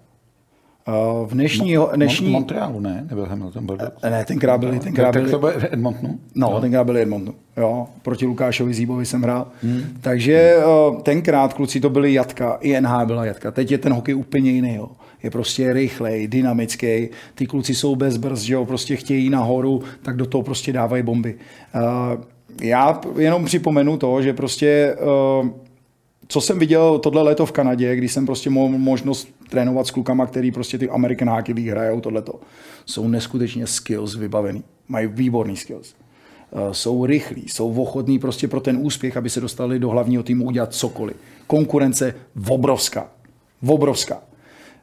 Eh, 0.88 1.26
V 1.26 1.30
dnešní... 1.34 1.76
dnešní 1.96 2.26
Mon- 2.26 2.32
Montrealu, 2.32 2.80
ne? 2.80 3.06
Nebyl 3.10 3.26
Hamilton 3.26 3.66
Bulldogs. 3.66 4.02
ne, 4.02 4.24
tenkrát 4.24 4.58
byli, 4.58 4.78
tenkrát 4.78 5.12
tak 5.12 5.22
byli, 5.22 5.30
to 5.32 5.38
bude 5.38 5.68
Edmontonu? 5.70 6.18
No, 6.34 6.60
tenkrát 6.60 6.84
byl 6.84 6.96
Edmontonu. 6.96 7.36
Jo, 7.56 7.86
proti 8.02 8.26
Lukášovi 8.26 8.74
Zíbovi 8.74 9.06
jsem 9.06 9.22
hrál. 9.22 9.46
Hmm. 9.62 9.80
Takže 10.00 10.56
uh, 10.90 11.00
tenkrát, 11.02 11.54
kluci, 11.54 11.80
to 11.80 11.90
byly 11.90 12.12
jatka, 12.12 12.58
i 12.60 12.80
NH 12.80 13.04
byla 13.04 13.24
jatka. 13.24 13.50
Teď 13.50 13.70
je 13.70 13.78
ten 13.78 13.92
hokej 13.92 14.14
úplně 14.14 14.50
jiný. 14.50 14.74
Jo. 14.74 14.88
Je 15.22 15.30
prostě 15.30 15.72
rychlej, 15.72 16.28
dynamický. 16.28 17.08
Ty 17.34 17.46
kluci 17.46 17.74
jsou 17.74 17.96
bez 17.96 18.16
brzd, 18.16 18.42
že 18.44 18.54
jo, 18.54 18.64
prostě 18.64 18.96
chtějí 18.96 19.30
nahoru, 19.30 19.82
tak 20.02 20.16
do 20.16 20.26
toho 20.26 20.42
prostě 20.42 20.72
dávají 20.72 21.02
bomby. 21.02 21.34
Já 22.62 23.00
jenom 23.18 23.44
připomenu 23.44 23.96
to, 23.96 24.22
že 24.22 24.32
prostě 24.32 24.96
co 26.28 26.40
jsem 26.40 26.58
viděl 26.58 26.98
tohle 26.98 27.22
léto 27.22 27.46
v 27.46 27.52
Kanadě, 27.52 27.96
když 27.96 28.12
jsem 28.12 28.26
prostě 28.26 28.50
měl 28.50 28.68
možnost 28.68 29.28
trénovat 29.50 29.86
s 29.86 29.90
klukama, 29.90 30.26
který 30.26 30.50
prostě 30.52 30.78
ty 30.78 30.88
American 30.88 31.28
Hockey 31.30 31.54
League 31.54 31.70
hrajou 31.70 32.00
tohleto, 32.00 32.40
jsou 32.86 33.08
neskutečně 33.08 33.66
skills 33.66 34.14
vybavený. 34.14 34.64
Mají 34.88 35.06
výborný 35.06 35.56
skills. 35.56 35.94
Eh, 36.52 36.74
Jsou 36.74 37.06
rychlí, 37.06 37.48
jsou 37.48 37.82
ochotní 37.82 38.18
prostě 38.18 38.48
pro 38.48 38.60
ten 38.60 38.78
úspěch, 38.80 39.16
aby 39.16 39.30
se 39.30 39.40
dostali 39.40 39.78
do 39.78 39.88
hlavního 39.88 40.22
týmu 40.22 40.44
udělat 40.44 40.74
cokoliv. 40.74 41.16
Konkurence 41.46 42.14
obrovská. 42.48 43.10
Obrovská. 43.66 44.18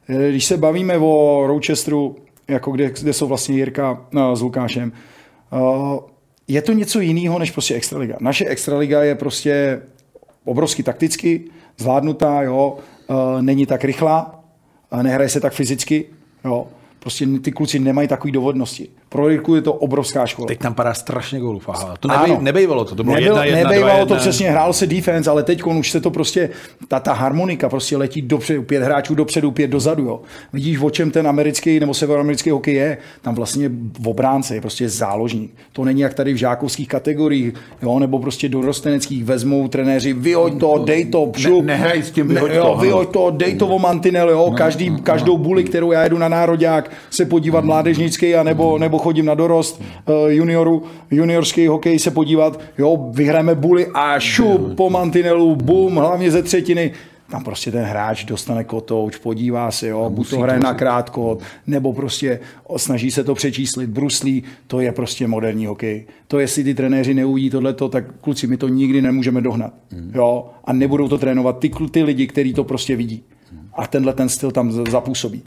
Eh, 0.08 0.30
Když 0.30 0.44
se 0.44 0.56
bavíme 0.56 0.98
o 0.98 1.44
Rochesteru, 1.46 2.16
jako 2.48 2.70
kde, 2.72 2.90
kde 2.90 3.12
jsou 3.12 3.26
vlastně 3.26 3.56
Jirka 3.56 4.06
eh, 4.16 4.36
s 4.36 4.40
Lukášem, 4.42 4.92
je 6.48 6.62
to 6.62 6.72
něco 6.72 7.00
jiného 7.00 7.38
než 7.38 7.50
prostě 7.50 7.74
Extraliga. 7.74 8.16
Naše 8.20 8.44
Extraliga 8.44 9.02
je 9.02 9.14
prostě 9.14 9.82
obrovsky 10.44 10.82
takticky, 10.82 11.44
zvládnutá, 11.78 12.42
jo, 12.42 12.78
není 13.40 13.66
tak 13.66 13.84
rychlá, 13.84 14.43
a 14.94 15.02
nehraje 15.02 15.28
se 15.28 15.40
tak 15.40 15.52
fyzicky, 15.52 16.04
jo. 16.44 16.66
Prostě 16.98 17.26
ty 17.26 17.52
kluci 17.52 17.78
nemají 17.78 18.08
takové 18.08 18.32
dovodnosti. 18.32 18.88
Pro 19.14 19.28
je 19.28 19.62
to 19.62 19.72
obrovská 19.72 20.26
škola. 20.26 20.48
Teď 20.48 20.58
tam 20.58 20.74
padá 20.74 20.94
strašně 20.94 21.40
gólů. 21.40 21.60
To 22.00 22.10
Ano. 22.10 22.22
nebej, 22.26 22.38
nebejvalo 22.40 22.84
to, 22.84 22.94
to 22.94 23.04
bylo 23.04 23.14
Nebyl, 23.14 23.28
jedna, 23.28 23.44
jedna, 23.44 23.70
nebejvalo 23.70 23.96
dva, 23.96 24.06
to 24.06 24.14
jedna. 24.14 24.20
přesně, 24.20 24.50
hrál 24.50 24.72
se 24.72 24.86
defense, 24.86 25.30
ale 25.30 25.42
teď 25.42 25.62
už 25.62 25.90
se 25.90 26.00
to 26.00 26.10
prostě, 26.10 26.50
ta, 26.88 27.00
ta 27.00 27.12
harmonika 27.12 27.68
prostě 27.68 27.96
letí 27.96 28.22
dopředu, 28.22 28.62
pět 28.62 28.82
hráčů 28.82 29.14
dopředu, 29.14 29.50
pět 29.50 29.66
dozadu. 29.70 30.04
Jo. 30.04 30.20
Vidíš, 30.52 30.78
o 30.82 30.90
čem 30.90 31.10
ten 31.10 31.28
americký 31.28 31.80
nebo 31.80 31.94
severoamerický 31.94 32.50
hokej 32.50 32.74
je. 32.74 32.98
Tam 33.22 33.34
vlastně 33.34 33.70
v 34.00 34.08
obránce 34.08 34.54
je 34.54 34.60
prostě 34.60 34.88
záložník. 34.88 35.54
To 35.72 35.84
není 35.84 36.00
jak 36.00 36.14
tady 36.14 36.32
v 36.32 36.36
žákovských 36.36 36.88
kategoriích, 36.88 37.54
jo, 37.82 37.98
nebo 37.98 38.18
prostě 38.18 38.48
dorosteneckých 38.48 39.24
vezmou 39.24 39.68
trenéři, 39.68 40.12
vyhoď 40.12 40.60
to, 40.60 40.82
dej 40.86 41.04
to, 41.04 41.32
šup. 41.36 41.64
nehraj 41.64 42.02
s 42.02 42.10
tím, 42.10 42.28
Ne, 42.28 42.34
vyhoď 42.34 42.50
jo, 42.52 42.64
to, 42.74 42.80
vyhoď 42.80 43.12
to, 43.12 43.30
dej 43.30 43.54
to 43.56 43.66
o 43.66 43.78
mantinel, 43.78 44.30
jo, 44.30 44.54
každý, 44.56 44.96
každou 45.02 45.38
buli, 45.38 45.64
kterou 45.64 45.92
já 45.92 46.02
jedu 46.02 46.18
na 46.18 46.28
nároďák, 46.28 46.90
se 47.10 47.24
podívat 47.24 47.64
mládežnický, 47.64 48.34
a 48.34 48.42
nebo, 48.42 48.78
nebo 48.78 49.03
chodím 49.04 49.24
na 49.24 49.34
dorost 49.34 49.82
eh, 49.82 50.32
junioru, 50.34 50.82
juniorský 51.10 51.66
hokej 51.66 51.98
se 51.98 52.10
podívat, 52.10 52.60
jo, 52.78 53.10
vyhrajeme 53.12 53.54
buly 53.54 53.86
a 53.94 54.20
šup 54.20 54.76
po 54.76 54.90
mantinelu, 54.90 55.56
bum, 55.56 55.96
hlavně 55.96 56.30
ze 56.30 56.42
třetiny. 56.42 56.92
Tam 57.30 57.44
prostě 57.44 57.70
ten 57.70 57.84
hráč 57.84 58.24
dostane 58.24 58.64
kotouč, 58.64 59.16
podívá 59.16 59.70
se, 59.70 59.88
jo, 59.88 60.10
buď 60.10 60.30
to 60.30 60.38
hraje 60.38 60.60
na 60.60 60.74
krátko, 60.74 61.38
nebo 61.66 61.92
prostě 61.92 62.40
snaží 62.76 63.10
se 63.10 63.24
to 63.24 63.34
přečíslit, 63.34 63.90
bruslí, 63.90 64.42
to 64.66 64.80
je 64.80 64.92
prostě 64.92 65.26
moderní 65.26 65.66
hokej. 65.66 66.06
To 66.28 66.38
jestli 66.38 66.64
ty 66.64 66.74
trenéři 66.74 67.14
neuvidí 67.14 67.50
tohleto, 67.50 67.88
tak 67.88 68.04
kluci, 68.20 68.46
my 68.46 68.56
to 68.56 68.68
nikdy 68.68 69.02
nemůžeme 69.02 69.40
dohnat. 69.40 69.72
Jo, 70.14 70.50
a 70.64 70.72
nebudou 70.72 71.08
to 71.08 71.18
trénovat 71.18 71.58
ty, 71.58 71.70
ty 71.90 72.02
lidi, 72.02 72.26
kteří 72.26 72.54
to 72.54 72.64
prostě 72.64 72.96
vidí. 72.96 73.22
A 73.74 73.86
tenhle 73.86 74.12
ten 74.12 74.28
styl 74.28 74.50
tam 74.50 74.72
zapůsobí. 74.72 75.42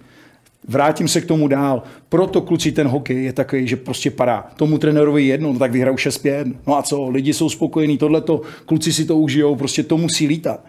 Vrátím 0.68 1.08
se 1.08 1.22
k 1.22 1.26
tomu 1.26 1.48
dál. 1.48 1.84
Proto 2.10 2.42
kluci 2.42 2.72
ten 2.72 2.88
hokej 2.88 3.24
je 3.24 3.34
takový, 3.34 3.68
že 3.68 3.76
prostě 3.76 4.12
padá. 4.12 4.48
Tomu 4.56 4.78
trenérovi 4.78 5.24
je 5.24 5.28
jedno, 5.28 5.54
no 5.54 5.60
tak 5.60 5.72
vyhrajou 5.72 5.96
6-5. 5.96 6.56
No 6.68 6.78
a 6.78 6.82
co, 6.82 7.10
lidi 7.10 7.34
jsou 7.34 7.50
spokojení, 7.50 7.98
tohleto, 7.98 8.42
kluci 8.66 8.94
si 8.94 9.06
to 9.06 9.18
užijou, 9.18 9.56
prostě 9.56 9.84
to 9.84 9.98
musí 9.98 10.28
lítat. 10.28 10.66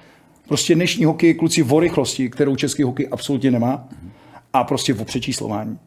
Prostě 0.49 0.75
dnešní 0.75 1.05
hokej 1.05 1.31
je 1.31 1.35
kluci 1.35 1.63
o 1.63 1.81
rychlosti, 1.81 2.31
kterou 2.31 2.57
český 2.57 2.83
hokej 2.83 3.09
absolutně 3.11 3.51
nemá. 3.51 3.89
A 4.53 4.65
prostě 4.65 4.95
o 4.95 5.05
přečíslování. 5.05 5.79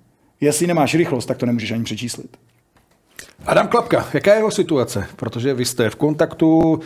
Jestli 0.41 0.67
nemáš 0.67 0.95
rychlost, 0.95 1.25
tak 1.25 1.37
to 1.37 1.45
nemůžeš 1.45 1.71
ani 1.71 1.83
přečíslit. 1.83 2.37
Adam 3.45 3.67
Klapka, 3.67 4.09
jaká 4.13 4.31
je 4.31 4.37
jeho 4.37 4.51
situace? 4.51 5.07
Protože 5.15 5.53
vy 5.53 5.65
jste 5.65 5.89
v 5.89 5.95
kontaktu, 5.95 6.79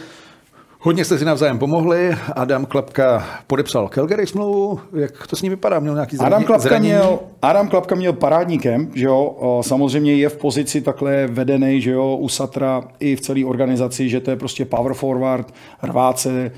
Hodně 0.85 1.05
jste 1.05 1.17
si 1.17 1.25
navzájem 1.25 1.59
pomohli. 1.59 2.15
Adam 2.35 2.65
Klapka 2.65 3.25
podepsal 3.47 3.89
Calgary 3.89 4.27
smlouvu. 4.27 4.79
Jak 4.93 5.27
to 5.27 5.35
s 5.35 5.41
ním 5.41 5.49
vypadá? 5.49 5.79
Měl 5.79 5.93
nějaký 5.93 6.17
zranění? 6.17 6.35
Adam 6.35 6.43
Klapka, 6.43 6.79
měl, 6.79 7.19
Adam 7.41 7.67
Klapka 7.67 7.95
měl 7.95 8.13
parádní 8.13 8.59
kemp, 8.59 8.95
že 8.95 9.05
jo? 9.05 9.35
Samozřejmě 9.61 10.15
je 10.15 10.29
v 10.29 10.37
pozici 10.37 10.81
takhle 10.81 11.27
vedený, 11.27 11.81
že 11.81 11.91
jo, 11.91 12.17
u 12.17 12.29
Satra 12.29 12.83
i 12.99 13.15
v 13.15 13.21
celé 13.21 13.45
organizaci, 13.45 14.09
že 14.09 14.19
to 14.19 14.31
je 14.31 14.37
prostě 14.37 14.65
power 14.65 14.93
forward, 14.93 15.53
rváce, 15.83 16.51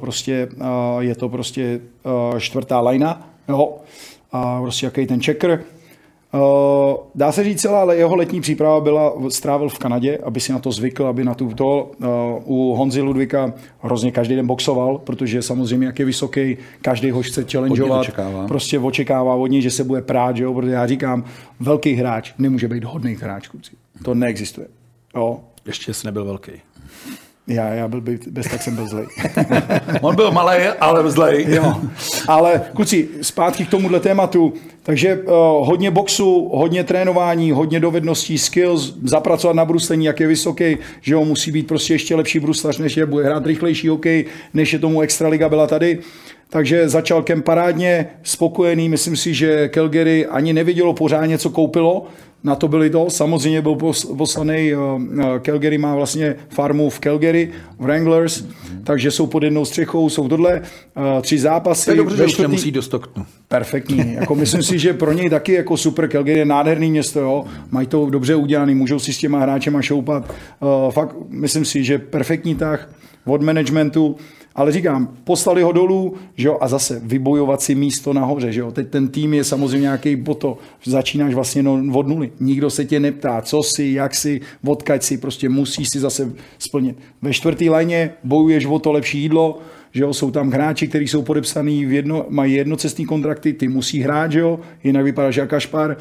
prostě 0.00 0.48
je 0.98 1.14
to 1.14 1.28
prostě 1.28 1.80
čtvrtá 2.38 2.80
lajna, 2.80 3.28
jo? 3.48 3.76
A 4.32 4.60
prostě 4.60 4.86
jaký 4.86 5.06
ten 5.06 5.20
checker, 5.20 5.64
dá 7.14 7.32
se 7.32 7.44
říct 7.44 7.60
celá, 7.60 7.80
ale 7.80 7.96
jeho 7.96 8.16
letní 8.16 8.40
příprava 8.40 8.80
byla, 8.80 9.12
strávil 9.28 9.68
v 9.68 9.78
Kanadě, 9.78 10.18
aby 10.18 10.40
si 10.40 10.52
na 10.52 10.58
to 10.58 10.72
zvykl, 10.72 11.06
aby 11.06 11.24
na 11.24 11.34
tu 11.34 11.54
to. 11.54 11.90
Uh, 11.98 12.08
u 12.44 12.74
Honzy 12.74 13.00
Ludvika 13.00 13.52
hrozně 13.80 14.12
každý 14.12 14.36
den 14.36 14.46
boxoval, 14.46 14.98
protože 14.98 15.42
samozřejmě, 15.42 15.86
jak 15.86 15.98
je 15.98 16.04
vysoký, 16.04 16.56
každý 16.82 17.10
ho 17.10 17.22
chce 17.22 17.44
challengeovat. 17.52 18.00
očekává. 18.00 18.46
Prostě 18.46 18.78
očekává 18.78 19.34
od 19.34 19.46
něj, 19.46 19.62
že 19.62 19.70
se 19.70 19.84
bude 19.84 20.02
prát, 20.02 20.36
že 20.36 20.44
jo? 20.44 20.54
protože 20.54 20.72
já 20.72 20.86
říkám, 20.86 21.24
velký 21.60 21.94
hráč 21.94 22.32
nemůže 22.38 22.68
být 22.68 22.84
hodný 22.84 23.14
hráč, 23.14 23.48
kluci. 23.48 23.70
To 24.04 24.14
neexistuje. 24.14 24.66
Jo? 25.16 25.40
Ještě 25.66 25.94
jsi 25.94 26.06
nebyl 26.06 26.24
velký. 26.24 26.52
Já, 27.50 27.68
já 27.68 27.88
byl 27.88 28.00
by, 28.00 28.18
bez 28.30 28.46
tak 28.46 28.62
jsem 28.62 28.74
byl 28.74 28.88
zlej. 28.88 29.06
On 30.00 30.16
byl 30.16 30.32
malý, 30.32 30.62
ale 30.80 31.10
zlej. 31.10 31.46
jo. 31.48 31.74
Ale 32.28 32.62
kluci, 32.74 33.08
zpátky 33.22 33.64
k 33.64 33.70
tomuhle 33.70 34.00
tématu. 34.00 34.52
Takže 34.82 35.16
uh, 35.16 35.22
hodně 35.66 35.90
boxu, 35.90 36.50
hodně 36.54 36.84
trénování, 36.84 37.52
hodně 37.52 37.80
dovedností, 37.80 38.38
skills, 38.38 38.94
zapracovat 39.04 39.56
na 39.56 39.64
bruslení, 39.64 40.04
jak 40.04 40.20
je 40.20 40.26
vysoký, 40.26 40.78
že 41.00 41.14
jo, 41.14 41.24
musí 41.24 41.52
být 41.52 41.66
prostě 41.66 41.94
ještě 41.94 42.14
lepší 42.14 42.40
bruslař, 42.40 42.78
než 42.78 42.96
je, 42.96 43.06
bude 43.06 43.24
hrát 43.24 43.46
rychlejší 43.46 43.88
hokej, 43.88 44.24
než 44.54 44.72
je 44.72 44.78
tomu 44.78 45.00
Extraliga 45.00 45.48
byla 45.48 45.66
tady. 45.66 45.98
Takže 46.50 46.88
začal 46.88 47.22
kem 47.22 47.42
parádně, 47.42 48.06
spokojený, 48.22 48.88
myslím 48.88 49.16
si, 49.16 49.34
že 49.34 49.70
Calgary 49.74 50.26
ani 50.26 50.52
nevidělo 50.52 50.94
pořádně, 50.94 51.38
co 51.38 51.50
koupilo, 51.50 52.06
na 52.44 52.54
to 52.54 52.68
byli 52.68 52.90
to. 52.90 53.10
Samozřejmě 53.10 53.62
byl 53.62 53.76
poslaný, 54.16 54.74
uh, 54.74 55.02
Calgary 55.38 55.78
má 55.78 55.94
vlastně 55.94 56.36
farmu 56.48 56.90
v 56.90 57.00
Calgary, 57.00 57.50
v 57.78 57.82
Wranglers, 57.84 58.42
mm-hmm. 58.42 58.82
takže 58.84 59.10
jsou 59.10 59.26
pod 59.26 59.42
jednou 59.42 59.64
střechou, 59.64 60.08
jsou 60.08 60.28
tohle 60.28 60.60
uh, 60.60 61.22
tři 61.22 61.38
zápasy. 61.38 61.84
To 61.84 61.90
je 61.90 61.96
dobře, 61.96 62.16
že 62.16 62.24
už 62.24 62.38
nemusí 62.38 62.70
do 62.70 62.82
Stocktonu. 62.82 63.26
Perfektní. 63.48 64.14
jako 64.20 64.34
myslím 64.34 64.62
si, 64.62 64.78
že 64.78 64.92
pro 64.92 65.12
něj 65.12 65.30
taky 65.30 65.52
jako 65.52 65.76
super 65.76 66.08
Calgary 66.08 66.38
je 66.38 66.44
nádherný 66.44 66.90
město, 66.90 67.20
jo. 67.20 67.44
Mají 67.70 67.86
to 67.86 68.10
dobře 68.10 68.34
udělané, 68.34 68.74
můžou 68.74 68.98
si 68.98 69.12
s 69.12 69.18
těma 69.18 69.38
hráčema 69.38 69.82
šoupat. 69.82 70.34
Fakt 70.90 71.16
myslím 71.28 71.64
si, 71.64 71.84
že 71.84 71.98
perfektní 71.98 72.54
tah 72.54 72.90
od 73.26 73.42
managementu. 73.42 74.16
Ale 74.54 74.72
říkám, 74.72 75.08
poslali 75.24 75.62
ho 75.62 75.72
dolů, 75.72 76.14
že 76.36 76.48
jo, 76.48 76.58
a 76.60 76.68
zase 76.68 77.00
vybojovat 77.04 77.62
si 77.62 77.74
místo 77.74 78.12
nahoře, 78.12 78.52
že 78.52 78.60
jo. 78.60 78.72
Teď 78.72 78.88
ten 78.88 79.08
tým 79.08 79.34
je 79.34 79.44
samozřejmě 79.44 79.82
nějaký 79.82 80.16
boto, 80.16 80.58
začínáš 80.84 81.34
vlastně 81.34 81.62
no, 81.62 81.82
od 81.92 82.08
nuly. 82.08 82.32
Nikdo 82.40 82.70
se 82.70 82.84
tě 82.84 83.00
neptá, 83.00 83.42
co 83.42 83.62
si, 83.62 83.84
jak 83.84 84.14
si, 84.14 84.40
odkaď 84.66 85.02
si, 85.02 85.18
prostě 85.18 85.48
musíš 85.48 85.88
si 85.88 86.00
zase 86.00 86.32
splnit. 86.58 86.98
Ve 87.22 87.32
čtvrtý 87.32 87.70
léně 87.70 88.12
bojuješ 88.24 88.66
o 88.66 88.78
to 88.78 88.92
lepší 88.92 89.18
jídlo, 89.18 89.58
že 89.92 90.02
jo, 90.02 90.14
jsou 90.14 90.30
tam 90.30 90.50
hráči, 90.50 90.88
kteří 90.88 91.08
jsou 91.08 91.22
podepsaný, 91.22 91.84
v 91.86 91.92
jedno, 91.92 92.26
mají 92.28 92.54
jednocestní 92.54 93.06
kontrakty, 93.06 93.52
ty 93.52 93.68
musí 93.68 94.00
hrát, 94.00 94.32
že 94.32 94.40
jo, 94.40 94.60
jinak 94.84 95.04
vypadáš 95.04 95.36
jako 95.36 95.50
kašpar 95.50 95.96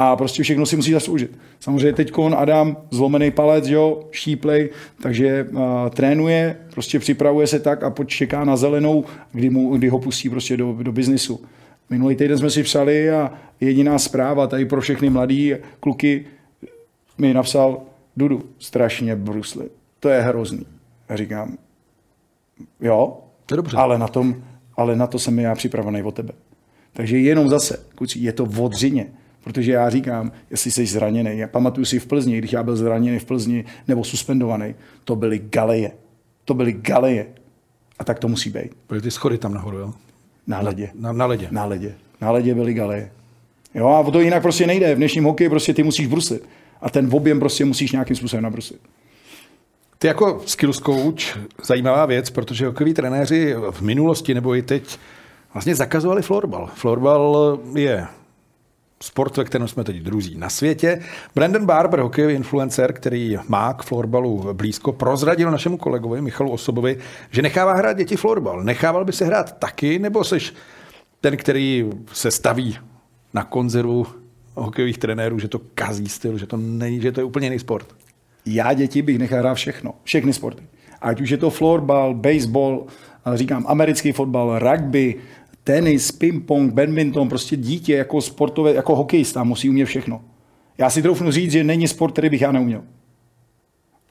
a 0.00 0.16
prostě 0.16 0.42
všechno 0.42 0.66
si 0.66 0.76
musí 0.76 0.92
zasloužit. 0.92 1.38
Samozřejmě 1.60 1.92
teď 1.92 2.12
Adam, 2.36 2.76
zlomený 2.90 3.30
palec, 3.30 3.66
jo, 3.66 4.08
štíplej, 4.10 4.70
takže 5.02 5.46
uh, 5.50 5.60
trénuje, 5.90 6.56
prostě 6.70 6.98
připravuje 6.98 7.46
se 7.46 7.60
tak 7.60 7.82
a 7.82 7.90
počeká 7.90 8.44
na 8.44 8.56
zelenou, 8.56 9.04
kdy, 9.32 9.50
mu, 9.50 9.76
kdy 9.76 9.88
ho 9.88 9.98
pustí 9.98 10.30
prostě 10.30 10.56
do, 10.56 10.72
do 10.82 10.92
biznisu. 10.92 11.40
Minulý 11.90 12.16
týden 12.16 12.38
jsme 12.38 12.50
si 12.50 12.62
psali 12.62 13.10
a 13.10 13.32
jediná 13.60 13.98
zpráva 13.98 14.46
tady 14.46 14.64
pro 14.64 14.80
všechny 14.80 15.10
mladý 15.10 15.54
kluky 15.80 16.26
mi 17.18 17.34
napsal, 17.34 17.80
Dudu, 18.16 18.42
strašně 18.58 19.16
brusli. 19.16 19.68
To 20.00 20.08
je 20.08 20.22
hrozný. 20.22 20.66
Já 21.08 21.16
říkám, 21.16 21.56
jo, 22.80 23.18
to 23.46 23.54
je 23.54 23.56
dobře. 23.56 23.76
ale 23.76 23.98
na, 23.98 24.08
tom, 24.08 24.42
ale 24.76 24.96
na 24.96 25.06
to 25.06 25.18
jsem 25.18 25.38
já 25.38 25.54
připravený 25.54 26.02
o 26.02 26.10
tebe. 26.10 26.32
Takže 26.92 27.18
jenom 27.18 27.48
zase, 27.48 27.80
kuci, 27.94 28.18
je 28.18 28.32
to 28.32 28.46
vodřině. 28.46 29.06
Protože 29.48 29.72
já 29.72 29.90
říkám, 29.90 30.32
jestli 30.50 30.70
jsi 30.70 30.86
zraněný, 30.86 31.38
já 31.38 31.48
pamatuju 31.48 31.84
si 31.84 31.98
v 31.98 32.06
Plzni, 32.06 32.38
když 32.38 32.52
já 32.52 32.62
byl 32.62 32.76
zraněný 32.76 33.18
v 33.18 33.24
Plzni 33.24 33.64
nebo 33.88 34.04
suspendovaný, 34.04 34.74
to 35.04 35.16
byly 35.16 35.38
galeje. 35.38 35.90
To 36.44 36.54
byly 36.54 36.72
galeje. 36.72 37.26
A 37.98 38.04
tak 38.04 38.18
to 38.18 38.28
musí 38.28 38.50
být. 38.50 38.70
Byly 38.88 39.00
ty 39.00 39.10
schody 39.10 39.38
tam 39.38 39.54
nahoru, 39.54 39.78
jo? 39.78 39.94
Na 40.46 40.60
ledě. 40.60 40.90
Na, 40.94 41.12
na 41.12 41.26
ledě. 41.26 41.48
Na 41.50 41.64
ledě. 41.64 41.94
Na 42.20 42.30
ledě 42.30 42.54
byly 42.54 42.74
galeje. 42.74 43.10
Jo, 43.74 43.88
a 43.88 44.10
to 44.10 44.20
jinak 44.20 44.42
prostě 44.42 44.66
nejde. 44.66 44.94
V 44.94 44.98
dnešním 44.98 45.24
hokeji 45.24 45.50
prostě 45.50 45.74
ty 45.74 45.82
musíš 45.82 46.06
bruslit. 46.06 46.48
A 46.80 46.90
ten 46.90 47.08
objem 47.12 47.38
prostě 47.38 47.64
musíš 47.64 47.92
nějakým 47.92 48.16
způsobem 48.16 48.42
nabruslit. 48.42 48.80
Ty 49.98 50.06
jako 50.06 50.42
skills 50.46 50.78
coach, 50.78 51.38
zajímavá 51.64 52.06
věc, 52.06 52.30
protože 52.30 52.66
hokejoví 52.66 52.94
trenéři 52.94 53.54
v 53.70 53.80
minulosti 53.80 54.34
nebo 54.34 54.54
i 54.54 54.62
teď 54.62 54.98
vlastně 55.54 55.74
zakazovali 55.74 56.22
florbal. 56.22 56.70
Florbal 56.74 57.58
je 57.74 58.06
sport, 59.02 59.36
ve 59.36 59.44
kterém 59.44 59.68
jsme 59.68 59.84
teď 59.84 59.96
druzí 59.96 60.34
na 60.38 60.50
světě. 60.50 61.02
Brandon 61.34 61.66
Barber, 61.66 62.00
hokejový 62.00 62.34
influencer, 62.34 62.92
který 62.92 63.36
má 63.48 63.74
k 63.74 63.82
florbalu 63.82 64.48
blízko, 64.52 64.92
prozradil 64.92 65.50
našemu 65.50 65.76
kolegovi 65.76 66.20
Michalu 66.20 66.50
Osobovi, 66.50 66.98
že 67.30 67.42
nechává 67.42 67.72
hrát 67.72 67.92
děti 67.92 68.16
florbal. 68.16 68.62
Nechával 68.62 69.04
by 69.04 69.12
se 69.12 69.24
hrát 69.24 69.58
taky, 69.58 69.98
nebo 69.98 70.24
seš 70.24 70.54
ten, 71.20 71.36
který 71.36 71.90
se 72.12 72.30
staví 72.30 72.78
na 73.34 73.44
konzervu 73.44 74.06
hokejových 74.54 74.98
trenérů, 74.98 75.38
že 75.38 75.48
to 75.48 75.60
kazí 75.74 76.08
styl, 76.08 76.38
že 76.38 76.46
to, 76.46 76.56
není, 76.56 77.00
že 77.00 77.12
to 77.12 77.20
je 77.20 77.24
úplně 77.24 77.46
jiný 77.46 77.58
sport? 77.58 77.86
Já 78.46 78.72
děti 78.72 79.02
bych 79.02 79.18
nechal 79.18 79.38
hrát 79.38 79.54
všechno, 79.54 79.94
všechny 80.04 80.32
sporty. 80.32 80.62
Ať 81.00 81.20
už 81.20 81.30
je 81.30 81.36
to 81.36 81.50
florbal, 81.50 82.14
baseball, 82.14 82.86
říkám 83.34 83.64
americký 83.68 84.12
fotbal, 84.12 84.58
rugby, 84.58 85.14
tenis, 85.68 86.12
ping-pong, 86.12 86.72
badminton, 86.72 87.28
prostě 87.28 87.56
dítě 87.56 87.94
jako 87.94 88.20
sportové, 88.20 88.72
jako 88.72 88.96
hokejista 88.96 89.44
musí 89.44 89.68
umět 89.70 89.84
všechno. 89.84 90.20
Já 90.78 90.90
si 90.90 91.02
troufnu 91.02 91.30
říct, 91.30 91.52
že 91.52 91.64
není 91.64 91.88
sport, 91.88 92.12
který 92.12 92.30
bych 92.30 92.40
já 92.40 92.52
neuměl. 92.52 92.82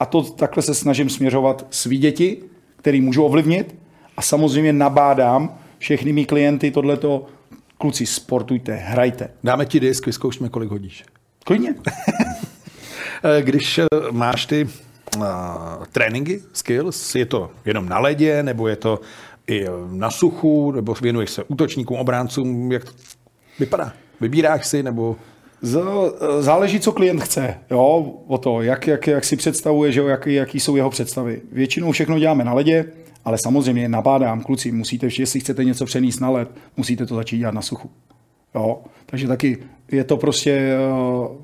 A 0.00 0.06
to 0.06 0.22
takhle 0.22 0.62
se 0.62 0.74
snažím 0.74 1.10
směřovat 1.10 1.66
svý 1.70 1.98
děti, 1.98 2.42
který 2.76 3.00
můžu 3.00 3.24
ovlivnit 3.24 3.74
a 4.16 4.22
samozřejmě 4.22 4.72
nabádám 4.72 5.58
všechny 5.78 6.12
mý 6.12 6.24
klienty 6.24 6.70
tohleto, 6.70 7.26
kluci, 7.78 8.06
sportujte, 8.06 8.74
hrajte. 8.74 9.30
Dáme 9.44 9.66
ti 9.66 9.80
disk, 9.80 10.06
vyzkoušíme, 10.06 10.48
kolik 10.48 10.70
hodíš. 10.70 11.04
Klidně. 11.44 11.74
Když 13.40 13.78
eh, 13.78 13.86
máš 14.10 14.46
ty 14.46 14.68
uh, 15.16 15.24
tréninky, 15.92 16.42
skills, 16.52 17.14
je 17.14 17.26
to 17.26 17.50
jenom 17.64 17.88
na 17.88 17.98
ledě, 17.98 18.42
nebo 18.42 18.68
je 18.68 18.76
to 18.76 19.00
i 19.48 19.66
na 19.90 20.10
suchu, 20.10 20.72
nebo 20.72 20.94
věnuješ 21.02 21.30
se 21.30 21.44
útočníkům, 21.44 21.96
obráncům, 21.96 22.72
jak 22.72 22.84
to 22.84 22.90
vypadá? 23.58 23.92
Vybíráš 24.20 24.66
si, 24.66 24.82
nebo... 24.82 25.16
Záleží, 26.40 26.80
co 26.80 26.92
klient 26.92 27.22
chce, 27.22 27.54
jo, 27.70 28.12
o 28.26 28.38
to, 28.38 28.62
jak, 28.62 28.86
jak, 28.86 29.06
jak 29.06 29.24
si 29.24 29.36
představuje, 29.36 29.92
že 29.92 30.00
jo, 30.00 30.06
jaký, 30.06 30.34
jaký 30.34 30.60
jsou 30.60 30.76
jeho 30.76 30.90
představy. 30.90 31.40
Většinou 31.52 31.92
všechno 31.92 32.18
děláme 32.18 32.44
na 32.44 32.54
ledě, 32.54 32.84
ale 33.24 33.38
samozřejmě 33.38 33.88
nabádám, 33.88 34.40
kluci, 34.42 34.72
musíte, 34.72 35.08
jestli 35.18 35.40
chcete 35.40 35.64
něco 35.64 35.84
přenést 35.84 36.20
na 36.20 36.30
led, 36.30 36.48
musíte 36.76 37.06
to 37.06 37.14
začít 37.14 37.38
dělat 37.38 37.54
na 37.54 37.62
suchu. 37.62 37.90
Jo, 38.54 38.78
takže 39.06 39.28
taky 39.28 39.58
je 39.92 40.04
to 40.04 40.16
prostě, 40.16 40.76
uh, 40.92 41.36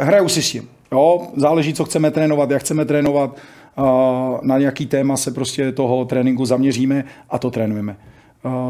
hraju 0.00 0.28
si 0.28 0.42
s 0.42 0.50
tím. 0.50 0.68
Jo, 0.92 1.28
záleží, 1.36 1.74
co 1.74 1.84
chceme 1.84 2.10
trénovat, 2.10 2.50
jak 2.50 2.60
chceme 2.60 2.84
trénovat, 2.84 3.36
na 4.42 4.58
nějaký 4.58 4.86
téma 4.86 5.16
se 5.16 5.30
prostě 5.30 5.72
toho 5.72 6.04
tréninku 6.04 6.46
zaměříme 6.46 7.04
a 7.30 7.38
to 7.38 7.50
trénujeme. 7.50 7.96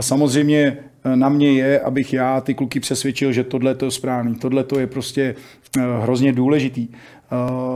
Samozřejmě 0.01 0.79
e, 1.05 1.17
na 1.17 1.29
mě 1.29 1.53
je, 1.53 1.81
abych 1.81 2.13
já 2.13 2.41
ty 2.41 2.55
kluky 2.55 2.81
přesvědčil, 2.81 3.33
že 3.33 3.45
tohle 3.45 3.75
to 3.75 3.85
je 3.85 3.91
správný, 3.91 4.35
tohle 4.35 4.65
to 4.65 4.79
je 4.79 4.87
prostě 4.87 5.35
e, 5.79 5.81
hrozně 6.03 6.33
důležitý. 6.33 6.81
E, 6.83 6.89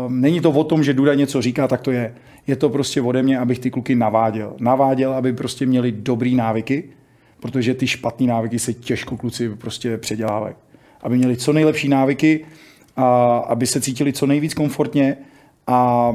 není 0.08 0.40
to 0.40 0.50
o 0.50 0.64
tom, 0.64 0.84
že 0.84 0.94
Duda 0.94 1.14
něco 1.14 1.42
říká, 1.42 1.68
tak 1.68 1.80
to 1.80 1.90
je. 1.90 2.14
Je 2.46 2.56
to 2.56 2.68
prostě 2.68 3.02
ode 3.02 3.22
mě, 3.22 3.38
abych 3.38 3.58
ty 3.58 3.70
kluky 3.70 3.94
naváděl. 3.94 4.52
Naváděl, 4.60 5.12
aby 5.12 5.32
prostě 5.32 5.66
měli 5.66 5.92
dobrý 5.92 6.34
návyky, 6.34 6.84
protože 7.40 7.74
ty 7.74 7.86
špatné 7.86 8.26
návyky 8.26 8.58
se 8.58 8.74
těžko 8.74 9.16
kluci 9.16 9.48
prostě 9.48 9.96
předělávají. 9.96 10.54
Aby 11.02 11.16
měli 11.16 11.36
co 11.36 11.52
nejlepší 11.52 11.88
návyky, 11.88 12.44
a 12.96 13.36
aby 13.38 13.66
se 13.66 13.80
cítili 13.80 14.12
co 14.12 14.26
nejvíc 14.26 14.54
komfortně, 14.54 15.16
a 15.68 16.12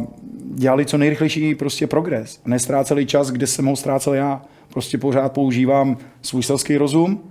dělali 0.54 0.86
co 0.86 0.98
nejrychlejší 0.98 1.56
prostě 1.56 1.88
progres. 1.88 2.42
Nestráceli 2.46 3.06
čas, 3.06 3.32
kde 3.32 3.48
jsem 3.48 3.66
ho 3.66 3.76
ztrácel 3.76 4.14
já. 4.14 4.42
Prostě 4.70 4.98
pořád 4.98 5.32
používám 5.32 5.98
svůj 6.22 6.44
selský 6.44 6.78
rozum, 6.78 7.22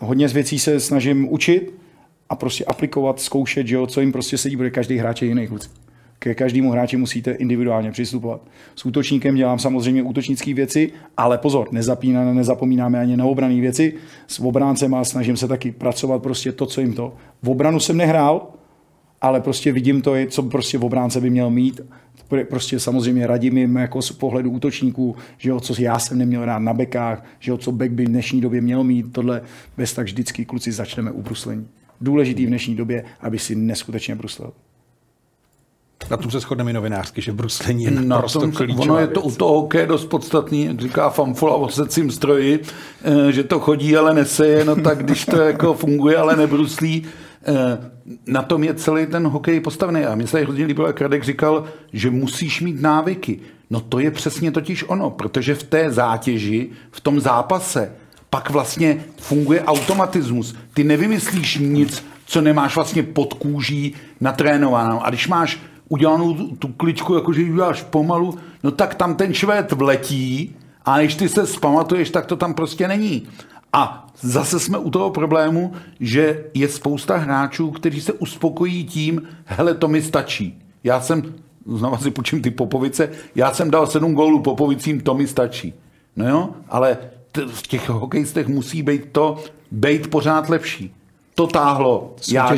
hodně 0.00 0.28
z 0.28 0.32
věcí 0.32 0.58
se 0.58 0.80
snažím 0.80 1.32
učit 1.32 1.74
a 2.28 2.36
prostě 2.36 2.64
aplikovat, 2.64 3.20
zkoušet, 3.20 3.66
že 3.66 3.74
jo, 3.74 3.86
co 3.86 4.00
jim 4.00 4.12
prostě 4.12 4.38
sedí, 4.38 4.56
bude 4.56 4.70
každý 4.70 4.96
hráč 4.96 5.22
je 5.22 5.28
jiný 5.28 5.46
kluci. 5.46 5.68
ke 6.18 6.34
každému 6.34 6.70
hráči 6.70 6.96
musíte 6.96 7.32
individuálně 7.32 7.90
přistupovat. 7.90 8.40
S 8.76 8.86
útočníkem 8.86 9.34
dělám 9.34 9.58
samozřejmě 9.58 10.02
útočnické 10.02 10.54
věci, 10.54 10.92
ale 11.16 11.38
pozor, 11.38 11.68
nezapínáme, 11.72 12.34
nezapomínáme 12.34 13.00
ani 13.00 13.16
na 13.16 13.24
obrané 13.24 13.60
věci. 13.60 13.94
S 14.26 14.40
obráncem 14.40 14.94
a 14.94 15.04
snažím 15.04 15.36
se 15.36 15.48
taky 15.48 15.72
pracovat 15.72 16.22
prostě 16.22 16.52
to, 16.52 16.66
co 16.66 16.80
jim 16.80 16.92
to. 16.92 17.14
V 17.42 17.50
obranu 17.50 17.80
jsem 17.80 17.96
nehrál, 17.96 18.46
ale 19.22 19.40
prostě 19.40 19.72
vidím 19.72 20.02
to, 20.02 20.14
co 20.28 20.42
prostě 20.42 20.78
v 20.78 20.84
obránce 20.84 21.20
by 21.20 21.30
měl 21.30 21.50
mít. 21.50 21.80
Prostě 22.50 22.80
samozřejmě 22.80 23.26
radím 23.26 23.58
jim 23.58 23.76
jako 23.76 24.02
z 24.02 24.12
pohledu 24.12 24.50
útočníků, 24.50 25.16
že 25.38 25.50
jo, 25.50 25.60
co 25.60 25.74
já 25.78 25.98
jsem 25.98 26.18
neměl 26.18 26.44
rád 26.44 26.58
na 26.58 26.72
bekách, 26.72 27.24
že 27.38 27.50
jo, 27.50 27.56
co 27.56 27.72
bek 27.72 27.92
by 27.92 28.04
v 28.04 28.08
dnešní 28.08 28.40
době 28.40 28.60
měl 28.60 28.84
mít, 28.84 29.12
tohle 29.12 29.42
bez 29.76 29.92
tak 29.92 30.06
vždycky 30.06 30.44
kluci 30.44 30.72
začneme 30.72 31.10
u 31.10 31.22
bruslení. 31.22 31.68
Důležitý 32.00 32.46
v 32.46 32.48
dnešní 32.48 32.76
době, 32.76 33.04
aby 33.20 33.38
si 33.38 33.54
neskutečně 33.54 34.14
bruslel. 34.14 34.52
Na 36.10 36.16
tom 36.16 36.30
se 36.30 36.40
shodneme 36.40 36.70
i 36.70 36.74
novinářsky, 36.74 37.22
že 37.22 37.32
bruslení 37.32 37.84
je 37.84 37.90
na 37.90 38.22
tom, 38.22 38.52
Ono 38.76 38.98
je 38.98 39.06
to 39.06 39.20
u 39.20 39.30
toho 39.30 39.54
hokej 39.60 39.86
dost 39.86 40.04
podstatný, 40.04 40.64
jak 40.64 40.80
říká 40.80 41.10
Famfola 41.10 41.54
o 41.54 41.68
secím 41.68 42.10
stroji, 42.10 42.60
eh, 43.04 43.32
že 43.32 43.44
to 43.44 43.60
chodí, 43.60 43.96
ale 43.96 44.14
neseje, 44.14 44.64
no 44.64 44.76
tak 44.76 45.04
když 45.04 45.26
to 45.26 45.36
jako 45.36 45.74
funguje, 45.74 46.16
ale 46.16 46.36
nebruslí, 46.36 47.06
na 48.26 48.42
tom 48.42 48.64
je 48.64 48.74
celý 48.74 49.06
ten 49.06 49.26
hokej 49.26 49.60
postavený. 49.60 50.04
A 50.04 50.14
mně 50.14 50.26
se 50.26 50.40
hrozně 50.40 50.64
líbilo, 50.64 50.86
jak 50.86 51.00
Radek 51.00 51.24
říkal, 51.24 51.64
že 51.92 52.10
musíš 52.10 52.60
mít 52.60 52.80
návyky. 52.80 53.40
No 53.70 53.80
to 53.80 53.98
je 53.98 54.10
přesně 54.10 54.50
totiž 54.50 54.84
ono, 54.88 55.10
protože 55.10 55.54
v 55.54 55.62
té 55.62 55.90
zátěži, 55.90 56.70
v 56.90 57.00
tom 57.00 57.20
zápase, 57.20 57.92
pak 58.30 58.50
vlastně 58.50 59.04
funguje 59.16 59.64
automatismus. 59.64 60.54
Ty 60.74 60.84
nevymyslíš 60.84 61.58
nic, 61.58 62.04
co 62.26 62.40
nemáš 62.40 62.74
vlastně 62.74 63.02
pod 63.02 63.34
kůží 63.34 63.94
natrénováno. 64.20 65.06
A 65.06 65.08
když 65.08 65.28
máš 65.28 65.58
udělanou 65.88 66.34
tu 66.34 66.68
kličku, 66.68 67.14
jakože 67.14 67.42
ji 67.42 67.52
uděláš 67.52 67.82
pomalu, 67.82 68.38
no 68.62 68.70
tak 68.70 68.94
tam 68.94 69.14
ten 69.14 69.34
švéd 69.34 69.72
vletí 69.72 70.56
a 70.84 70.98
když 70.98 71.14
ty 71.14 71.28
se 71.28 71.46
spamatuješ, 71.46 72.10
tak 72.10 72.26
to 72.26 72.36
tam 72.36 72.54
prostě 72.54 72.88
není. 72.88 73.22
A 73.72 74.06
zase 74.20 74.60
jsme 74.60 74.78
u 74.78 74.90
toho 74.90 75.10
problému, 75.10 75.72
že 76.00 76.44
je 76.54 76.68
spousta 76.68 77.16
hráčů, 77.16 77.70
kteří 77.70 78.00
se 78.00 78.12
uspokojí 78.12 78.84
tím, 78.84 79.22
hele, 79.44 79.74
to 79.74 79.88
mi 79.88 80.02
stačí. 80.02 80.58
Já 80.84 81.00
jsem, 81.00 81.34
znovu 81.66 81.96
si 81.96 82.10
půjčím 82.10 82.42
ty 82.42 82.50
Popovice, 82.50 83.08
já 83.34 83.54
jsem 83.54 83.70
dal 83.70 83.86
sedm 83.86 84.14
gólů 84.14 84.42
Popovicím, 84.42 85.00
to 85.00 85.14
mi 85.14 85.26
stačí. 85.26 85.74
No 86.16 86.28
jo, 86.28 86.48
ale 86.68 86.98
t- 87.32 87.46
v 87.46 87.62
těch 87.62 87.88
hokejistech 87.88 88.48
musí 88.48 88.82
být 88.82 89.08
to, 89.12 89.38
být 89.70 90.10
pořád 90.10 90.48
lepší. 90.48 90.94
To 91.34 91.46
táhlo 91.46 92.14
jádra. 92.32 92.56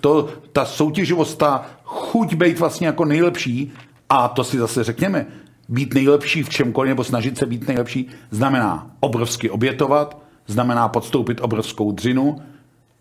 To, 0.00 0.28
ta 0.52 0.64
soutěživost, 0.64 1.38
ta 1.38 1.66
chuť 1.84 2.34
být 2.34 2.58
vlastně 2.58 2.86
jako 2.86 3.04
nejlepší, 3.04 3.72
a 4.08 4.28
to 4.28 4.44
si 4.44 4.58
zase 4.58 4.84
řekněme, 4.84 5.26
být 5.68 5.94
nejlepší 5.94 6.42
v 6.42 6.48
čemkoliv 6.48 6.88
nebo 6.88 7.04
snažit 7.04 7.38
se 7.38 7.46
být 7.46 7.68
nejlepší, 7.68 8.06
znamená 8.30 8.90
obrovsky 9.00 9.50
obětovat, 9.50 10.21
znamená 10.46 10.88
podstoupit 10.88 11.40
obrovskou 11.40 11.92
dřinu, 11.92 12.36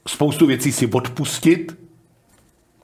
spoustu 0.07 0.45
věcí 0.45 0.71
si 0.71 0.87
odpustit 0.87 1.77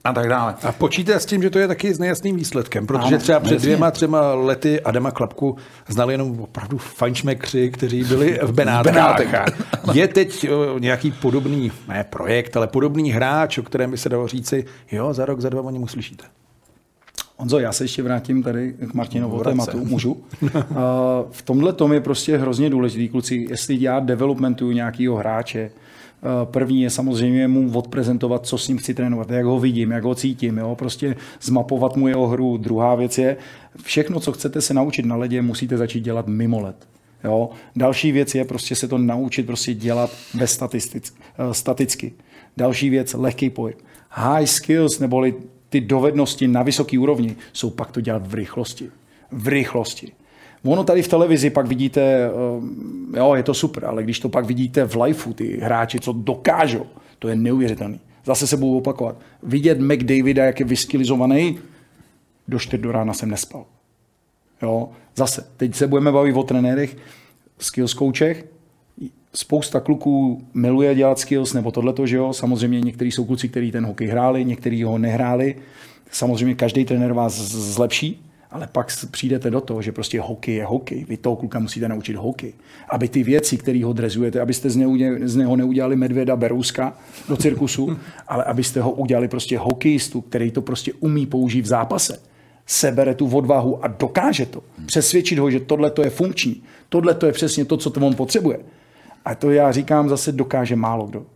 a 0.04 0.12
tak 0.12 0.28
dále. 0.28 0.54
A 0.62 0.72
počítá 0.72 1.18
s 1.18 1.26
tím, 1.26 1.42
že 1.42 1.50
to 1.50 1.58
je 1.58 1.68
taky 1.68 1.94
s 1.94 1.98
nejasným 1.98 2.36
výsledkem, 2.36 2.86
protože 2.86 3.14
ano, 3.14 3.18
třeba 3.18 3.40
před 3.40 3.62
dvěma, 3.62 3.90
třema 3.90 4.34
lety 4.34 4.80
Adama 4.80 5.10
Klapku 5.10 5.56
znali 5.88 6.14
jenom 6.14 6.40
opravdu 6.40 6.78
fajnšmekři, 6.78 7.70
kteří 7.70 8.04
byli 8.04 8.40
v 8.42 8.52
Benátkách. 8.52 9.46
Je 9.92 10.08
teď 10.08 10.46
nějaký 10.78 11.12
podobný, 11.12 11.72
ne 11.88 12.04
projekt, 12.04 12.56
ale 12.56 12.66
podobný 12.66 13.10
hráč, 13.10 13.58
o 13.58 13.62
kterém 13.62 13.90
by 13.90 13.98
se 13.98 14.08
dalo 14.08 14.28
říci, 14.28 14.64
jo, 14.92 15.14
za 15.14 15.24
rok, 15.24 15.40
za 15.40 15.48
dva 15.48 15.62
o 15.62 15.70
něm 15.70 15.82
uslyšíte. 15.82 16.24
Honzo, 17.38 17.58
já 17.58 17.72
se 17.72 17.84
ještě 17.84 18.02
vrátím 18.02 18.42
tady 18.42 18.72
k 18.72 18.94
Martinovu 18.94 19.44
tématu, 19.44 19.84
můžu. 19.84 20.24
v 21.30 21.42
tomhle 21.42 21.72
tom 21.72 21.92
je 21.92 22.00
prostě 22.00 22.38
hrozně 22.38 22.70
důležitý, 22.70 23.08
kluci, 23.08 23.46
jestli 23.50 23.82
já 23.82 24.00
developmentuju 24.00 24.72
nějakého 24.72 25.16
hráče, 25.16 25.70
První 26.44 26.82
je 26.82 26.90
samozřejmě 26.90 27.48
mu 27.48 27.72
odprezentovat, 27.72 28.46
co 28.46 28.58
s 28.58 28.68
ním 28.68 28.78
chci 28.78 28.94
trénovat, 28.94 29.30
jak 29.30 29.46
ho 29.46 29.60
vidím, 29.60 29.90
jak 29.90 30.04
ho 30.04 30.14
cítím, 30.14 30.58
jo? 30.58 30.74
prostě 30.74 31.16
zmapovat 31.42 31.96
mu 31.96 32.08
jeho 32.08 32.26
hru. 32.26 32.56
Druhá 32.56 32.94
věc 32.94 33.18
je, 33.18 33.36
všechno, 33.82 34.20
co 34.20 34.32
chcete 34.32 34.60
se 34.60 34.74
naučit 34.74 35.06
na 35.06 35.16
ledě, 35.16 35.42
musíte 35.42 35.76
začít 35.76 36.00
dělat 36.00 36.26
mimo 36.26 36.60
led. 36.60 36.76
Jo? 37.24 37.50
Další 37.76 38.12
věc 38.12 38.34
je 38.34 38.44
prostě 38.44 38.74
se 38.74 38.88
to 38.88 38.98
naučit 38.98 39.46
prostě 39.46 39.74
dělat 39.74 40.10
ve 40.34 40.46
statistic, 40.46 41.14
staticky. 41.52 42.12
Další 42.56 42.90
věc, 42.90 43.14
lehký 43.14 43.50
pohyb. 43.50 43.78
High 44.10 44.46
skills, 44.46 44.98
neboli 44.98 45.34
ty 45.68 45.80
dovednosti 45.80 46.48
na 46.48 46.62
vysoké 46.62 46.98
úrovni, 46.98 47.36
jsou 47.52 47.70
pak 47.70 47.92
to 47.92 48.00
dělat 48.00 48.26
v 48.26 48.34
rychlosti. 48.34 48.90
V 49.32 49.48
rychlosti. 49.48 50.12
Ono 50.64 50.84
tady 50.84 51.02
v 51.02 51.08
televizi 51.08 51.50
pak 51.50 51.66
vidíte, 51.66 52.00
eh, 52.00 53.18
jo, 53.18 53.34
je 53.34 53.42
to 53.42 53.54
super, 53.54 53.84
ale 53.84 54.02
když 54.02 54.20
to 54.20 54.28
pak 54.28 54.44
vidíte 54.44 54.84
v 54.84 55.02
liveu, 55.02 55.32
ty 55.32 55.60
hráči, 55.62 56.00
co 56.00 56.12
dokážou, 56.12 56.86
to 57.18 57.28
je 57.28 57.36
neuvěřitelný. 57.36 58.00
Zase 58.24 58.46
se 58.46 58.56
budu 58.56 58.78
opakovat. 58.78 59.16
Vidět 59.42 59.80
McDavida, 59.80 60.44
jak 60.44 60.60
je 60.60 60.66
vyskylizovaný, 60.66 61.58
do 62.48 62.58
4 62.58 62.82
do 62.82 62.92
rána 62.92 63.14
jsem 63.14 63.30
nespal. 63.30 63.64
Jo, 64.62 64.88
zase, 65.16 65.46
teď 65.56 65.74
se 65.74 65.86
budeme 65.86 66.12
bavit 66.12 66.32
o 66.32 66.42
trenérech, 66.42 66.96
skills 67.58 67.94
coachech, 67.94 68.44
spousta 69.34 69.80
kluků 69.80 70.42
miluje 70.54 70.94
dělat 70.94 71.18
skills 71.18 71.52
nebo 71.52 71.70
tohleto, 71.70 72.06
že 72.06 72.16
jo. 72.16 72.32
Samozřejmě 72.32 72.80
někteří 72.80 73.12
jsou 73.12 73.24
kluci, 73.24 73.48
kteří 73.48 73.72
ten 73.72 73.86
hokej 73.86 74.08
hráli, 74.08 74.44
někteří 74.44 74.82
ho 74.82 74.98
nehráli. 74.98 75.54
Samozřejmě 76.10 76.54
každý 76.54 76.84
trenér 76.84 77.12
vás 77.12 77.34
zlepší, 77.50 78.24
ale 78.50 78.68
pak 78.72 78.92
přijdete 79.10 79.50
do 79.50 79.60
toho, 79.60 79.82
že 79.82 79.92
prostě 79.92 80.20
hokej 80.20 80.54
je 80.54 80.64
hokej. 80.64 81.04
Vy 81.08 81.16
toho 81.16 81.36
kluka 81.36 81.58
musíte 81.58 81.88
naučit 81.88 82.16
hokej. 82.16 82.52
Aby 82.88 83.08
ty 83.08 83.22
věci, 83.22 83.56
které 83.56 83.84
ho 83.84 83.92
drezujete, 83.92 84.40
abyste 84.40 84.70
z 84.70 84.76
něho, 84.76 84.92
z 85.24 85.36
něho 85.36 85.56
neudělali 85.56 85.96
medvěda 85.96 86.36
Berouska 86.36 86.98
do 87.28 87.36
cirkusu, 87.36 87.98
ale 88.28 88.44
abyste 88.44 88.80
ho 88.80 88.90
udělali 88.90 89.28
prostě 89.28 89.58
hokejistu, 89.58 90.20
který 90.20 90.50
to 90.50 90.62
prostě 90.62 90.92
umí 90.92 91.26
použít 91.26 91.62
v 91.62 91.66
zápase. 91.66 92.20
Sebere 92.66 93.14
tu 93.14 93.36
odvahu 93.36 93.84
a 93.84 93.88
dokáže 93.88 94.46
to. 94.46 94.62
Přesvědčit 94.86 95.38
ho, 95.38 95.50
že 95.50 95.60
tohle 95.60 95.90
to 95.90 96.02
je 96.02 96.10
funkční. 96.10 96.62
Tohle 96.88 97.14
to 97.14 97.26
je 97.26 97.32
přesně 97.32 97.64
to, 97.64 97.76
co 97.76 97.90
to 97.90 98.00
on 98.00 98.14
potřebuje. 98.14 98.58
A 99.24 99.34
to 99.34 99.50
já 99.50 99.72
říkám 99.72 100.08
zase 100.08 100.32
dokáže 100.32 100.76
málo 100.76 101.06
kdo. 101.06 101.26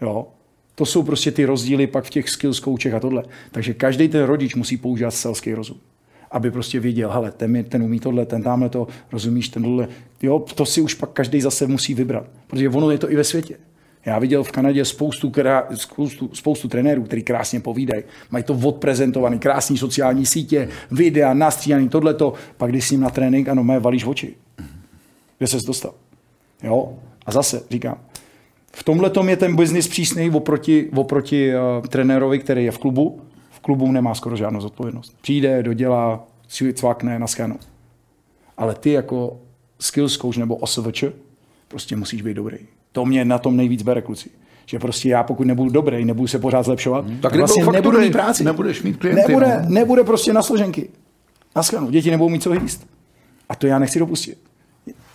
Jo? 0.00 0.26
To 0.74 0.86
jsou 0.86 1.02
prostě 1.02 1.30
ty 1.30 1.44
rozdíly 1.44 1.86
pak 1.86 2.04
v 2.04 2.10
těch 2.10 2.28
skills 2.28 2.60
coachech 2.60 2.94
a 2.94 3.00
tohle. 3.00 3.22
Takže 3.50 3.74
každý 3.74 4.08
ten 4.08 4.24
rodič 4.24 4.54
musí 4.54 4.76
používat 4.76 5.10
selský 5.10 5.54
rozum 5.54 5.80
aby 6.30 6.50
prostě 6.50 6.80
věděl, 6.80 7.10
hele, 7.10 7.30
ten, 7.30 7.64
ten 7.64 7.82
umí 7.82 8.00
tohle, 8.00 8.26
ten 8.26 8.42
tamhle 8.42 8.68
to, 8.68 8.88
rozumíš, 9.12 9.48
ten 9.48 9.62
tohle. 9.62 9.88
Jo, 10.22 10.38
to 10.38 10.66
si 10.66 10.80
už 10.80 10.94
pak 10.94 11.10
každý 11.10 11.40
zase 11.40 11.66
musí 11.66 11.94
vybrat, 11.94 12.26
protože 12.46 12.68
ono 12.68 12.90
je 12.90 12.98
to 12.98 13.10
i 13.10 13.16
ve 13.16 13.24
světě. 13.24 13.56
Já 14.06 14.18
viděl 14.18 14.44
v 14.44 14.52
Kanadě 14.52 14.84
spoustu, 14.84 15.30
krá, 15.30 15.68
spoustu, 15.74 16.30
spoustu 16.32 16.68
trenérů, 16.68 17.02
kteří 17.02 17.22
krásně 17.22 17.60
povídají. 17.60 18.02
Mají 18.30 18.44
to 18.44 18.54
odprezentované, 18.54 19.38
krásné 19.38 19.76
sociální 19.76 20.26
sítě, 20.26 20.68
videa, 20.90 21.34
nastříhaný, 21.34 21.88
tohleto. 21.88 22.32
Pak 22.56 22.70
když 22.70 22.88
s 22.88 22.90
ním 22.90 23.00
na 23.00 23.10
trénink, 23.10 23.48
ano, 23.48 23.64
mé 23.64 23.80
valíš 23.80 24.04
oči. 24.04 24.34
Kde 25.38 25.46
se 25.46 25.56
dostal? 25.66 25.94
Jo? 26.62 26.98
A 27.26 27.32
zase 27.32 27.62
říkám, 27.70 27.98
v 28.72 28.84
tomhle 28.84 29.10
je 29.28 29.36
ten 29.36 29.56
biznis 29.56 29.88
přísný 29.88 30.30
oproti, 30.30 30.90
oproti 30.96 31.52
uh, 31.54 31.86
trenérovi, 31.86 32.38
který 32.38 32.64
je 32.64 32.70
v 32.70 32.78
klubu, 32.78 33.20
klubu 33.66 33.92
nemá 33.92 34.14
skoro 34.14 34.36
žádnou 34.36 34.60
zodpovědnost. 34.60 35.16
Přijde, 35.20 35.62
dodělá, 35.62 36.26
cvakne, 36.74 37.18
naschánu. 37.18 37.58
Ale 38.56 38.74
ty 38.74 38.90
jako 38.90 39.40
skills 39.78 40.18
coach 40.18 40.36
nebo 40.36 40.56
OSVČ 40.56 41.04
prostě 41.68 41.96
musíš 41.96 42.22
být 42.22 42.34
dobrý. 42.34 42.58
To 42.92 43.04
mě 43.04 43.24
na 43.24 43.38
tom 43.38 43.56
nejvíc 43.56 43.82
bere, 43.82 44.02
kluci. 44.02 44.30
Že 44.66 44.78
prostě 44.78 45.08
já, 45.08 45.22
pokud 45.22 45.46
nebudu 45.46 45.70
dobrý, 45.70 46.04
nebudu 46.04 46.28
se 46.28 46.38
pořád 46.38 46.62
zlepšovat, 46.62 47.06
hmm. 47.06 47.18
tak 47.18 47.36
vlastně 47.36 47.64
nebudu 47.64 48.00
mít 48.00 48.12
práci. 48.12 48.44
Nebudeš 48.44 48.82
mít 48.82 48.96
klienty. 48.96 49.22
Nebude, 49.28 49.60
no. 49.62 49.74
nebude 49.74 50.04
prostě 50.04 50.32
na 50.32 50.42
složenky. 50.42 50.88
Na 51.56 51.62
skanu. 51.62 51.90
Děti 51.90 52.10
nebudou 52.10 52.28
mít 52.28 52.42
co 52.42 52.54
jíst. 52.54 52.86
A 53.48 53.54
to 53.54 53.66
já 53.66 53.78
nechci 53.78 53.98
dopustit. 53.98 54.38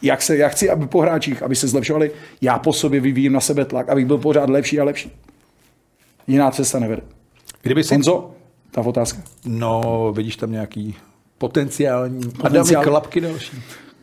Jak 0.01 0.21
se, 0.21 0.37
já 0.37 0.49
chci, 0.49 0.69
aby 0.69 0.87
po 0.87 1.01
hráčích, 1.01 1.43
aby 1.43 1.55
se 1.55 1.67
zlepšovali, 1.67 2.11
já 2.41 2.59
po 2.59 2.73
sobě 2.73 2.99
vyvíjím 2.99 3.33
na 3.33 3.39
sebe 3.39 3.65
tlak, 3.65 3.89
abych 3.89 4.05
byl 4.05 4.17
pořád 4.17 4.49
lepší 4.49 4.79
a 4.79 4.83
lepší. 4.83 5.11
Jiná 6.27 6.51
cesta 6.51 6.79
nevede. 6.79 7.01
Kdyby 7.61 7.83
si... 7.83 7.93
Honzo, 7.93 8.31
ta 8.71 8.81
otázka. 8.81 9.21
No, 9.45 10.13
vidíš 10.15 10.35
tam 10.35 10.51
nějaký 10.51 10.95
potenciální 11.37 12.21
Potenciál. 12.41 12.83
klapky 12.83 13.21
další? 13.21 13.57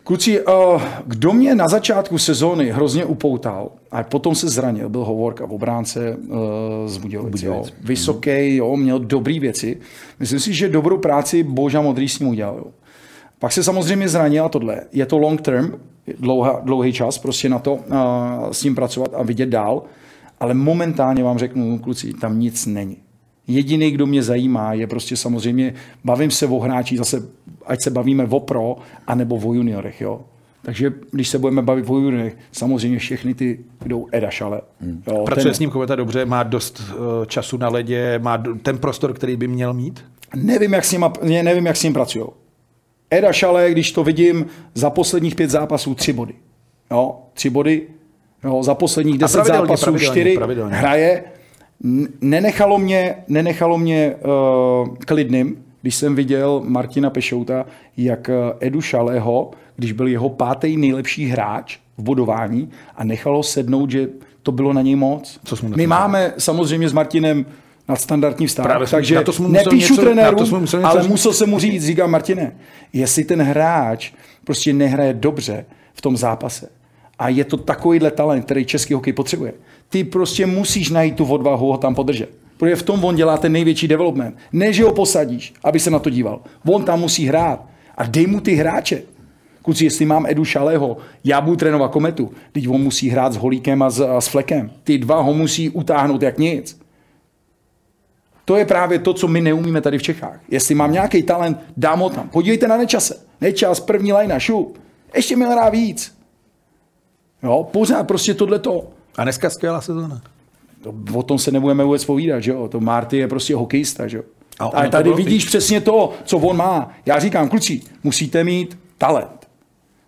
Kluci, 0.04 0.40
uh, 0.40 0.82
kdo 1.06 1.32
mě 1.32 1.54
na 1.54 1.68
začátku 1.68 2.18
sezóny 2.18 2.70
hrozně 2.70 3.04
upoutal 3.04 3.70
a 3.90 4.02
potom 4.02 4.34
se 4.34 4.48
zranil, 4.48 4.88
byl 4.88 5.04
Hovorka 5.04 5.46
v 5.46 5.52
obránce 5.52 6.16
uh, 6.16 6.38
z 6.86 6.96
Budějovic. 6.96 7.42
Jo. 7.42 7.64
Vysoký, 7.80 8.56
jo, 8.56 8.76
měl 8.76 8.98
dobré 8.98 9.40
věci. 9.40 9.80
Myslím 10.20 10.40
si, 10.40 10.54
že 10.54 10.68
dobrou 10.68 10.98
práci 10.98 11.42
Boža 11.42 11.80
Modrý 11.80 12.08
s 12.08 12.18
ním 12.18 12.28
udělal. 12.28 12.56
Jo. 12.56 12.66
Pak 13.38 13.52
se 13.52 13.62
samozřejmě 13.62 14.08
zranil 14.08 14.44
a 14.44 14.48
tohle. 14.48 14.80
Je 14.92 15.06
to 15.06 15.18
long 15.18 15.40
term, 15.40 15.72
dlouhá, 16.18 16.60
dlouhý 16.64 16.92
čas 16.92 17.18
prostě 17.18 17.48
na 17.48 17.58
to 17.58 17.74
uh, 17.74 17.80
s 18.52 18.64
ním 18.64 18.74
pracovat 18.74 19.10
a 19.14 19.22
vidět 19.22 19.48
dál, 19.48 19.82
ale 20.40 20.54
momentálně 20.54 21.24
vám 21.24 21.38
řeknu, 21.38 21.78
kluci, 21.78 22.12
tam 22.12 22.40
nic 22.40 22.66
není 22.66 22.96
Jediný, 23.48 23.90
kdo 23.90 24.06
mě 24.06 24.22
zajímá, 24.22 24.72
je 24.72 24.86
prostě 24.86 25.16
samozřejmě, 25.16 25.74
bavím 26.04 26.30
se 26.30 26.46
o 26.46 26.58
hráči, 26.58 26.96
zase 26.96 27.28
ať 27.66 27.82
se 27.82 27.90
bavíme 27.90 28.24
o 28.24 28.40
pro, 28.40 28.76
anebo 29.06 29.36
o 29.36 29.54
juniorech, 29.54 30.00
jo. 30.00 30.20
Takže 30.62 30.92
když 31.10 31.28
se 31.28 31.38
budeme 31.38 31.62
bavit 31.62 31.84
o 31.88 31.98
juniorech, 31.98 32.36
samozřejmě 32.52 32.98
všechny 32.98 33.34
ty 33.34 33.58
jdou 33.86 34.06
Eda 34.12 34.30
Šale. 34.30 34.60
Hmm. 34.80 35.02
Jo, 35.06 35.22
Pracuje 35.24 35.44
ten... 35.44 35.54
s 35.54 35.58
ním 35.58 35.70
Koveta 35.70 35.96
dobře, 35.96 36.24
má 36.24 36.42
dost 36.42 36.80
uh, 36.80 37.24
času 37.26 37.56
na 37.56 37.68
ledě, 37.68 38.18
má 38.22 38.42
ten 38.62 38.78
prostor, 38.78 39.12
který 39.12 39.36
by 39.36 39.48
měl 39.48 39.74
mít? 39.74 40.04
Nevím, 40.34 40.72
jak 40.72 40.84
s 40.84 40.92
ním, 40.92 41.04
nevím, 41.22 41.66
jak 41.66 41.76
s 41.76 41.82
ním 41.82 41.92
pracují. 41.92 42.24
Eda 43.10 43.32
Šale, 43.32 43.70
když 43.70 43.92
to 43.92 44.04
vidím, 44.04 44.46
za 44.74 44.90
posledních 44.90 45.34
pět 45.34 45.50
zápasů 45.50 45.94
tři 45.94 46.12
body. 46.12 46.34
Jo, 46.90 47.16
tři 47.32 47.50
body. 47.50 47.82
Jo, 48.44 48.62
za 48.62 48.74
posledních 48.74 49.18
deset 49.18 49.44
zápasů 49.44 49.84
pravidelně, 49.84 50.10
čtyři 50.10 50.34
pravidelně. 50.36 50.74
hraje. 50.74 51.24
Nenechalo 52.20 52.78
mě, 52.78 53.14
nenechalo 53.28 53.78
mě 53.78 54.14
uh, 54.14 54.96
klidným, 54.96 55.64
když 55.82 55.94
jsem 55.94 56.14
viděl 56.14 56.62
Martina 56.64 57.10
Pešouta, 57.10 57.66
jak 57.96 58.28
eh, 58.28 58.66
Edu 58.66 58.80
Šaleho, 58.80 59.50
když 59.76 59.92
byl 59.92 60.06
jeho 60.06 60.28
pátý 60.28 60.76
nejlepší 60.76 61.26
hráč 61.26 61.78
v 61.98 62.02
bodování 62.02 62.70
a 62.96 63.04
nechalo 63.04 63.42
sednout, 63.42 63.90
že 63.90 64.08
to 64.42 64.52
bylo 64.52 64.72
na 64.72 64.82
něj 64.82 64.96
moc. 64.96 65.40
Co 65.44 65.56
jsme 65.56 65.68
My 65.76 65.86
máme 65.86 66.32
samozřejmě 66.38 66.88
s 66.88 66.92
Martinem 66.92 67.46
nadstandardní 67.88 68.46
vztah. 68.46 68.66
Právě 68.66 68.88
takže 68.88 69.14
na 69.14 69.22
to 69.22 69.32
jsme 69.32 69.48
nepíšu 69.48 69.92
něco, 69.92 70.02
trenéru, 70.02 70.36
to 70.36 70.46
jsme 70.46 70.58
musel 70.58 70.86
ale 70.86 71.02
říct. 71.02 71.10
musel 71.10 71.32
jsem 71.32 71.50
mu 71.50 71.58
říct, 71.58 71.84
říkám 71.84 72.10
Martine, 72.10 72.52
jestli 72.92 73.24
ten 73.24 73.42
hráč 73.42 74.12
prostě 74.44 74.72
nehraje 74.72 75.14
dobře 75.14 75.64
v 75.94 76.00
tom 76.00 76.16
zápase 76.16 76.68
a 77.18 77.28
je 77.28 77.44
to 77.44 77.56
takovýhle 77.56 78.10
talent, 78.10 78.44
který 78.44 78.64
český 78.64 78.94
hokej 78.94 79.12
potřebuje, 79.12 79.52
ty 79.88 80.04
prostě 80.04 80.46
musíš 80.46 80.90
najít 80.90 81.16
tu 81.16 81.24
odvahu 81.24 81.66
ho 81.66 81.76
tam 81.76 81.94
podržet. 81.94 82.30
Protože 82.56 82.76
v 82.76 82.82
tom 82.82 83.04
on 83.04 83.16
dělá 83.16 83.38
ten 83.38 83.52
největší 83.52 83.88
development. 83.88 84.36
Ne, 84.52 84.72
že 84.72 84.84
ho 84.84 84.92
posadíš, 84.92 85.54
aby 85.64 85.80
se 85.80 85.90
na 85.90 85.98
to 85.98 86.10
díval. 86.10 86.40
On 86.66 86.84
tam 86.84 87.00
musí 87.00 87.26
hrát. 87.26 87.66
A 87.96 88.04
dej 88.04 88.26
mu 88.26 88.40
ty 88.40 88.54
hráče. 88.54 89.02
Kluci, 89.62 89.84
jestli 89.84 90.04
mám 90.04 90.26
Edu 90.26 90.44
Šaleho, 90.44 90.96
já 91.24 91.40
budu 91.40 91.56
trénovat 91.56 91.90
kometu, 91.90 92.32
teď 92.52 92.68
on 92.68 92.80
musí 92.80 93.08
hrát 93.08 93.32
s 93.32 93.36
Holíkem 93.36 93.82
a 93.82 93.90
s, 93.90 94.00
a 94.00 94.20
s 94.20 94.28
Flekem. 94.28 94.70
Ty 94.84 94.98
dva 94.98 95.20
ho 95.20 95.34
musí 95.34 95.70
utáhnout 95.70 96.22
jak 96.22 96.38
nic. 96.38 96.77
To 98.48 98.56
je 98.56 98.64
právě 98.64 98.98
to, 98.98 99.14
co 99.14 99.28
my 99.28 99.40
neumíme 99.40 99.80
tady 99.80 99.98
v 99.98 100.02
Čechách. 100.02 100.40
Jestli 100.50 100.74
mám 100.74 100.92
nějaký 100.92 101.22
talent, 101.22 101.58
dám 101.76 102.00
ho 102.00 102.10
tam. 102.10 102.28
Podívejte 102.28 102.68
na 102.68 102.76
nečase. 102.76 103.16
Nečas, 103.40 103.80
první 103.80 104.12
lajna, 104.12 104.38
šup. 104.38 104.78
Ještě 105.16 105.36
mi 105.36 105.44
hrá 105.44 105.68
víc. 105.68 106.14
Jo, 107.42 107.68
pořád 107.72 108.06
prostě 108.06 108.34
tohleto. 108.34 108.88
A 109.16 109.22
dneska 109.22 109.50
skvělá 109.50 109.80
sezóna. 109.80 110.22
To, 110.82 110.94
o 111.14 111.22
tom 111.22 111.38
se 111.38 111.50
nebudeme 111.50 111.84
vůbec 111.84 112.04
povídat, 112.04 112.42
že 112.42 112.50
jo. 112.50 112.68
To 112.68 112.80
Marty 112.80 113.16
je 113.16 113.28
prostě 113.28 113.54
hokejista, 113.54 114.06
že 114.06 114.16
jo. 114.16 114.22
A, 114.58 114.64
a 114.64 114.88
tady 114.88 115.12
vidíš 115.12 115.44
teď. 115.44 115.48
přesně 115.48 115.80
to, 115.80 116.12
co 116.24 116.38
on 116.38 116.56
má. 116.56 116.92
Já 117.06 117.18
říkám, 117.18 117.48
kluci, 117.48 117.80
musíte 118.04 118.44
mít 118.44 118.78
talent. 118.98 119.48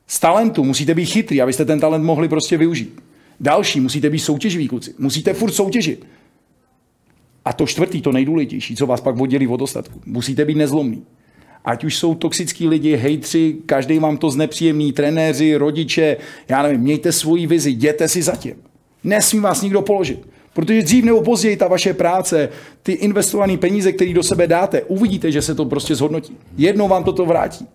Z 0.06 0.20
talentu 0.20 0.64
musíte 0.64 0.94
být 0.94 1.06
chytrý, 1.06 1.42
abyste 1.42 1.64
ten 1.64 1.80
talent 1.80 2.04
mohli 2.04 2.28
prostě 2.28 2.56
využít. 2.56 3.02
Další, 3.40 3.80
musíte 3.80 4.10
být 4.10 4.18
soutěživí 4.18 4.68
kluci. 4.68 4.94
Musíte 4.98 5.34
furt 5.34 5.52
soutěžit. 5.52 6.06
A 7.44 7.52
to 7.52 7.66
čtvrtý, 7.66 8.02
to 8.02 8.12
nejdůležitější, 8.12 8.76
co 8.76 8.86
vás 8.86 9.00
pak 9.00 9.20
oddělí 9.20 9.46
od 9.46 9.62
ostatku. 9.62 10.00
Musíte 10.06 10.44
být 10.44 10.56
nezlomný. 10.56 11.02
Ať 11.64 11.84
už 11.84 11.96
jsou 11.96 12.14
toxický 12.14 12.68
lidi, 12.68 12.96
hejtři, 12.96 13.56
každý 13.66 13.98
vám 13.98 14.16
to 14.16 14.30
znepříjemný, 14.30 14.92
trenéři, 14.92 15.56
rodiče, 15.56 16.16
já 16.48 16.62
nevím, 16.62 16.80
mějte 16.80 17.12
svoji 17.12 17.46
vizi, 17.46 17.70
jděte 17.70 18.08
si 18.08 18.22
zatím. 18.22 18.54
Nesmí 19.04 19.40
vás 19.40 19.62
nikdo 19.62 19.82
položit. 19.82 20.28
Protože 20.52 20.82
dřív 20.82 21.04
nebo 21.04 21.22
později 21.22 21.56
ta 21.56 21.68
vaše 21.68 21.94
práce, 21.94 22.48
ty 22.82 22.92
investované 22.92 23.56
peníze, 23.56 23.92
které 23.92 24.12
do 24.12 24.22
sebe 24.22 24.46
dáte, 24.46 24.82
uvidíte, 24.82 25.32
že 25.32 25.42
se 25.42 25.54
to 25.54 25.64
prostě 25.64 25.94
zhodnotí. 25.94 26.36
Jednou 26.56 26.88
vám 26.88 27.04
toto 27.04 27.26
vrátí. 27.26 27.66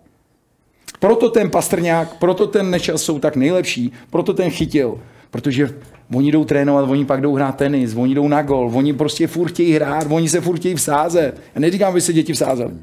Proto 1.00 1.30
ten 1.30 1.50
Pastrňák, 1.50 2.18
proto 2.18 2.46
ten 2.46 2.70
Nečas 2.70 3.02
jsou 3.02 3.18
tak 3.18 3.36
nejlepší, 3.36 3.92
proto 4.10 4.34
ten 4.34 4.50
chytil. 4.50 5.00
Protože 5.30 5.74
oni 6.14 6.32
jdou 6.32 6.44
trénovat, 6.44 6.88
oni 6.88 7.04
pak 7.04 7.20
jdou 7.20 7.34
hrát 7.34 7.56
tenis, 7.56 7.94
oni 7.96 8.14
jdou 8.14 8.28
na 8.28 8.42
gol, 8.42 8.70
oni 8.74 8.92
prostě 8.92 9.26
furt 9.26 9.48
chtějí 9.48 9.72
hrát, 9.72 10.06
oni 10.10 10.28
se 10.28 10.40
furt 10.40 10.56
chtějí 10.56 10.74
vsázet. 10.74 11.40
Já 11.54 11.60
neříkám, 11.60 11.88
aby 11.88 12.00
se 12.00 12.12
děti 12.12 12.32
vsázeli. 12.32 12.74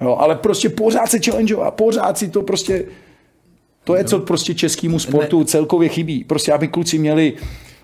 Jo, 0.00 0.16
ale 0.20 0.34
prostě 0.34 0.68
pořád 0.68 1.06
se 1.06 1.18
challengeovat, 1.18 1.74
pořád 1.74 2.18
si 2.18 2.28
to 2.28 2.42
prostě... 2.42 2.84
To 3.84 3.96
je, 3.96 4.04
co 4.04 4.18
prostě 4.20 4.54
českému 4.54 4.98
sportu 4.98 5.44
celkově 5.44 5.88
chybí. 5.88 6.24
Prostě, 6.24 6.52
aby 6.52 6.68
kluci 6.68 6.98
měli 6.98 7.32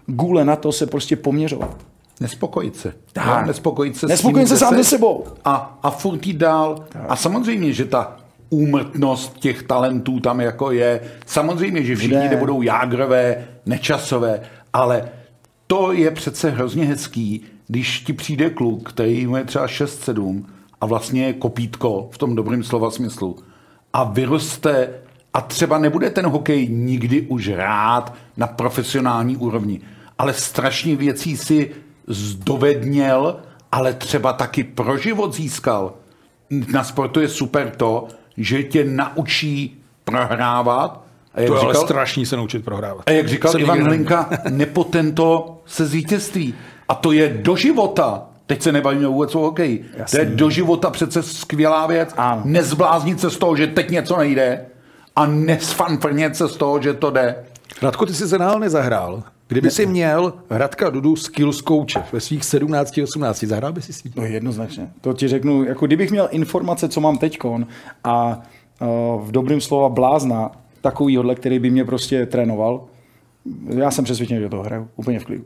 gůle 0.06 0.44
na 0.44 0.56
to 0.56 0.72
se 0.72 0.86
prostě 0.86 1.16
poměřovat. 1.16 1.76
Nespokojit 2.20 2.76
se. 2.76 2.94
Tak. 3.12 3.46
Nespokojit 3.46 3.96
se, 3.96 4.06
Nespokojit 4.06 4.48
se 4.48 4.56
sám 4.56 4.74
se 4.74 4.84
sebou. 4.84 5.24
A, 5.44 5.78
a 5.82 5.90
furt 5.90 6.26
jít 6.26 6.36
dál. 6.36 6.84
Tak. 6.88 7.02
A 7.08 7.16
samozřejmě, 7.16 7.72
že 7.72 7.84
ta 7.84 8.16
úmrtnost 8.50 9.38
těch 9.38 9.62
talentů 9.62 10.20
tam 10.20 10.40
jako 10.40 10.70
je. 10.70 11.00
Samozřejmě, 11.26 11.82
že 11.82 11.96
všichni 11.96 12.16
Bude. 12.16 12.28
nebudou 12.28 12.62
jágrové, 12.62 13.44
nečasové, 13.66 14.40
ale 14.72 15.08
to 15.66 15.92
je 15.92 16.10
přece 16.10 16.50
hrozně 16.50 16.84
hezký, 16.84 17.42
když 17.68 18.00
ti 18.00 18.12
přijde 18.12 18.50
kluk, 18.50 18.88
který 18.88 19.26
mu 19.26 19.36
je 19.36 19.44
třeba 19.44 19.66
6-7 19.66 20.44
a 20.80 20.86
vlastně 20.86 21.26
je 21.26 21.32
kopítko 21.32 22.08
v 22.12 22.18
tom 22.18 22.34
dobrém 22.34 22.62
slova 22.62 22.90
smyslu 22.90 23.36
a 23.92 24.04
vyroste 24.04 24.90
a 25.34 25.40
třeba 25.40 25.78
nebude 25.78 26.10
ten 26.10 26.26
hokej 26.26 26.68
nikdy 26.68 27.20
už 27.20 27.48
rád 27.48 28.14
na 28.36 28.46
profesionální 28.46 29.36
úrovni, 29.36 29.80
ale 30.18 30.32
strašně 30.32 30.96
věcí 30.96 31.36
si 31.36 31.70
zdovedněl, 32.06 33.36
ale 33.72 33.92
třeba 33.92 34.32
taky 34.32 34.64
pro 34.64 34.98
život 34.98 35.34
získal. 35.34 35.94
Na 36.72 36.84
sportu 36.84 37.20
je 37.20 37.28
super 37.28 37.70
to, 37.70 38.08
že 38.36 38.62
tě 38.62 38.84
naučí 38.84 39.82
prohrávat. 40.04 41.04
A 41.34 41.40
jak 41.40 41.48
to 41.48 41.54
je 41.54 41.60
říkal, 41.60 41.76
ale 41.76 41.86
strašný 41.86 42.26
se 42.26 42.36
naučit 42.36 42.64
prohrávat. 42.64 43.02
A 43.06 43.10
jak 43.10 43.28
říkal 43.28 43.60
Ivan 43.60 43.82
Hlinka, 43.82 44.30
nepotento 44.50 45.58
se 45.66 45.86
zvítězství. 45.86 46.54
A 46.88 46.94
to 46.94 47.12
je 47.12 47.28
do 47.28 47.56
života. 47.56 48.22
Teď 48.46 48.62
se 48.62 48.72
nebavíme 48.72 49.06
vůbec 49.06 49.34
o 49.34 49.38
hokeji. 49.38 49.84
To 50.10 50.18
je 50.18 50.24
do 50.24 50.50
života 50.50 50.90
přece 50.90 51.22
skvělá 51.22 51.86
věc. 51.86 52.14
Ano. 52.16 52.42
Nezbláznit 52.44 53.20
se 53.20 53.30
z 53.30 53.36
toho, 53.36 53.56
že 53.56 53.66
teď 53.66 53.90
něco 53.90 54.16
nejde 54.16 54.66
a 55.16 55.26
nesfanfrnět 55.26 56.36
se 56.36 56.48
z 56.48 56.56
toho, 56.56 56.82
že 56.82 56.94
to 56.94 57.10
jde. 57.10 57.36
Radko, 57.82 58.06
ty 58.06 58.14
jsi 58.14 58.28
se 58.28 58.38
nál 58.38 58.58
nezahrál. 58.58 59.22
Kdyby 59.54 59.70
si 59.70 59.86
měl 59.86 60.32
Hradka 60.50 60.90
Dudu 60.90 61.16
skills 61.16 61.62
coache 61.62 62.02
ve 62.12 62.20
svých 62.20 62.42
17-18, 62.42 63.46
zahrál 63.46 63.72
by 63.72 63.82
si 63.82 63.92
s? 63.92 64.02
No 64.16 64.24
jednoznačně. 64.24 64.90
To 65.00 65.12
ti 65.12 65.28
řeknu, 65.28 65.64
jako 65.64 65.86
kdybych 65.86 66.10
měl 66.10 66.28
informace, 66.30 66.88
co 66.88 67.00
mám 67.00 67.18
teďkon 67.18 67.66
a 68.04 68.42
uh, 68.80 69.26
v 69.26 69.32
dobrým 69.32 69.60
slova 69.60 69.88
blázna 69.88 70.50
takovýhodle, 70.80 71.34
který 71.34 71.58
by 71.58 71.70
mě 71.70 71.84
prostě 71.84 72.26
trénoval, 72.26 72.84
já 73.68 73.90
jsem 73.90 74.04
přesvědčený, 74.04 74.40
že 74.40 74.48
to 74.48 74.62
hraju 74.62 74.88
úplně 74.96 75.20
v 75.20 75.24
klidu. 75.24 75.44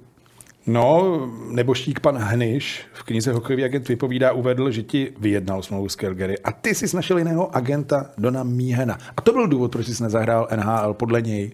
No, 0.66 1.20
neboštík 1.50 2.00
pan 2.00 2.16
Hnyš 2.16 2.86
v 2.92 3.02
knize 3.02 3.32
Hokejový 3.32 3.64
agent 3.64 3.88
vypovídá, 3.88 4.32
uvedl, 4.32 4.70
že 4.70 4.82
ti 4.82 5.12
vyjednal 5.20 5.62
smlouvu 5.62 5.88
s 5.88 5.96
Calgary 5.96 6.38
a 6.38 6.52
ty 6.52 6.74
jsi 6.74 6.96
našel 6.96 7.18
jiného 7.18 7.56
agenta 7.56 8.10
Dona 8.18 8.42
Míhena. 8.42 8.98
A 9.16 9.20
to 9.20 9.32
byl 9.32 9.46
důvod, 9.46 9.72
proč 9.72 9.86
jsi 9.86 10.02
nezahrál 10.02 10.48
NHL 10.56 10.94
podle 10.94 11.22
něj. 11.22 11.52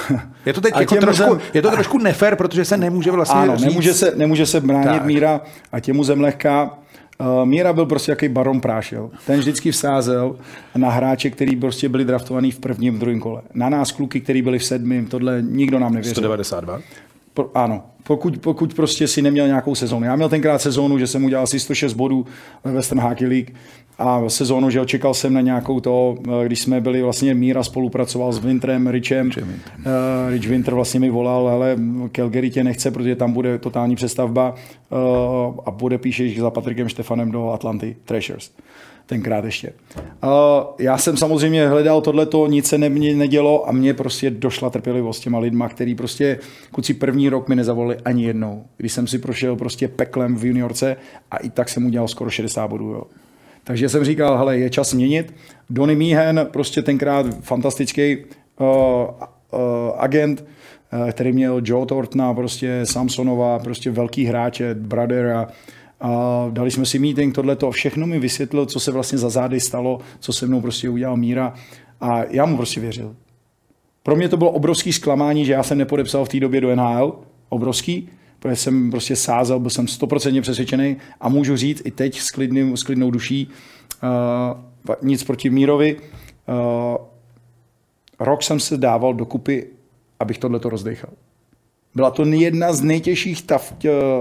Je 0.46 0.52
to 0.52 0.60
teď 0.60 0.74
jako 0.80 0.96
trošku, 0.96 1.30
zem... 1.30 1.40
je 1.54 1.62
to 1.62 1.70
trošku 1.70 1.98
nefér, 1.98 2.36
protože 2.36 2.64
se 2.64 2.76
nemůže 2.76 3.10
vlastně 3.10 3.40
ano, 3.40 3.56
říct... 3.56 3.66
nemůže 3.66 3.94
se, 3.94 4.12
nemůže 4.16 4.46
se 4.46 4.60
bránit 4.60 4.86
tak. 4.86 5.04
Míra 5.04 5.40
a 5.72 5.80
těmu 5.80 6.04
zem 6.04 6.20
lehká. 6.20 6.78
Uh, 7.20 7.46
Míra 7.46 7.72
byl 7.72 7.86
prostě 7.86 8.12
jaký 8.12 8.28
baron 8.28 8.60
prášil. 8.60 9.10
Ten 9.26 9.38
vždycky 9.38 9.70
vsázel 9.70 10.36
na 10.76 10.90
hráče, 10.90 11.30
který 11.30 11.56
prostě 11.56 11.88
byli 11.88 12.04
draftovaní 12.04 12.50
v 12.50 12.58
prvním, 12.58 12.94
v 12.94 12.98
druhém 12.98 13.20
kole. 13.20 13.42
Na 13.54 13.68
nás 13.68 13.92
kluky, 13.92 14.20
který 14.20 14.42
byli 14.42 14.58
v 14.58 14.64
sedmém, 14.64 15.06
tohle 15.06 15.42
nikdo 15.42 15.78
nám 15.78 15.92
nevěřil. 15.92 16.14
192? 16.14 16.80
Pro, 17.34 17.50
ano, 17.54 17.82
pokud, 18.02 18.38
pokud 18.38 18.74
prostě 18.74 19.08
si 19.08 19.22
neměl 19.22 19.46
nějakou 19.46 19.74
sezónu. 19.74 20.06
Já 20.06 20.16
měl 20.16 20.28
tenkrát 20.28 20.58
sezónu, 20.58 20.98
že 20.98 21.06
jsem 21.06 21.24
udělal 21.24 21.44
asi 21.44 21.60
106 21.60 21.92
bodů 21.92 22.26
ve 22.64 22.72
Western 22.72 23.00
Hockey 23.00 23.28
League 23.28 23.50
a 23.98 24.28
sezónu, 24.28 24.70
že 24.70 24.80
očekal 24.80 25.14
jsem 25.14 25.34
na 25.34 25.40
nějakou 25.40 25.80
to, 25.80 26.16
když 26.44 26.60
jsme 26.60 26.80
byli 26.80 27.02
vlastně 27.02 27.34
Míra 27.34 27.62
spolupracoval 27.62 28.32
s 28.32 28.38
Winterem, 28.38 28.86
Richem. 28.86 29.26
Uh, 29.26 29.84
Rich 30.30 30.48
Winter 30.48 30.74
vlastně 30.74 31.00
mi 31.00 31.10
volal, 31.10 31.48
ale 31.48 31.76
Calgary 32.12 32.50
tě 32.50 32.64
nechce, 32.64 32.90
protože 32.90 33.16
tam 33.16 33.32
bude 33.32 33.58
totální 33.58 33.96
přestavba 33.96 34.54
uh, 34.90 34.98
a 35.66 35.70
bude 35.70 35.98
píšeš 35.98 36.38
za 36.38 36.50
Patrikem 36.50 36.88
Štefanem 36.88 37.30
do 37.30 37.50
Atlanty 37.50 37.96
Thrashers 38.04 38.50
tenkrát 39.06 39.44
ještě. 39.44 39.72
Uh, 39.96 40.30
já 40.78 40.98
jsem 40.98 41.16
samozřejmě 41.16 41.68
hledal 41.68 42.00
tohleto, 42.00 42.46
nic 42.46 42.66
se 42.66 42.78
ne, 42.78 42.88
nedělo 42.88 43.68
a 43.68 43.72
mě 43.72 43.94
prostě 43.94 44.30
došla 44.30 44.70
trpělivost 44.70 45.20
těma 45.20 45.38
lidma, 45.38 45.68
který 45.68 45.94
prostě 45.94 46.38
kuci 46.72 46.94
první 46.94 47.28
rok 47.28 47.48
mi 47.48 47.56
nezavolali 47.56 47.96
ani 48.04 48.24
jednou. 48.24 48.64
Když 48.76 48.92
jsem 48.92 49.06
si 49.06 49.18
prošel 49.18 49.56
prostě 49.56 49.88
peklem 49.88 50.36
v 50.36 50.44
juniorce 50.44 50.96
a 51.30 51.36
i 51.36 51.50
tak 51.50 51.68
jsem 51.68 51.86
udělal 51.86 52.08
skoro 52.08 52.30
60 52.30 52.68
bodů. 52.68 52.90
Jo. 52.90 53.02
Takže 53.64 53.88
jsem 53.88 54.04
říkal, 54.04 54.38
hele, 54.38 54.58
je 54.58 54.70
čas 54.70 54.94
měnit. 54.94 55.34
Donny 55.70 55.96
Meehan, 55.96 56.46
prostě 56.50 56.82
tenkrát 56.82 57.26
fantastický 57.40 58.16
uh, 58.16 58.66
uh, 58.66 59.60
agent, 59.96 60.44
uh, 60.92 61.10
který 61.10 61.32
měl 61.32 61.60
Joe 61.64 61.86
Thorntona, 61.86 62.34
prostě 62.34 62.80
Samsonova, 62.84 63.58
prostě 63.58 63.90
velký 63.90 64.24
hráče, 64.24 64.74
Brother 64.74 65.26
a 65.26 65.48
A 66.02 66.46
dali 66.50 66.70
jsme 66.70 66.86
si 66.86 66.98
meeting, 66.98 67.34
tohle 67.34 67.56
to 67.56 67.70
všechno 67.70 68.06
mi 68.06 68.18
vysvětlil, 68.18 68.66
co 68.66 68.80
se 68.80 68.90
vlastně 68.92 69.18
za 69.18 69.30
zády 69.30 69.60
stalo, 69.60 69.98
co 70.20 70.32
se 70.32 70.46
mnou 70.46 70.60
prostě 70.60 70.88
udělal 70.88 71.16
Míra. 71.16 71.54
A 72.00 72.24
já 72.24 72.46
mu 72.46 72.56
prostě 72.56 72.80
věřil. 72.80 73.16
Pro 74.02 74.16
mě 74.16 74.28
to 74.28 74.36
bylo 74.36 74.50
obrovský 74.50 74.92
zklamání, 74.92 75.44
že 75.44 75.52
já 75.52 75.62
jsem 75.62 75.78
nepodepsal 75.78 76.24
v 76.24 76.28
té 76.28 76.40
době 76.40 76.60
do 76.60 76.76
NHL. 76.76 77.18
Obrovský, 77.48 78.08
protože 78.38 78.56
jsem 78.56 78.90
prostě 78.90 79.16
sázel, 79.16 79.60
byl 79.60 79.70
jsem 79.70 79.88
stoprocentně 79.88 80.42
přesvědčený 80.42 80.96
a 81.20 81.28
můžu 81.28 81.56
říct 81.56 81.82
i 81.84 81.90
teď 81.90 82.20
s, 82.20 82.30
klidným, 82.30 82.76
s 82.76 82.82
klidnou 82.82 83.10
duší, 83.10 83.48
uh, 84.02 84.94
nic 85.02 85.24
proti 85.24 85.50
Mírovi. 85.50 85.96
Uh, 85.96 86.96
rok 88.20 88.42
jsem 88.42 88.60
se 88.60 88.76
dával 88.76 89.14
dokupy, 89.14 89.66
abych 90.20 90.38
tohle 90.38 90.58
to 90.58 90.68
rozdechal. 90.68 91.10
Byla 91.94 92.10
to 92.10 92.24
jedna 92.24 92.72
z 92.72 92.80
nejtěžších 92.82 93.42
tav, 93.42 93.74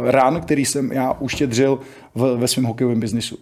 rán, 0.04 0.42
který 0.42 0.66
jsem 0.66 0.92
já 0.92 1.14
uštědřil 1.14 1.80
v, 2.16 2.38
ve 2.38 2.48
svém 2.48 2.66
hokejovém 2.66 3.00
biznisu. 3.00 3.38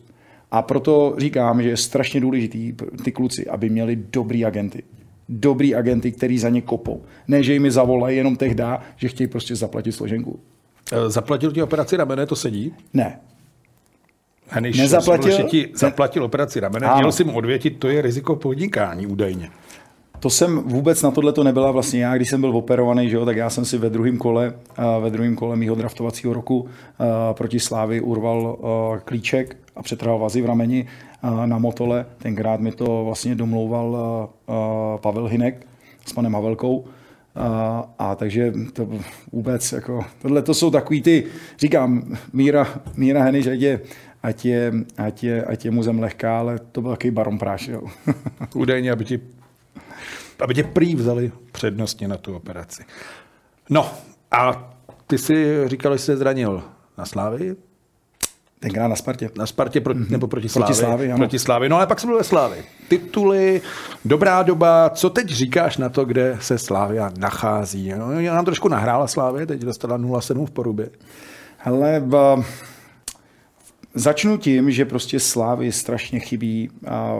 A 0.52 0.62
proto 0.62 1.16
říkám, 1.18 1.64
že 1.64 1.70
je 1.70 1.78
strašně 1.78 2.22
důležitý 2.22 2.74
ty 3.04 3.12
kluci, 3.12 3.48
aby 3.48 3.70
měli 3.70 3.96
dobrý 3.96 4.46
agenty. 4.46 4.84
Dobrý 5.30 5.76
agenty, 5.76 6.12
který 6.12 6.40
za 6.40 6.50
ně 6.50 6.62
kopou. 6.62 7.04
Ne, 7.28 7.44
že 7.44 7.54
jim 7.54 7.72
zavolají 7.72 8.18
jenom 8.18 8.36
tehdy, 8.36 8.64
že 8.96 9.08
chtějí 9.08 9.28
prostě 9.28 9.56
zaplatit 9.56 9.92
složenku. 9.92 10.40
Eh, 10.92 11.10
zaplatil 11.10 11.52
ti 11.52 11.62
operaci 11.62 11.98
ramene, 11.98 12.26
to 12.26 12.36
sedí? 12.36 12.74
Ne. 12.94 13.20
Heniš 14.48 14.78
Nezaplatil? 14.78 15.44
ti 15.44 15.70
zaplatil 15.74 16.24
operaci 16.24 16.60
ramene, 16.60 16.88
ano. 16.88 16.98
měl 16.98 17.12
si 17.12 17.24
mu 17.24 17.34
odvětit, 17.34 17.80
to 17.80 17.88
je 17.88 18.02
riziko 18.02 18.36
podnikání 18.36 19.08
údajně. 19.08 19.50
To 20.20 20.30
jsem 20.30 20.58
vůbec 20.58 21.02
na 21.02 21.12
tohle 21.12 21.34
to 21.34 21.44
nebyla 21.44 21.72
vlastně 21.72 22.04
já, 22.04 22.16
když 22.16 22.30
jsem 22.30 22.42
byl 22.42 22.58
operovaný, 22.58 23.10
že 23.10 23.16
jo, 23.16 23.26
tak 23.26 23.38
já 23.38 23.50
jsem 23.50 23.66
si 23.66 23.78
ve 23.78 23.90
druhém 23.90 24.18
kole, 24.18 24.54
ve 25.02 25.10
druhém 25.10 25.36
kole 25.36 25.56
mýho 25.56 25.76
draftovacího 25.76 26.34
roku 26.34 26.68
proti 27.34 27.60
Slávy 27.60 28.02
urval 28.02 28.58
klíček 29.06 29.58
a 29.76 29.84
přetrhal 29.84 30.20
vazy 30.20 30.42
v 30.42 30.46
rameni 30.46 30.88
na 31.46 31.58
motole. 31.58 32.06
Tenkrát 32.18 32.60
mi 32.60 32.72
to 32.72 33.06
vlastně 33.06 33.36
domlouval 33.36 33.98
Pavel 35.02 35.26
Hinek 35.26 35.68
s 36.06 36.14
panem 36.14 36.34
Havelkou. 36.34 36.86
A, 37.36 37.90
a 38.00 38.16
takže 38.16 38.54
to 38.74 38.88
vůbec, 39.32 39.72
jako, 39.72 40.06
tohle 40.22 40.42
to 40.42 40.54
jsou 40.54 40.72
takový 40.72 41.02
ty, 41.02 41.24
říkám, 41.60 42.18
Míra, 42.34 42.68
Míra 42.98 43.24
Heniš, 43.24 43.48
ať 43.48 43.60
je, 43.60 43.80
ať 44.24 44.46
je, 44.46 44.74
ať 44.98 45.24
je, 45.24 45.44
ať 45.44 45.66
je 45.66 45.72
mu 45.72 45.84
zem 45.84 46.00
lehká, 46.00 46.40
ale 46.40 46.60
to 46.72 46.82
byl 46.82 46.92
takový 46.92 47.12
baron 47.12 47.38
práš, 47.38 47.68
jo. 47.68 47.82
Údajně, 48.56 48.92
aby 48.92 49.06
ti 49.06 49.20
aby 50.40 50.54
tě 50.54 50.64
prý 50.64 50.96
vzali 50.96 51.32
přednostně 51.52 52.08
na 52.08 52.18
tu 52.18 52.36
operaci. 52.36 52.84
No 53.70 53.92
a 54.32 54.72
ty 55.08 55.18
si 55.18 55.68
říkal, 55.68 55.94
že 55.94 56.00
jsi 56.00 56.06
se 56.06 56.18
zranil 56.18 56.64
na 56.98 57.06
Slávy? 57.06 57.56
Tenkrát 58.60 58.88
na 58.88 58.96
Spartě. 58.96 59.30
Na 59.38 59.46
Spartě 59.46 59.82
pro, 59.82 59.94
mm-hmm. 59.94 60.10
nebo 60.10 60.28
proti 60.28 60.50
Slávy. 60.50 60.66
Proti 60.66 60.80
Slávy, 60.80 61.08
ano. 61.08 61.18
Proti 61.18 61.40
Slávy. 61.40 61.70
No 61.70 61.76
ale 61.76 61.88
pak 61.88 62.00
jsem 62.00 62.10
byl 62.10 62.18
ve 62.18 62.24
Slávy. 62.24 62.64
Tituly, 62.88 63.62
dobrá 64.06 64.44
doba. 64.44 64.90
Co 64.90 65.10
teď 65.10 65.28
říkáš 65.28 65.78
na 65.78 65.90
to, 65.90 66.06
kde 66.06 66.38
se 66.42 66.58
Slávia 66.58 67.12
nachází? 67.18 67.94
No, 67.98 68.22
nám 68.22 68.46
trošku 68.46 68.68
nahrála 68.68 69.08
Slávy, 69.08 69.46
teď 69.46 69.62
dostala 69.62 69.98
0,7 69.98 70.46
v 70.46 70.52
porubě. 70.52 70.90
Hele, 71.58 72.04
Začnu 74.00 74.38
tím, 74.38 74.72
že 74.72 74.86
prostě 74.86 75.20
Slávy 75.20 75.72
strašně 75.72 76.20
chybí 76.20 76.70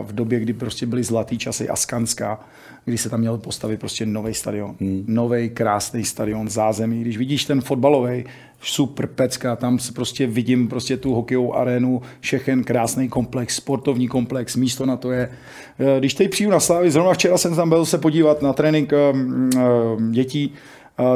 v 0.02 0.12
době, 0.12 0.40
kdy 0.40 0.52
prostě 0.52 0.86
byly 0.86 1.04
zlatý 1.04 1.38
časy 1.38 1.68
Askanská, 1.68 2.40
kdy 2.84 2.98
se 2.98 3.08
tam 3.10 3.20
měl 3.20 3.38
postavit 3.38 3.80
prostě 3.80 4.06
nový 4.06 4.34
stadion. 4.34 4.76
Hmm. 4.80 5.04
Nový 5.06 5.50
krásný 5.50 6.04
stadion 6.04 6.48
zázemí. 6.48 7.00
Když 7.00 7.16
vidíš 7.16 7.44
ten 7.44 7.60
fotbalový, 7.60 8.24
super 8.62 9.06
pecka, 9.06 9.56
tam 9.56 9.78
se 9.78 9.92
prostě 9.92 10.26
vidím 10.26 10.68
prostě 10.68 10.96
tu 10.96 11.14
hokejovou 11.14 11.54
arénu, 11.54 12.02
všechen 12.20 12.64
krásný 12.64 13.08
komplex, 13.08 13.56
sportovní 13.56 14.08
komplex, 14.08 14.56
místo 14.56 14.86
na 14.86 14.96
to 14.96 15.12
je. 15.12 15.30
Eh, 15.78 15.98
když 15.98 16.14
teď 16.14 16.30
přijdu 16.30 16.50
na 16.50 16.60
Slávy, 16.60 16.90
zrovna 16.90 17.12
včera 17.12 17.38
jsem 17.38 17.56
tam 17.56 17.68
byl 17.68 17.84
se 17.84 17.98
podívat 17.98 18.42
na 18.42 18.52
trénink 18.52 18.92
um, 19.12 19.50
um, 19.96 20.12
dětí, 20.12 20.54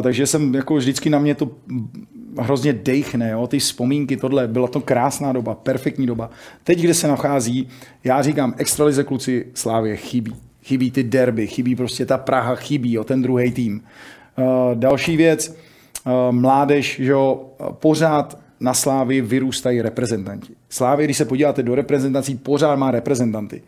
takže 0.02 0.26
jsem 0.26 0.54
jako 0.54 0.74
vždycky 0.74 1.10
na 1.10 1.18
mě 1.18 1.34
to 1.34 1.50
hrozně 2.38 2.72
dejchne, 2.72 3.30
jo? 3.30 3.46
ty 3.46 3.58
vzpomínky, 3.58 4.16
tohle, 4.16 4.48
byla 4.48 4.68
to 4.68 4.80
krásná 4.80 5.32
doba, 5.32 5.54
perfektní 5.54 6.06
doba. 6.06 6.30
Teď, 6.64 6.80
kde 6.80 6.94
se 6.94 7.08
nachází, 7.08 7.68
já 8.04 8.22
říkám, 8.22 8.54
extralize 8.56 9.04
kluci 9.04 9.46
Slávě 9.54 9.96
chybí. 9.96 10.36
Chybí 10.62 10.90
ty 10.90 11.02
derby, 11.02 11.46
chybí 11.46 11.76
prostě 11.76 12.06
ta 12.06 12.18
Praha, 12.18 12.54
chybí 12.54 12.92
jo, 12.92 13.04
ten 13.04 13.22
druhý 13.22 13.52
tým. 13.52 13.82
Další 14.74 15.16
věc, 15.16 15.56
mládež, 16.30 16.96
že 17.02 17.12
jo, 17.12 17.44
pořád 17.70 18.38
na 18.60 18.74
Slávě 18.74 19.22
vyrůstají 19.22 19.82
reprezentanti. 19.82 20.52
Slávě, 20.68 21.04
když 21.04 21.16
se 21.16 21.24
podíváte 21.24 21.62
do 21.62 21.74
reprezentací, 21.74 22.34
pořád 22.34 22.76
má 22.76 22.90
reprezentanty. 22.90 23.62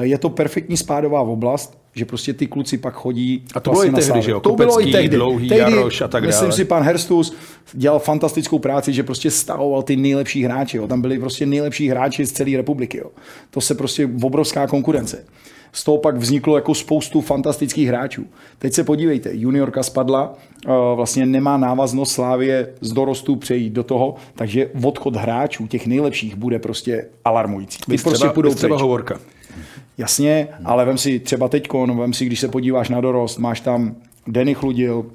Je 0.00 0.18
to 0.18 0.30
perfektní 0.30 0.76
spádová 0.76 1.20
oblast, 1.20 1.81
že 1.94 2.04
prostě 2.04 2.32
ty 2.32 2.46
kluci 2.46 2.78
pak 2.78 2.94
chodí. 2.94 3.44
A 3.54 3.60
to 3.60 3.70
bylo 3.70 3.82
vlastně 3.82 4.02
i 4.02 4.06
tehdy, 4.06 4.22
že 4.22 4.30
jo? 4.30 4.40
To 4.40 4.52
bylo 4.52 4.88
i 4.88 4.92
tehdy. 4.92 5.16
Dlouhý, 5.16 5.48
tehdy, 5.48 5.60
Jaroš 5.60 6.00
a 6.00 6.08
tak 6.08 6.24
Myslím 6.24 6.48
dále. 6.48 6.56
si, 6.56 6.64
pan 6.64 6.82
Herstus 6.82 7.34
dělal 7.72 7.98
fantastickou 7.98 8.58
práci, 8.58 8.92
že 8.92 9.02
prostě 9.02 9.30
stavoval 9.30 9.82
ty 9.82 9.96
nejlepší 9.96 10.44
hráči. 10.44 10.76
Jo? 10.76 10.88
Tam 10.88 11.02
byli 11.02 11.18
prostě 11.18 11.46
nejlepší 11.46 11.88
hráči 11.88 12.26
z 12.26 12.32
celé 12.32 12.56
republiky. 12.56 12.98
Jo? 12.98 13.10
To 13.50 13.60
se 13.60 13.74
prostě 13.74 14.08
obrovská 14.22 14.66
konkurence. 14.66 15.24
Z 15.72 15.84
toho 15.84 15.98
pak 15.98 16.16
vzniklo 16.16 16.56
jako 16.56 16.74
spoustu 16.74 17.20
fantastických 17.20 17.88
hráčů. 17.88 18.26
Teď 18.58 18.72
se 18.72 18.84
podívejte, 18.84 19.30
juniorka 19.32 19.82
spadla, 19.82 20.34
eh, 20.66 20.70
vlastně 20.94 21.26
nemá 21.26 21.56
návaznost 21.56 22.12
Slávě 22.12 22.68
z 22.80 22.92
dorostu 22.92 23.36
přejít 23.36 23.70
do 23.70 23.82
toho, 23.82 24.14
takže 24.34 24.70
odchod 24.84 25.16
hráčů, 25.16 25.66
těch 25.66 25.86
nejlepších, 25.86 26.34
bude 26.34 26.58
prostě 26.58 27.06
alarmující. 27.24 27.78
Ty 27.90 27.98
prostě 27.98 28.28
půjdou 28.28 28.54
třeba 28.54 28.76
hovorka. 28.78 29.18
Jasně, 29.98 30.48
ale 30.64 30.84
vem 30.84 30.98
si 30.98 31.20
třeba 31.20 31.48
teď, 31.48 31.68
vem 31.94 32.12
si, 32.12 32.26
když 32.26 32.40
se 32.40 32.48
podíváš 32.48 32.88
na 32.88 33.00
dorost, 33.00 33.38
máš 33.38 33.60
tam 33.60 33.96
Denny 34.26 34.54
Chludil, 34.54 35.06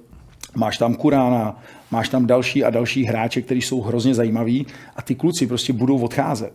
máš 0.55 0.78
tam 0.78 0.95
Kurána, 0.95 1.63
máš 1.91 2.09
tam 2.09 2.25
další 2.25 2.63
a 2.63 2.69
další 2.69 3.03
hráče, 3.03 3.41
kteří 3.41 3.61
jsou 3.61 3.82
hrozně 3.82 4.15
zajímaví 4.15 4.67
a 4.95 5.01
ty 5.01 5.15
kluci 5.15 5.47
prostě 5.47 5.73
budou 5.73 5.99
odcházet. 6.01 6.53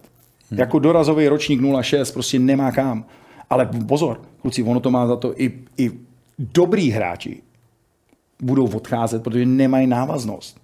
Hmm. 0.50 0.60
Jako 0.60 0.78
dorazový 0.78 1.28
ročník 1.28 1.60
06 1.82 2.10
prostě 2.10 2.38
nemá 2.38 2.72
kam. 2.72 3.04
Ale 3.50 3.68
pozor, 3.88 4.20
kluci, 4.42 4.62
ono 4.62 4.80
to 4.80 4.90
má 4.90 5.06
za 5.06 5.16
to 5.16 5.40
i, 5.40 5.52
i 5.78 5.90
dobrý 6.38 6.90
hráči 6.90 7.42
budou 8.42 8.66
odcházet, 8.66 9.22
protože 9.22 9.46
nemají 9.46 9.86
návaznost. 9.86 10.60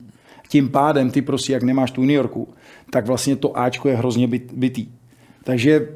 Tím 0.48 0.68
pádem 0.68 1.11
ty 1.11 1.22
prostě, 1.22 1.52
jak 1.52 1.62
nemáš 1.62 1.90
tu 1.90 2.00
New 2.00 2.11
Yorku, 2.11 2.48
tak 2.90 3.06
vlastně 3.06 3.36
to 3.36 3.59
Ačko 3.59 3.88
je 3.88 3.96
hrozně 3.96 4.28
bytý. 4.52 4.88
Takže 5.44 5.88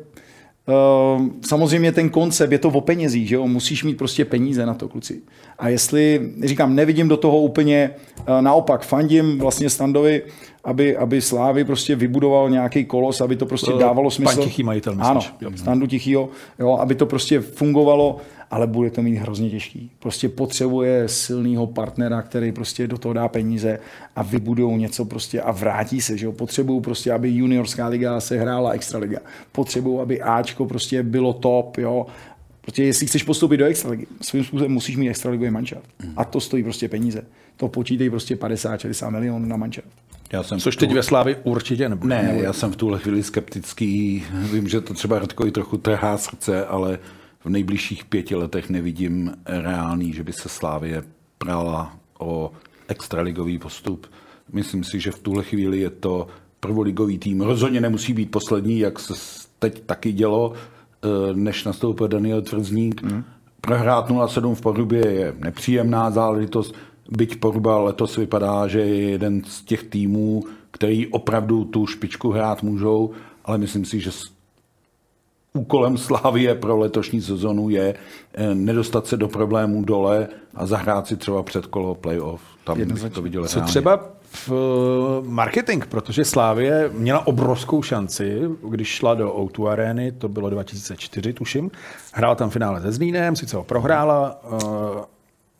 samozřejmě 1.46 1.92
ten 1.92 2.10
koncept, 2.10 2.52
je 2.52 2.58
to 2.58 2.68
o 2.68 2.80
penězích, 2.80 3.28
že 3.28 3.34
jo? 3.34 3.46
musíš 3.46 3.84
mít 3.84 3.98
prostě 3.98 4.24
peníze 4.24 4.66
na 4.66 4.74
to, 4.74 4.88
kluci. 4.88 5.22
A 5.58 5.68
jestli, 5.68 6.32
říkám, 6.44 6.74
nevidím 6.74 7.08
do 7.08 7.16
toho 7.16 7.38
úplně, 7.38 7.90
uh, 8.18 8.24
naopak, 8.40 8.84
fandím 8.84 9.38
vlastně 9.38 9.70
Standovi, 9.70 10.22
aby, 10.64 10.96
aby 10.96 11.20
Slávy 11.20 11.64
prostě 11.64 11.96
vybudoval 11.96 12.50
nějaký 12.50 12.84
kolos, 12.84 13.20
aby 13.20 13.36
to 13.36 13.46
prostě 13.46 13.72
dávalo 13.72 14.10
smysl. 14.10 14.36
Pan 14.36 14.44
Tichý 14.44 14.62
majitel, 14.62 14.94
myslíš? 14.94 15.32
Ano. 15.46 15.56
Standu 15.56 15.86
Tichýho, 15.86 16.28
jo, 16.58 16.76
aby 16.80 16.94
to 16.94 17.06
prostě 17.06 17.40
fungovalo, 17.40 18.16
ale 18.50 18.66
bude 18.66 18.90
to 18.90 19.02
mít 19.02 19.16
hrozně 19.16 19.50
těžký. 19.50 19.90
Prostě 19.98 20.28
potřebuje 20.28 21.08
silného 21.08 21.66
partnera, 21.66 22.22
který 22.22 22.52
prostě 22.52 22.86
do 22.86 22.98
toho 22.98 23.12
dá 23.12 23.28
peníze 23.28 23.78
a 24.16 24.22
vybudou 24.22 24.76
něco 24.76 25.04
prostě 25.04 25.40
a 25.40 25.52
vrátí 25.52 26.00
se, 26.00 26.18
že 26.18 26.26
jo. 26.26 26.32
Potřebují 26.32 26.80
prostě, 26.80 27.12
aby 27.12 27.30
juniorská 27.30 27.86
liga 27.86 28.20
se 28.20 28.38
hrála 28.38 28.70
extraliga. 28.70 29.18
Potřebují, 29.52 30.00
aby 30.00 30.22
Ačko 30.22 30.66
prostě 30.66 31.02
bylo 31.02 31.32
top, 31.32 31.78
jo. 31.78 32.06
Prostě 32.62 32.84
jestli 32.84 33.06
chceš 33.06 33.22
postoupit 33.22 33.56
do 33.56 33.64
extraligy, 33.64 34.06
svým 34.20 34.44
způsobem 34.44 34.72
musíš 34.72 34.96
mít 34.96 35.08
extraligový 35.08 35.50
mančat. 35.50 35.82
A 36.16 36.24
to 36.24 36.40
stojí 36.40 36.62
prostě 36.62 36.88
peníze. 36.88 37.24
To 37.56 37.68
počítej 37.68 38.10
prostě 38.10 38.36
50-60 38.36 39.10
milionů 39.10 39.46
na 39.46 39.56
mančat. 39.56 39.84
Já 40.32 40.42
jsem 40.42 40.60
Což 40.60 40.76
tu... 40.76 40.80
teď 40.80 40.94
ve 40.94 41.02
Slávě 41.02 41.36
určitě 41.44 41.88
nebude. 41.88 42.16
Ne, 42.16 42.22
nebude. 42.22 42.44
já 42.44 42.52
jsem 42.52 42.72
v 42.72 42.76
tuhle 42.76 42.98
chvíli 42.98 43.22
skeptický. 43.22 44.24
Vím, 44.52 44.68
že 44.68 44.80
to 44.80 44.94
třeba 44.94 45.18
Radkovi 45.18 45.50
trochu 45.50 45.78
trhá 45.78 46.18
srdce, 46.18 46.66
ale 46.66 46.98
v 47.44 47.48
nejbližších 47.48 48.04
pěti 48.04 48.34
letech 48.34 48.70
nevidím 48.70 49.32
reálný, 49.46 50.12
že 50.12 50.24
by 50.24 50.32
se 50.32 50.48
Slávě 50.48 51.02
prala 51.38 51.96
o 52.18 52.52
extraligový 52.88 53.58
postup. 53.58 54.06
Myslím 54.52 54.84
si, 54.84 55.00
že 55.00 55.10
v 55.10 55.18
tuhle 55.18 55.44
chvíli 55.44 55.78
je 55.78 55.90
to 55.90 56.26
prvoligový 56.60 57.18
tým. 57.18 57.40
Rozhodně 57.40 57.80
nemusí 57.80 58.12
být 58.12 58.30
poslední, 58.30 58.78
jak 58.78 58.98
se 58.98 59.14
teď 59.58 59.82
taky 59.86 60.12
dělo, 60.12 60.52
než 61.34 61.64
nastoupil 61.64 62.08
Daniel 62.08 62.42
Tvrzník. 62.42 63.02
Mm. 63.02 63.24
Prohrát 63.60 64.10
0-7 64.10 64.54
v 64.54 64.60
Porubě 64.60 65.12
je 65.12 65.34
nepříjemná 65.38 66.10
záležitost 66.10 66.74
byť 67.10 67.36
Porba 67.36 67.78
letos 67.78 68.16
vypadá, 68.16 68.68
že 68.68 68.80
je 68.80 69.10
jeden 69.10 69.44
z 69.44 69.62
těch 69.62 69.82
týmů, 69.82 70.44
který 70.70 71.06
opravdu 71.06 71.64
tu 71.64 71.86
špičku 71.86 72.30
hrát 72.30 72.62
můžou, 72.62 73.10
ale 73.44 73.58
myslím 73.58 73.84
si, 73.84 74.00
že 74.00 74.10
úkolem 75.52 75.98
Slávie 75.98 76.54
pro 76.54 76.78
letošní 76.78 77.20
sezonu 77.20 77.70
je 77.70 77.94
eh, 78.34 78.54
nedostat 78.54 79.06
se 79.06 79.16
do 79.16 79.28
problémů 79.28 79.84
dole 79.84 80.28
a 80.54 80.66
zahrát 80.66 81.06
si 81.06 81.16
třeba 81.16 81.42
předkolo 81.42 81.94
playoff. 81.94 82.42
Tam 82.64 82.78
bych 82.78 83.12
to 83.12 83.22
viděl 83.22 83.46
Co 83.46 83.60
třeba 83.60 84.10
v 84.32 84.50
eh, 84.52 85.28
marketing, 85.28 85.84
protože 85.84 86.24
Slávě 86.24 86.90
měla 86.92 87.26
obrovskou 87.26 87.82
šanci, 87.82 88.40
když 88.68 88.88
šla 88.88 89.14
do 89.14 89.32
O2 89.32 89.68
Areny, 89.68 90.12
to 90.12 90.28
bylo 90.28 90.50
2004, 90.50 91.32
tuším. 91.32 91.70
Hrála 92.12 92.34
tam 92.34 92.50
finále 92.50 92.82
se 92.82 92.92
Zlínem, 92.92 93.36
sice 93.36 93.56
ho 93.56 93.64
prohrála, 93.64 94.40
eh, 94.44 95.12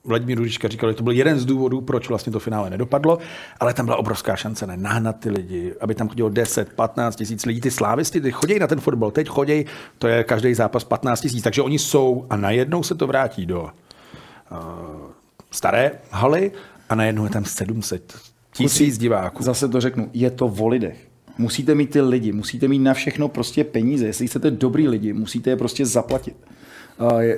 Vladimír 0.05 0.39
Ružička 0.39 0.69
říkal, 0.69 0.91
že 0.91 0.97
to 0.97 1.03
byl 1.03 1.13
jeden 1.13 1.39
z 1.39 1.45
důvodů, 1.45 1.81
proč 1.81 2.09
vlastně 2.09 2.33
to 2.33 2.39
finále 2.39 2.71
nedopadlo, 2.71 3.19
ale 3.61 3.75
tam 3.75 3.87
byla 3.87 3.97
obrovská 3.97 4.37
šance 4.37 4.67
ne, 4.67 4.77
nahnat 4.77 5.21
ty 5.21 5.31
lidi, 5.31 5.75
aby 5.81 5.95
tam 5.95 6.09
chodilo 6.09 6.29
10, 6.29 6.73
15 6.73 7.17
tisíc 7.17 7.47
lidí. 7.47 7.61
Ty 7.61 7.71
slávisti, 7.71 8.21
ty 8.21 8.31
chodí 8.31 8.59
na 8.59 8.67
ten 8.67 8.81
fotbal, 8.81 9.11
teď 9.11 9.29
chodí, 9.29 9.67
to 9.99 10.09
je 10.09 10.25
každý 10.25 10.55
zápas 10.55 10.85
15 10.85 11.21
tisíc, 11.21 11.43
takže 11.43 11.63
oni 11.63 11.79
jsou 11.79 12.27
a 12.31 12.37
najednou 12.37 12.83
se 12.83 12.95
to 12.95 13.07
vrátí 13.07 13.47
do 13.47 13.63
uh, 13.63 13.69
staré 15.51 15.91
haly 16.11 16.53
a 16.89 16.95
najednou 16.95 17.25
je 17.25 17.31
tam 17.31 17.45
700 17.45 18.32
tisíc 18.53 18.99
diváků. 18.99 19.43
Zase 19.43 19.69
to 19.69 19.81
řeknu, 19.81 20.09
je 20.13 20.31
to 20.31 20.55
o 20.59 20.69
lidech. 20.69 20.97
Musíte 21.39 21.75
mít 21.75 21.91
ty 21.91 22.01
lidi, 22.01 22.33
musíte 22.33 22.69
mít 22.69 22.79
na 22.79 22.95
všechno 22.95 23.29
prostě 23.29 23.65
peníze. 23.65 24.07
Jestli 24.07 24.27
chcete 24.27 24.51
dobrý 24.51 24.89
lidi, 24.89 25.13
musíte 25.13 25.51
je 25.51 25.57
prostě 25.57 25.87
zaplatit. 25.87 26.37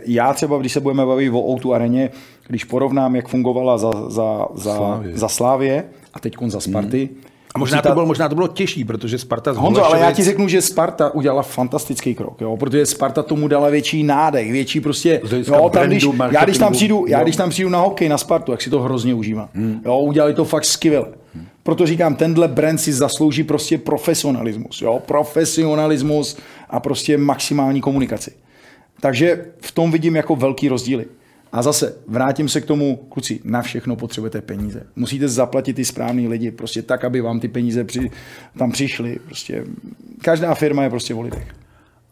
Já 0.06 0.32
třeba, 0.32 0.58
když 0.58 0.72
se 0.72 0.80
budeme 0.80 1.06
bavit 1.06 1.30
o 1.30 1.52
Outu 1.52 1.74
areně, 1.74 2.10
když 2.48 2.64
porovnám, 2.64 3.16
jak 3.16 3.28
fungovala 3.28 3.78
za, 3.78 3.90
za, 4.10 4.46
za, 4.54 4.76
Slávě. 4.76 5.18
za 5.18 5.28
Slávě 5.28 5.84
a 6.14 6.20
teď 6.20 6.36
za 6.46 6.60
Sparty, 6.60 7.08
hmm. 7.12 7.22
A 7.54 7.58
možná 7.58 7.82
to, 7.82 7.92
bylo, 7.92 8.06
možná 8.06 8.28
to 8.28 8.34
bylo 8.34 8.48
těžší, 8.48 8.84
protože 8.84 9.18
Sparta 9.18 9.54
z 9.54 9.56
Honzo, 9.56 9.84
ale 9.84 10.00
já 10.00 10.12
ti 10.12 10.24
řeknu, 10.24 10.48
že 10.48 10.62
Sparta 10.62 11.14
udělala 11.14 11.42
fantastický 11.42 12.14
krok, 12.14 12.40
jo, 12.40 12.56
protože 12.56 12.86
Sparta 12.86 13.22
tomu 13.22 13.48
dala 13.48 13.68
větší 13.68 14.02
nádech, 14.02 14.52
větší 14.52 14.80
prostě, 14.80 15.20
jo, 15.46 15.70
tam, 15.70 15.86
když, 15.86 16.08
já, 16.30 16.44
když 16.44 16.58
tam 16.58 16.72
přijdu, 16.72 17.04
já 17.08 17.22
když 17.22 17.36
tam 17.36 17.50
přijdu 17.50 17.70
na 17.70 17.80
hokej, 17.80 18.08
na 18.08 18.18
Spartu, 18.18 18.52
tak 18.52 18.62
si 18.62 18.70
to 18.70 18.80
hrozně 18.80 19.14
užívám. 19.14 19.48
Hmm. 19.54 19.80
Jo, 19.84 19.98
udělali 19.98 20.34
to 20.34 20.44
fakt 20.44 20.64
skvěle. 20.64 21.06
Hmm. 21.34 21.46
Proto 21.62 21.86
říkám, 21.86 22.14
tenhle 22.14 22.48
brand 22.48 22.80
si 22.80 22.92
zaslouží 22.92 23.42
prostě 23.42 23.78
profesionalismus, 23.78 24.82
jo, 24.82 25.02
profesionalismus 25.06 26.36
a 26.70 26.80
prostě 26.80 27.18
maximální 27.18 27.80
komunikaci. 27.80 28.32
Takže 29.00 29.46
v 29.60 29.72
tom 29.72 29.92
vidím 29.92 30.16
jako 30.16 30.36
velký 30.36 30.68
rozdíly. 30.68 31.04
A 31.54 31.62
zase 31.62 31.94
vrátím 32.06 32.48
se 32.48 32.60
k 32.60 32.66
tomu, 32.66 32.96
kluci, 32.96 33.40
na 33.44 33.62
všechno 33.62 33.96
potřebujete 33.96 34.40
peníze. 34.40 34.86
Musíte 34.96 35.28
zaplatit 35.28 35.72
ty 35.72 35.84
správný 35.84 36.28
lidi, 36.28 36.50
prostě 36.50 36.82
tak, 36.82 37.04
aby 37.04 37.20
vám 37.20 37.40
ty 37.40 37.48
peníze 37.48 37.84
při, 37.84 38.10
tam 38.58 38.72
přišly. 38.72 39.18
Prostě 39.24 39.64
každá 40.22 40.54
firma 40.54 40.82
je 40.82 40.90
prostě 40.90 41.14
o 41.14 41.20
lidech. 41.20 41.46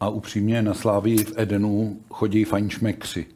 A 0.00 0.08
upřímně 0.08 0.62
na 0.62 0.74
Slávii 0.74 1.24
v 1.24 1.32
Edenu 1.36 1.96
chodí 2.10 2.46
šmekři. 2.68 3.26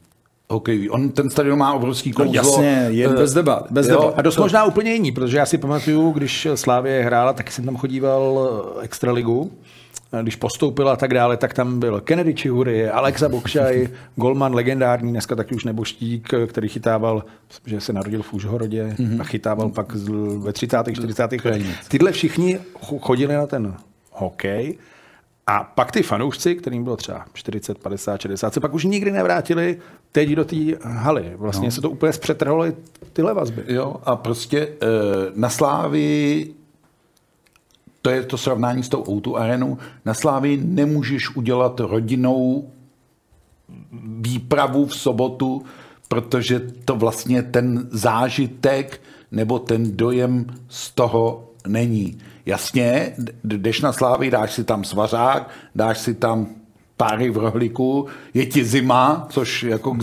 Okay. 0.47 0.87
On 0.91 1.09
ten 1.09 1.29
stadion 1.29 1.59
má 1.59 1.73
obrovský 1.73 2.11
kouzlo. 2.11 2.33
No 2.33 2.33
jasně, 2.33 2.87
je 2.89 3.09
bez 3.09 3.33
debat. 3.33 3.67
Bez 3.71 3.87
debat. 3.87 4.13
A 4.17 4.21
dost 4.21 4.35
to... 4.35 4.41
možná 4.41 4.63
úplně 4.63 4.93
jiný, 4.93 5.11
protože 5.11 5.37
já 5.37 5.45
si 5.45 5.57
pamatuju, 5.57 6.11
když 6.11 6.47
Slávě 6.55 7.03
hrála, 7.03 7.33
tak 7.33 7.51
jsem 7.51 7.65
tam 7.65 7.75
chodíval 7.77 8.49
extraligu 8.81 9.51
když 10.21 10.35
postoupila 10.35 10.93
a 10.93 10.95
tak 10.95 11.13
dále, 11.13 11.37
tak 11.37 11.53
tam 11.53 11.79
byl 11.79 12.01
Kennedy 12.01 12.33
Čihury, 12.33 12.89
Alexa 12.89 13.29
Bokšaj, 13.29 13.87
Golman 14.15 14.55
legendární, 14.55 15.11
dneska 15.11 15.35
taky 15.35 15.55
už 15.55 15.63
neboštík, 15.63 16.29
který 16.47 16.69
chytával, 16.69 17.23
že 17.65 17.81
se 17.81 17.93
narodil 17.93 18.23
v 18.23 18.33
Užhorodě 18.33 18.95
mm-hmm. 18.99 19.21
a 19.21 19.23
chytával 19.23 19.69
pak 19.69 19.95
ve 20.37 20.53
30. 20.53 20.77
40. 20.93 21.31
letech. 21.31 21.87
Tyhle 21.87 22.11
všichni 22.11 22.59
chodili 22.99 23.33
na 23.33 23.47
ten 23.47 23.73
hokej 24.11 24.77
a 25.47 25.63
pak 25.63 25.91
ty 25.91 26.03
fanoušci, 26.03 26.55
kterým 26.55 26.83
bylo 26.83 26.97
třeba 26.97 27.25
40, 27.33 27.77
50, 27.77 28.21
60, 28.21 28.53
se 28.53 28.59
pak 28.59 28.73
už 28.73 28.83
nikdy 28.85 29.11
nevrátili 29.11 29.77
teď 30.11 30.29
do 30.29 30.45
té 30.45 30.55
haly. 30.81 31.33
Vlastně 31.35 31.67
no. 31.67 31.71
se 31.71 31.81
to 31.81 31.89
úplně 31.89 32.13
zpřetrhalo 32.13 32.65
tyhle 33.13 33.33
vazby. 33.33 33.63
Jo, 33.67 33.95
a 34.03 34.15
prostě 34.15 34.59
e, 34.59 34.67
na 35.35 35.49
Slávii 35.49 36.56
to 38.07 38.11
je 38.11 38.23
to 38.23 38.37
srovnání 38.37 38.83
s 38.83 38.89
tou 38.89 39.03
Outu 39.09 39.37
arenou. 39.37 39.77
Na 40.05 40.13
Slávii 40.13 40.63
nemůžeš 40.63 41.35
udělat 41.35 41.79
rodinnou 41.79 42.69
výpravu 44.01 44.85
v 44.85 44.95
sobotu, 44.95 45.63
protože 46.07 46.59
to 46.85 46.95
vlastně 46.95 47.43
ten 47.43 47.87
zážitek 47.91 49.01
nebo 49.31 49.59
ten 49.59 49.97
dojem 49.97 50.45
z 50.69 50.91
toho 50.91 51.51
není. 51.67 52.17
Jasně, 52.45 53.13
jdeš 53.43 53.81
na 53.81 53.91
Slávy, 53.93 54.31
dáš 54.31 54.53
si 54.53 54.63
tam 54.63 54.83
svařák, 54.83 55.49
dáš 55.75 55.99
si 55.99 56.13
tam 56.13 56.47
páry 56.97 57.29
v 57.29 57.37
rohlíku, 57.37 58.07
je 58.33 58.45
ti 58.45 58.63
zima, 58.63 59.27
což 59.29 59.63
jako 59.63 59.97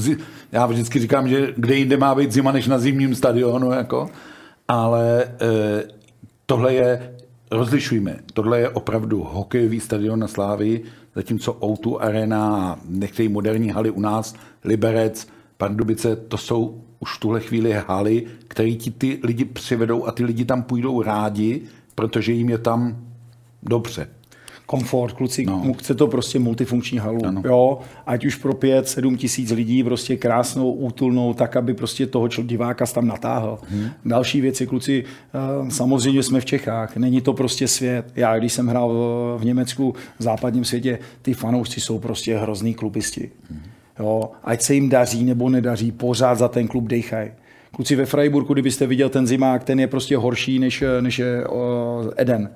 já 0.52 0.66
vždycky 0.66 1.00
říkám, 1.00 1.28
že 1.28 1.54
kde 1.56 1.74
jinde 1.74 1.96
má 1.96 2.14
být 2.14 2.32
zima 2.32 2.52
než 2.52 2.66
na 2.66 2.78
zimním 2.78 3.14
stadionu, 3.14 3.72
jako, 3.72 4.10
ale 4.68 5.22
e, 5.24 5.28
tohle 6.46 6.74
je 6.74 7.13
rozlišujme, 7.54 8.16
tohle 8.32 8.60
je 8.60 8.68
opravdu 8.68 9.22
hokejový 9.22 9.80
stadion 9.80 10.18
na 10.18 10.28
Slávii, 10.28 10.84
zatímco 11.14 11.52
O2 11.52 11.98
Arena 12.00 12.56
a 12.56 12.78
některé 12.88 13.28
moderní 13.28 13.70
haly 13.70 13.90
u 13.90 14.00
nás, 14.00 14.34
Liberec, 14.64 15.28
Pardubice, 15.56 16.16
to 16.16 16.38
jsou 16.38 16.82
už 17.00 17.16
v 17.16 17.20
tuhle 17.20 17.40
chvíli 17.40 17.72
haly, 17.72 18.26
které 18.48 18.72
ti 18.72 18.90
ty 18.90 19.20
lidi 19.22 19.44
přivedou 19.44 20.06
a 20.06 20.12
ty 20.12 20.24
lidi 20.24 20.44
tam 20.44 20.62
půjdou 20.62 21.02
rádi, 21.02 21.62
protože 21.94 22.32
jim 22.32 22.48
je 22.48 22.58
tam 22.58 22.96
dobře 23.62 24.08
komfort, 24.66 25.12
kluci, 25.12 25.46
no. 25.46 25.72
chce 25.78 25.94
to 25.94 26.06
prostě 26.06 26.38
multifunkční 26.38 26.98
halu, 26.98 27.26
ano. 27.26 27.42
jo, 27.44 27.78
ať 28.06 28.24
už 28.24 28.36
pro 28.36 28.54
pět, 28.54 28.88
sedm 28.88 29.16
tisíc 29.16 29.50
lidí, 29.50 29.84
prostě 29.84 30.16
krásnou, 30.16 30.72
útulnou, 30.72 31.34
tak, 31.34 31.56
aby 31.56 31.74
prostě 31.74 32.06
toho 32.06 32.28
diváka 32.28 32.86
tam 32.86 33.06
natáhl. 33.06 33.58
Hmm. 33.68 33.88
Další 34.04 34.40
věci, 34.40 34.66
kluci, 34.66 35.04
eh, 35.34 35.70
samozřejmě 35.70 36.22
jsme 36.22 36.40
v 36.40 36.44
Čechách, 36.44 36.96
není 36.96 37.20
to 37.20 37.32
prostě 37.32 37.68
svět. 37.68 38.12
Já, 38.16 38.38
když 38.38 38.52
jsem 38.52 38.66
hrál 38.66 38.92
v 39.38 39.44
Německu, 39.44 39.94
v 40.18 40.22
západním 40.22 40.64
světě, 40.64 40.98
ty 41.22 41.34
fanoušci 41.34 41.80
jsou 41.80 41.98
prostě 41.98 42.38
hrozný 42.38 42.74
klubisti. 42.74 43.30
Hmm. 43.50 43.60
Jo, 43.98 44.30
ať 44.44 44.62
se 44.62 44.74
jim 44.74 44.88
daří 44.88 45.24
nebo 45.24 45.48
nedaří, 45.48 45.92
pořád 45.92 46.38
za 46.38 46.48
ten 46.48 46.68
klub 46.68 46.84
dejchají. 46.84 47.30
Kluci 47.70 47.96
ve 47.96 48.06
Freiburgu, 48.06 48.52
kdybyste 48.52 48.86
viděl 48.86 49.08
ten 49.08 49.26
zimák, 49.26 49.64
ten 49.64 49.80
je 49.80 49.86
prostě 49.86 50.16
horší 50.16 50.58
než, 50.58 50.84
než 51.00 51.18
je 51.18 51.46
uh, 51.46 51.58
Eden. 52.16 52.50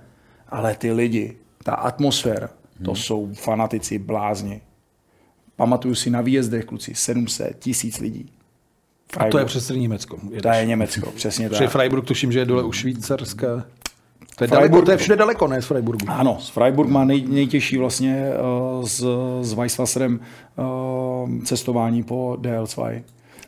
Ale 0.49 0.75
ty 0.75 0.93
lidi, 0.93 1.37
ta 1.69 1.75
atmosféra, 1.75 2.49
to 2.85 2.91
hmm. 2.91 2.97
jsou 2.97 3.29
fanatici 3.35 3.99
blázni. 3.99 4.61
Pamatuju 5.57 5.95
si 5.95 6.11
na 6.11 6.21
výjezdech, 6.21 6.65
kluci, 6.65 6.95
700, 6.95 7.59
tisíc 7.59 7.99
lidí. 7.99 8.31
Freiburg. 9.13 9.29
A 9.29 9.33
to 9.33 9.39
je 9.39 9.45
přes 9.45 9.69
Německo. 9.69 10.19
Jedeš. 10.25 10.43
To 10.43 10.49
je 10.49 10.67
Německo, 10.67 11.11
přesně 11.11 11.51
tak. 11.51 11.71
Freiburg 11.71 12.05
tuším, 12.05 12.33
že 12.33 12.39
je 12.39 12.45
dole 12.45 12.63
u 12.63 12.73
Švýcarska. 12.73 13.65
To 14.37 14.45
je, 14.45 14.49
daleko, 14.49 14.83
to 14.83 14.91
je 14.91 14.97
všude 14.97 15.17
daleko, 15.17 15.49
ne 15.49 15.63
z 15.63 15.67
Freiburgu. 15.67 16.07
Ano, 16.09 16.37
z 16.41 16.49
Freiburg 16.49 16.89
má 16.91 17.05
nej, 17.05 17.25
nejtěžší 17.29 17.77
vlastně 17.77 18.31
uh, 18.79 18.85
s, 18.87 19.07
s 19.43 19.53
Weisswasserem 19.53 20.21
uh, 20.57 21.43
cestování 21.45 22.03
po 22.03 22.37
DL2. 22.41 23.03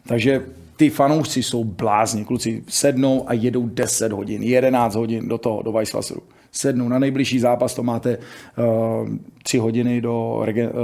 Takže 0.06 0.42
ty 0.76 0.90
fanoušci 0.90 1.42
jsou 1.42 1.64
blázni, 1.64 2.24
kluci 2.24 2.64
sednou 2.68 3.28
a 3.28 3.32
jedou 3.32 3.68
10 3.68 4.12
hodin, 4.12 4.42
11 4.42 4.94
hodin 4.94 5.28
do 5.28 5.38
toho, 5.38 5.62
do 5.62 5.72
Weisswasseru 5.72 6.22
sednu. 6.53 6.88
Na 6.88 6.98
nejbližší 6.98 7.40
zápas 7.40 7.74
to 7.74 7.82
máte 7.82 8.18
uh, 8.18 9.09
tři 9.42 9.59
hodiny 9.59 10.01
do 10.01 10.40
Rege, 10.42 10.68
uh, 10.68 10.74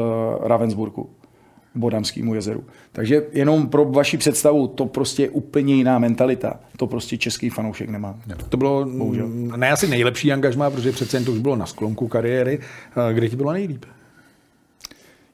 Ravensburgu, 0.41 1.11
Bodamskému 1.75 2.35
jezeru. 2.35 2.65
Takže 2.93 3.23
jenom 3.33 3.69
pro 3.69 3.85
vaši 3.85 4.19
představu, 4.19 4.67
to 4.67 4.87
prostě 4.87 5.23
je 5.23 5.31
úplně 5.31 5.75
jiná 5.75 5.99
mentalita. 5.99 6.61
To 6.77 6.87
prostě 6.87 7.19
český 7.19 7.51
fanoušek 7.51 7.89
nemá. 7.89 8.19
To 8.49 8.57
bylo 8.57 8.85
Bohužel. 8.85 9.29
ne 9.57 9.71
asi 9.71 9.89
nejlepší 9.89 10.33
angažmá, 10.33 10.71
protože 10.71 10.93
přece 10.93 11.17
jen 11.17 11.25
to 11.25 11.33
už 11.33 11.39
bylo 11.39 11.57
na 11.57 11.67
sklonku 11.67 12.09
kariéry. 12.09 12.59
Kde 13.13 13.29
ti 13.29 13.37
bylo 13.37 13.53
nejlíp? 13.53 13.85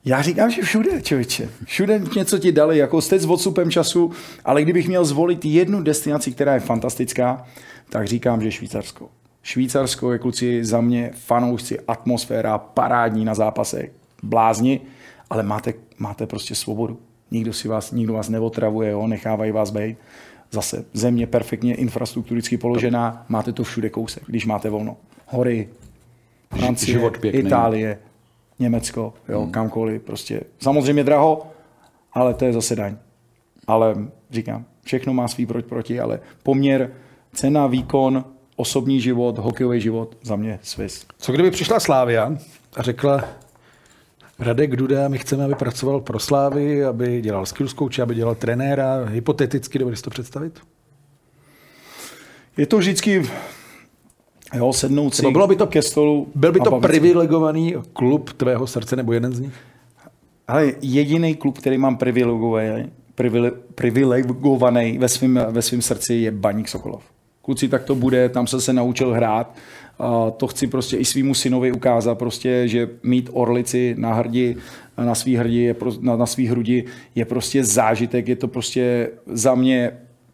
Já 0.04 0.22
říkám, 0.22 0.50
že 0.50 0.62
všude, 0.62 1.02
člověče. 1.02 1.48
Všude 1.64 2.02
něco 2.16 2.38
ti 2.38 2.52
dali, 2.52 2.78
jako 2.78 3.00
jste 3.00 3.18
s 3.18 3.26
odstupem 3.26 3.70
času, 3.70 4.10
ale 4.44 4.62
kdybych 4.62 4.88
měl 4.88 5.04
zvolit 5.04 5.44
jednu 5.44 5.82
destinaci, 5.82 6.32
která 6.32 6.54
je 6.54 6.60
fantastická, 6.60 7.46
tak 7.88 8.06
říkám, 8.06 8.42
že 8.42 8.50
Švýcarsko. 8.52 9.08
Švýcarsko 9.42 10.12
je 10.12 10.18
kluci 10.18 10.64
za 10.64 10.80
mě 10.80 11.10
fanoušci, 11.14 11.80
atmosféra, 11.80 12.58
parádní 12.58 13.24
na 13.24 13.34
zápasech, 13.34 13.92
blázni, 14.22 14.80
ale 15.30 15.42
máte, 15.42 15.74
máte 15.98 16.26
prostě 16.26 16.54
svobodu. 16.54 16.98
Nikdo, 17.30 17.52
si 17.52 17.68
vás, 17.68 17.92
nikdo 17.92 18.12
vás 18.12 18.28
neotravuje, 18.28 18.90
jo, 18.90 19.06
nechávají 19.06 19.52
vás 19.52 19.70
být. 19.70 19.96
Zase 20.50 20.84
země 20.92 21.26
perfektně 21.26 21.74
infrastrukturicky 21.74 22.58
položená, 22.58 23.26
máte 23.28 23.52
to 23.52 23.64
všude 23.64 23.90
kousek, 23.90 24.22
když 24.26 24.46
máte 24.46 24.70
volno. 24.70 24.96
Hory, 25.26 25.68
Francie, 26.50 26.92
Život 26.92 27.18
pěkný. 27.18 27.40
Itálie, 27.40 27.98
Německo, 28.58 29.14
jo, 29.28 29.42
hmm. 29.42 29.50
kamkoliv, 29.50 30.02
prostě. 30.02 30.40
Samozřejmě 30.60 31.04
draho, 31.04 31.46
ale 32.12 32.34
to 32.34 32.44
je 32.44 32.52
zase 32.52 32.76
daň. 32.76 32.96
Ale 33.66 33.96
říkám, 34.30 34.64
všechno 34.84 35.14
má 35.14 35.28
svý 35.28 35.46
proti, 35.46 35.68
proti, 35.68 36.00
ale 36.00 36.20
poměr 36.42 36.90
cena, 37.32 37.66
výkon, 37.66 38.24
osobní 38.56 39.00
život, 39.00 39.38
hokejový 39.38 39.80
život, 39.80 40.16
za 40.22 40.36
mě 40.36 40.58
Swiss. 40.62 41.06
Co 41.18 41.32
kdyby 41.32 41.50
přišla 41.50 41.80
Slávia 41.80 42.36
a 42.76 42.82
řekla, 42.82 43.24
Radek 44.38 44.76
Duda, 44.76 45.08
my 45.08 45.18
chceme, 45.18 45.44
aby 45.44 45.54
pracoval 45.54 46.00
pro 46.00 46.18
Slávy, 46.18 46.84
aby 46.84 47.20
dělal 47.20 47.46
skills 47.46 47.74
coach, 47.74 47.98
aby 47.98 48.14
dělal 48.14 48.34
trenéra. 48.34 49.04
Hypoteticky 49.04 49.78
dovedeš 49.78 50.02
to 50.02 50.10
představit? 50.10 50.60
Je 52.56 52.66
to 52.66 52.78
vždycky 52.78 53.30
jo, 54.54 54.72
sednout 54.72 55.14
si 55.14 55.30
bylo 55.30 55.46
by 55.46 55.56
to, 55.56 55.66
ke 55.66 55.82
stolu. 55.82 56.28
Byl 56.34 56.52
by 56.52 56.60
to 56.60 56.80
privilegovaný 56.80 57.74
klub 57.92 58.32
tvého 58.32 58.66
srdce 58.66 58.96
nebo 58.96 59.12
jeden 59.12 59.32
z 59.32 59.40
nich? 59.40 59.54
Ale 60.48 60.72
jediný 60.82 61.34
klub, 61.34 61.58
který 61.58 61.78
mám 61.78 61.96
privilegovaný, 61.96 62.90
privile- 63.16 63.52
privilegovaný 63.74 64.98
ve 64.98 65.08
svém 65.08 65.40
ve 65.50 65.62
svým 65.62 65.82
srdci, 65.82 66.14
je 66.14 66.30
Baník 66.30 66.68
Sokolov. 66.68 67.11
Kluci, 67.42 67.68
tak 67.68 67.84
to 67.84 67.94
bude, 67.94 68.28
tam 68.28 68.46
jsem 68.46 68.60
se 68.60 68.72
naučil 68.72 69.12
hrát. 69.12 69.56
A 69.98 70.30
to 70.30 70.46
chci 70.46 70.66
prostě 70.66 70.96
i 70.96 71.04
svýmu 71.04 71.34
synovi 71.34 71.72
ukázat, 71.72 72.18
prostě, 72.18 72.68
že 72.68 72.88
mít 73.02 73.30
orlici 73.32 73.94
na 73.98 74.14
hrdi, 74.14 74.56
na 74.96 75.14
svý 75.14 75.36
hrdi, 75.36 75.58
je 75.58 75.74
pro, 75.74 75.92
na, 76.00 76.16
na 76.16 76.26
svý 76.26 76.46
hrudi 76.46 76.84
je 77.14 77.24
prostě 77.24 77.64
zážitek, 77.64 78.28
je 78.28 78.36
to 78.36 78.48
prostě 78.48 79.10
za 79.26 79.54
mě 79.54 79.92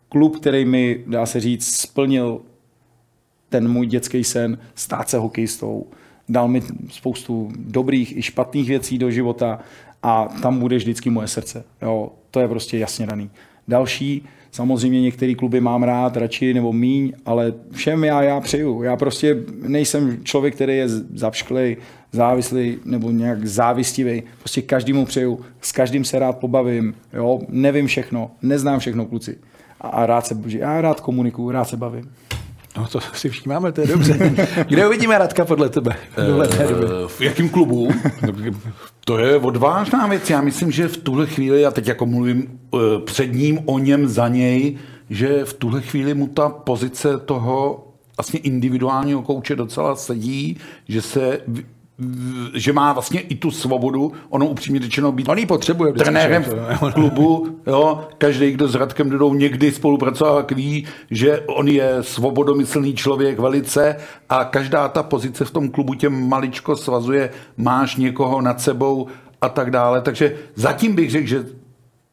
klub, 0.09 0.36
který 0.36 0.64
mi, 0.64 1.00
dá 1.06 1.26
se 1.26 1.40
říct, 1.40 1.76
splnil 1.76 2.40
ten 3.48 3.68
můj 3.68 3.86
dětský 3.86 4.24
sen 4.24 4.59
stát 4.74 5.09
se 5.09 5.18
hokejistou. 5.18 5.86
Dal 6.28 6.48
mi 6.48 6.62
spoustu 6.90 7.48
dobrých 7.56 8.16
i 8.16 8.22
špatných 8.22 8.68
věcí 8.68 8.98
do 8.98 9.11
života 9.11 9.61
a 10.02 10.28
tam 10.42 10.59
bude 10.59 10.76
vždycky 10.76 11.11
moje 11.11 11.28
srdce. 11.28 11.64
Jo, 11.82 12.12
to 12.30 12.40
je 12.40 12.48
prostě 12.48 12.78
jasně 12.78 13.06
daný. 13.06 13.30
Další, 13.68 14.24
samozřejmě 14.51 15.01
některé 15.01 15.34
kluby 15.34 15.61
mám 15.61 15.82
rád, 15.82 16.16
radši 16.16 16.55
nebo 16.55 16.72
míň, 16.72 17.12
ale 17.26 17.53
všem 17.72 18.05
já, 18.05 18.22
já 18.22 18.40
přeju. 18.40 18.82
Já 18.82 18.96
prostě 18.96 19.36
nejsem 19.62 20.24
člověk, 20.24 20.55
který 20.55 20.76
je 20.76 20.88
zapšklej, 21.14 21.76
závislý 22.12 22.78
nebo 22.84 23.11
nějak 23.11 23.46
závistivý. 23.46 24.22
Prostě 24.38 24.62
každému 24.62 25.07
přeju, 25.07 25.40
s 25.61 25.72
každým 25.72 26.05
se 26.05 26.18
rád 26.18 26.38
pobavím. 26.38 26.94
Jo? 27.12 27.40
Nevím 27.49 27.86
všechno, 27.86 28.30
neznám 28.42 28.78
všechno 28.78 29.07
kluci. 29.07 29.38
A, 29.80 29.88
a 29.88 30.07
rád 30.07 30.26
se, 30.26 30.36
já 30.46 30.80
rád 30.80 31.01
komunikuju, 31.01 31.51
rád 31.51 31.64
se 31.64 31.76
bavím. 31.76 32.11
No 32.76 32.86
to 32.86 33.00
si 33.00 33.28
všímáme, 33.28 33.72
to 33.72 33.80
je 33.80 33.86
dobře. 33.86 34.34
Kde 34.68 34.86
uvidíme 34.86 35.18
Radka 35.18 35.44
podle 35.44 35.68
tebe? 35.68 35.96
v? 36.16 36.42
Eh, 36.58 37.08
V 37.08 37.20
jakém 37.20 37.48
klubu? 37.48 37.88
To 39.04 39.18
je 39.18 39.36
odvážná 39.36 40.06
věc. 40.06 40.30
Já 40.30 40.40
myslím, 40.40 40.70
že 40.70 40.88
v 40.88 40.96
tuhle 40.96 41.26
chvíli, 41.26 41.60
já 41.60 41.70
teď 41.70 41.86
jako 41.86 42.06
mluvím 42.06 42.60
eh, 42.74 42.78
před 43.04 43.26
ním, 43.26 43.58
o 43.64 43.78
něm, 43.78 44.08
za 44.08 44.28
něj, 44.28 44.76
že 45.10 45.44
v 45.44 45.52
tuhle 45.54 45.82
chvíli 45.82 46.14
mu 46.14 46.26
ta 46.26 46.48
pozice 46.48 47.18
toho 47.18 47.84
vlastně 48.16 48.40
individuálního 48.40 49.22
kouče 49.22 49.56
docela 49.56 49.96
sedí, 49.96 50.56
že 50.88 51.02
se 51.02 51.40
že 52.55 52.72
má 52.72 52.92
vlastně 52.92 53.20
i 53.20 53.34
tu 53.34 53.51
svobodu, 53.51 54.12
ono 54.28 54.46
upřímně 54.46 54.80
řečeno 54.80 55.12
být 55.12 55.28
On 55.28 55.46
potřebuje. 55.46 55.92
trenérem 55.92 56.42
v 56.42 56.92
klubu, 56.92 57.59
jo, 57.66 58.09
každý, 58.18 58.51
kdo 58.53 58.68
s 58.68 58.74
Radkem 58.74 59.11
Dudou 59.11 59.34
někdy 59.34 59.72
spolupracoval, 59.72 60.36
tak 60.36 60.53
ví, 60.53 60.86
že 61.11 61.40
on 61.40 61.68
je 61.68 61.96
svobodomyslný 62.01 62.94
člověk 62.94 63.38
velice 63.38 63.96
a 64.28 64.44
každá 64.44 64.88
ta 64.88 65.03
pozice 65.03 65.44
v 65.44 65.51
tom 65.51 65.68
klubu 65.68 65.94
tě 65.94 66.09
maličko 66.09 66.76
svazuje, 66.76 67.30
máš 67.57 67.96
někoho 67.96 68.40
nad 68.40 68.61
sebou 68.61 69.07
a 69.40 69.49
tak 69.49 69.70
dále. 69.70 70.01
Takže 70.01 70.36
zatím 70.55 70.94
bych 70.94 71.11
řekl, 71.11 71.26
že 71.26 71.46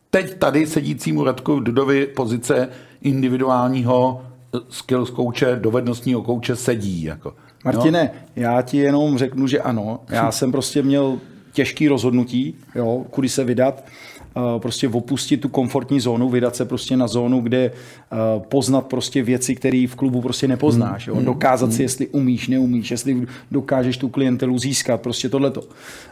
teď 0.10 0.38
tady 0.38 0.68
sedícímu 0.68 1.24
Radku 1.24 1.60
Dudovi 1.60 2.08
pozice 2.08 2.70
individuálního 3.02 4.26
skills 4.70 5.10
kouče, 5.10 5.60
dovednostního 5.62 6.22
kouče 6.22 6.56
sedí. 6.56 7.04
Jako. 7.04 7.34
Martine, 7.66 8.12
já 8.36 8.62
ti 8.62 8.78
jenom 8.78 9.18
řeknu, 9.18 9.48
že 9.48 9.60
ano. 9.60 10.00
Já 10.10 10.32
jsem 10.38 10.52
prostě 10.52 10.82
měl 10.82 11.20
těžký 11.56 11.88
rozhodnutí, 11.88 12.56
jo, 12.76 13.06
kudy 13.10 13.30
se 13.30 13.44
vydat, 13.44 13.84
eh, 13.86 14.60
prostě 14.60 14.88
opustit 14.88 15.42
tu 15.42 15.50
komfortní 15.50 16.00
zónu, 16.00 16.30
vydat 16.30 16.56
se 16.56 16.66
prostě 16.66 16.98
na 16.98 17.08
zónu, 17.08 17.42
kde 17.42 17.66
eh, 17.66 18.18
poznat 18.50 18.88
prostě 18.88 19.24
věci, 19.24 19.56
které 19.56 19.86
v 19.90 19.96
klubu 19.96 20.22
prostě 20.22 20.48
nepoznáš. 20.48 21.08
Jo? 21.08 21.22
Dokázat 21.22 21.74
si, 21.74 21.82
jestli 21.82 22.08
umíš, 22.08 22.48
neumíš, 22.48 22.92
jestli 22.92 23.28
dokážeš 23.52 23.98
tu 23.98 24.10
klientelu 24.10 24.60
získat, 24.60 25.02
prostě 25.02 25.30
tohleto. 25.30 25.64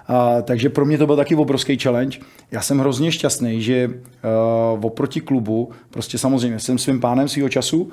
A, 0.08 0.42
takže 0.42 0.70
pro 0.70 0.86
mě 0.86 0.98
to 0.98 1.06
byl 1.06 1.16
taky 1.16 1.36
obrovský 1.36 1.78
challenge. 1.78 2.20
Já 2.52 2.62
jsem 2.62 2.80
hrozně 2.80 3.12
šťastný, 3.12 3.62
že 3.62 3.88
uh, 3.88 4.86
oproti 4.86 5.22
klubu, 5.22 5.70
prostě 5.90 6.18
samozřejmě 6.18 6.60
jsem 6.60 6.78
svým 6.78 7.00
pánem 7.00 7.28
svého 7.28 7.50
času, 7.50 7.82
uh, 7.82 7.90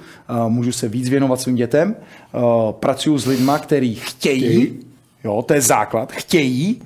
můžu 0.48 0.72
se 0.72 0.88
víc 0.88 1.08
věnovat 1.08 1.40
svým 1.40 1.56
dětem, 1.56 1.96
uh, 2.32 2.42
pracuju 2.72 3.18
s 3.18 3.26
lidma, 3.26 3.58
kteří 3.58 3.94
chtějí, 3.94 4.78
jo, 5.24 5.42
to 5.42 5.54
je 5.54 5.60
základ, 5.60 6.12
chtějí, 6.12 6.82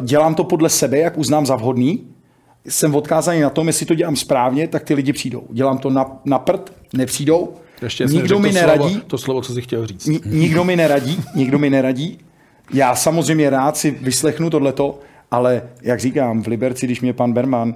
dělám 0.00 0.34
to 0.34 0.44
podle 0.44 0.68
sebe, 0.68 0.98
jak 0.98 1.18
uznám 1.18 1.46
za 1.46 1.56
vhodný, 1.56 2.06
jsem 2.66 2.94
odkázaný 2.94 3.40
na 3.40 3.50
tom, 3.50 3.66
jestli 3.66 3.86
to 3.86 3.94
dělám 3.94 4.16
správně, 4.16 4.68
tak 4.68 4.84
ty 4.84 4.94
lidi 4.94 5.12
přijdou. 5.12 5.42
Dělám 5.50 5.78
to 5.78 5.90
na, 5.90 6.20
na 6.24 6.38
prd, 6.38 6.72
nepřijdou, 6.92 7.52
Ještě 7.82 8.04
nikdo 8.04 8.38
mi 8.38 8.48
to 8.48 8.54
neradí, 8.54 8.90
Slovo, 8.92 9.06
to 9.06 9.18
slovo, 9.18 9.42
co 9.42 9.52
jsi 9.54 9.62
chtěl 9.62 9.86
říct. 9.86 10.06
Ni- 10.06 10.20
nikdo 10.26 10.64
mi 10.64 10.76
neradí, 10.76 11.20
nikdo 11.34 11.58
mi 11.58 11.70
neradí. 11.70 12.18
Já 12.72 12.94
samozřejmě 12.94 13.50
rád 13.50 13.76
si 13.76 13.90
vyslechnu 13.90 14.50
tohleto, 14.50 14.98
ale 15.30 15.62
jak 15.82 16.00
říkám, 16.00 16.42
v 16.42 16.46
Liberci, 16.46 16.86
když 16.86 17.00
mě 17.00 17.12
pan 17.12 17.32
Berman 17.32 17.74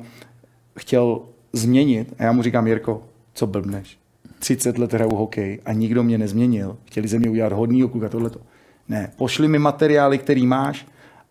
chtěl 0.79 1.21
změnit, 1.53 2.15
a 2.19 2.23
já 2.23 2.33
mu 2.33 2.43
říkám, 2.43 2.67
Jirko, 2.67 3.03
co 3.35 3.47
blbneš? 3.47 3.99
30 4.39 4.79
let 4.79 4.93
hraju 4.93 5.15
hokej 5.15 5.61
a 5.65 5.73
nikdo 5.73 6.03
mě 6.03 6.19
nezměnil. 6.19 6.77
Chtěli 6.85 7.09
ze 7.09 7.19
mě 7.19 7.31
udělat 7.31 7.53
hodný 7.53 7.89
kluka, 7.89 8.09
tohleto. 8.09 8.41
Ne, 8.89 9.13
pošli 9.17 9.49
mi 9.49 9.59
materiály, 9.59 10.19
který 10.19 10.47
máš 10.47 10.87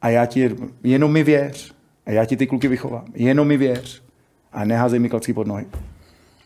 a 0.06 0.10
já 0.10 0.26
ti, 0.26 0.56
jenom 0.84 1.12
mi 1.12 1.24
věř. 1.24 1.72
A 2.06 2.12
já 2.12 2.26
ti 2.26 2.38
ty 2.38 2.47
kluky 2.47 2.68
vychovám. 2.68 3.06
Jenom 3.14 3.47
mi 3.47 3.58
věř. 3.58 4.03
A 4.53 4.66
neházej 4.66 4.99
mi 4.99 5.10
klacky 5.10 5.34
pod 5.34 5.47
nohy. 5.47 5.66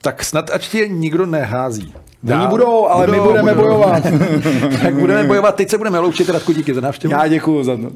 Tak 0.02 0.24
snad 0.24 0.50
ať 0.50 0.68
tě 0.70 0.88
nikdo 0.88 1.26
nehází. 1.26 1.94
Oni 2.34 2.48
budou, 2.48 2.88
ale 2.88 3.08
my 3.08 3.20
budeme 3.20 3.54
bojovat. 3.54 4.04
tak 4.82 4.96
budeme 4.96 5.24
bojovat. 5.24 5.56
Teď 5.56 5.70
se 5.70 5.78
budeme 5.78 6.00
loučit. 6.00 6.30
Radku, 6.30 6.52
díky 6.52 6.74
za 6.74 6.82
návštěvu. 6.82 7.12
Já 7.12 7.28
děkuju 7.28 7.64
za 7.64 7.78
to. 7.78 7.92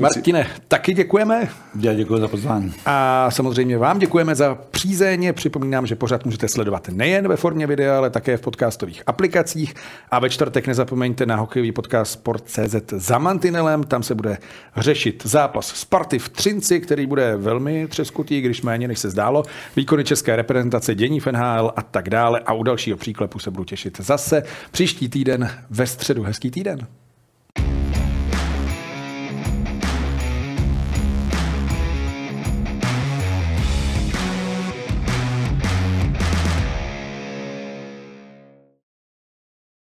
Martine, 0.00 0.46
taky 0.68 0.94
děkujeme. 0.94 1.48
Já 1.80 1.94
děkuji 1.94 2.20
za 2.20 2.28
pozvání. 2.28 2.74
A 2.86 3.28
samozřejmě 3.30 3.78
vám 3.78 3.98
děkujeme 3.98 4.34
za 4.34 4.54
přízeň. 4.54 5.32
Připomínám, 5.32 5.86
že 5.86 5.96
pořád 5.96 6.24
můžete 6.24 6.48
sledovat 6.48 6.88
nejen 6.88 7.28
ve 7.28 7.36
formě 7.36 7.66
videa, 7.66 7.98
ale 7.98 8.10
také 8.10 8.36
v 8.36 8.40
podcastových 8.40 9.02
aplikacích. 9.06 9.74
A 10.10 10.18
ve 10.18 10.30
čtvrtek 10.30 10.66
nezapomeňte 10.66 11.26
na 11.26 11.36
hokejový 11.36 11.72
podcast 11.72 12.12
Sport.cz 12.12 12.74
za 12.86 13.18
Mantinelem. 13.18 13.84
Tam 13.84 14.02
se 14.02 14.14
bude 14.14 14.38
řešit 14.76 15.22
zápas 15.26 15.66
Sparty 15.66 16.18
v 16.18 16.28
Třinci, 16.28 16.80
který 16.80 17.06
bude 17.06 17.36
velmi 17.36 17.88
třeskutý, 17.88 18.40
když 18.40 18.62
méně 18.62 18.88
než 18.88 18.98
se 18.98 19.10
zdálo. 19.10 19.42
Výkony 19.76 20.04
české 20.04 20.36
reprezentace, 20.36 20.94
dění 20.94 21.20
v 21.20 21.26
NHL 21.26 21.72
a 21.76 21.82
tak 21.82 22.10
dále. 22.10 22.40
A 22.46 22.52
u 22.52 22.62
dalšího 22.62 22.96
příklepu 22.96 23.38
se 23.38 23.50
budu 23.50 23.64
těšit 23.64 24.00
zase 24.00 24.42
příští 24.70 25.08
týden 25.08 25.50
ve 25.70 25.86
středu. 25.86 26.22
Hezký 26.22 26.50
týden. 26.50 26.86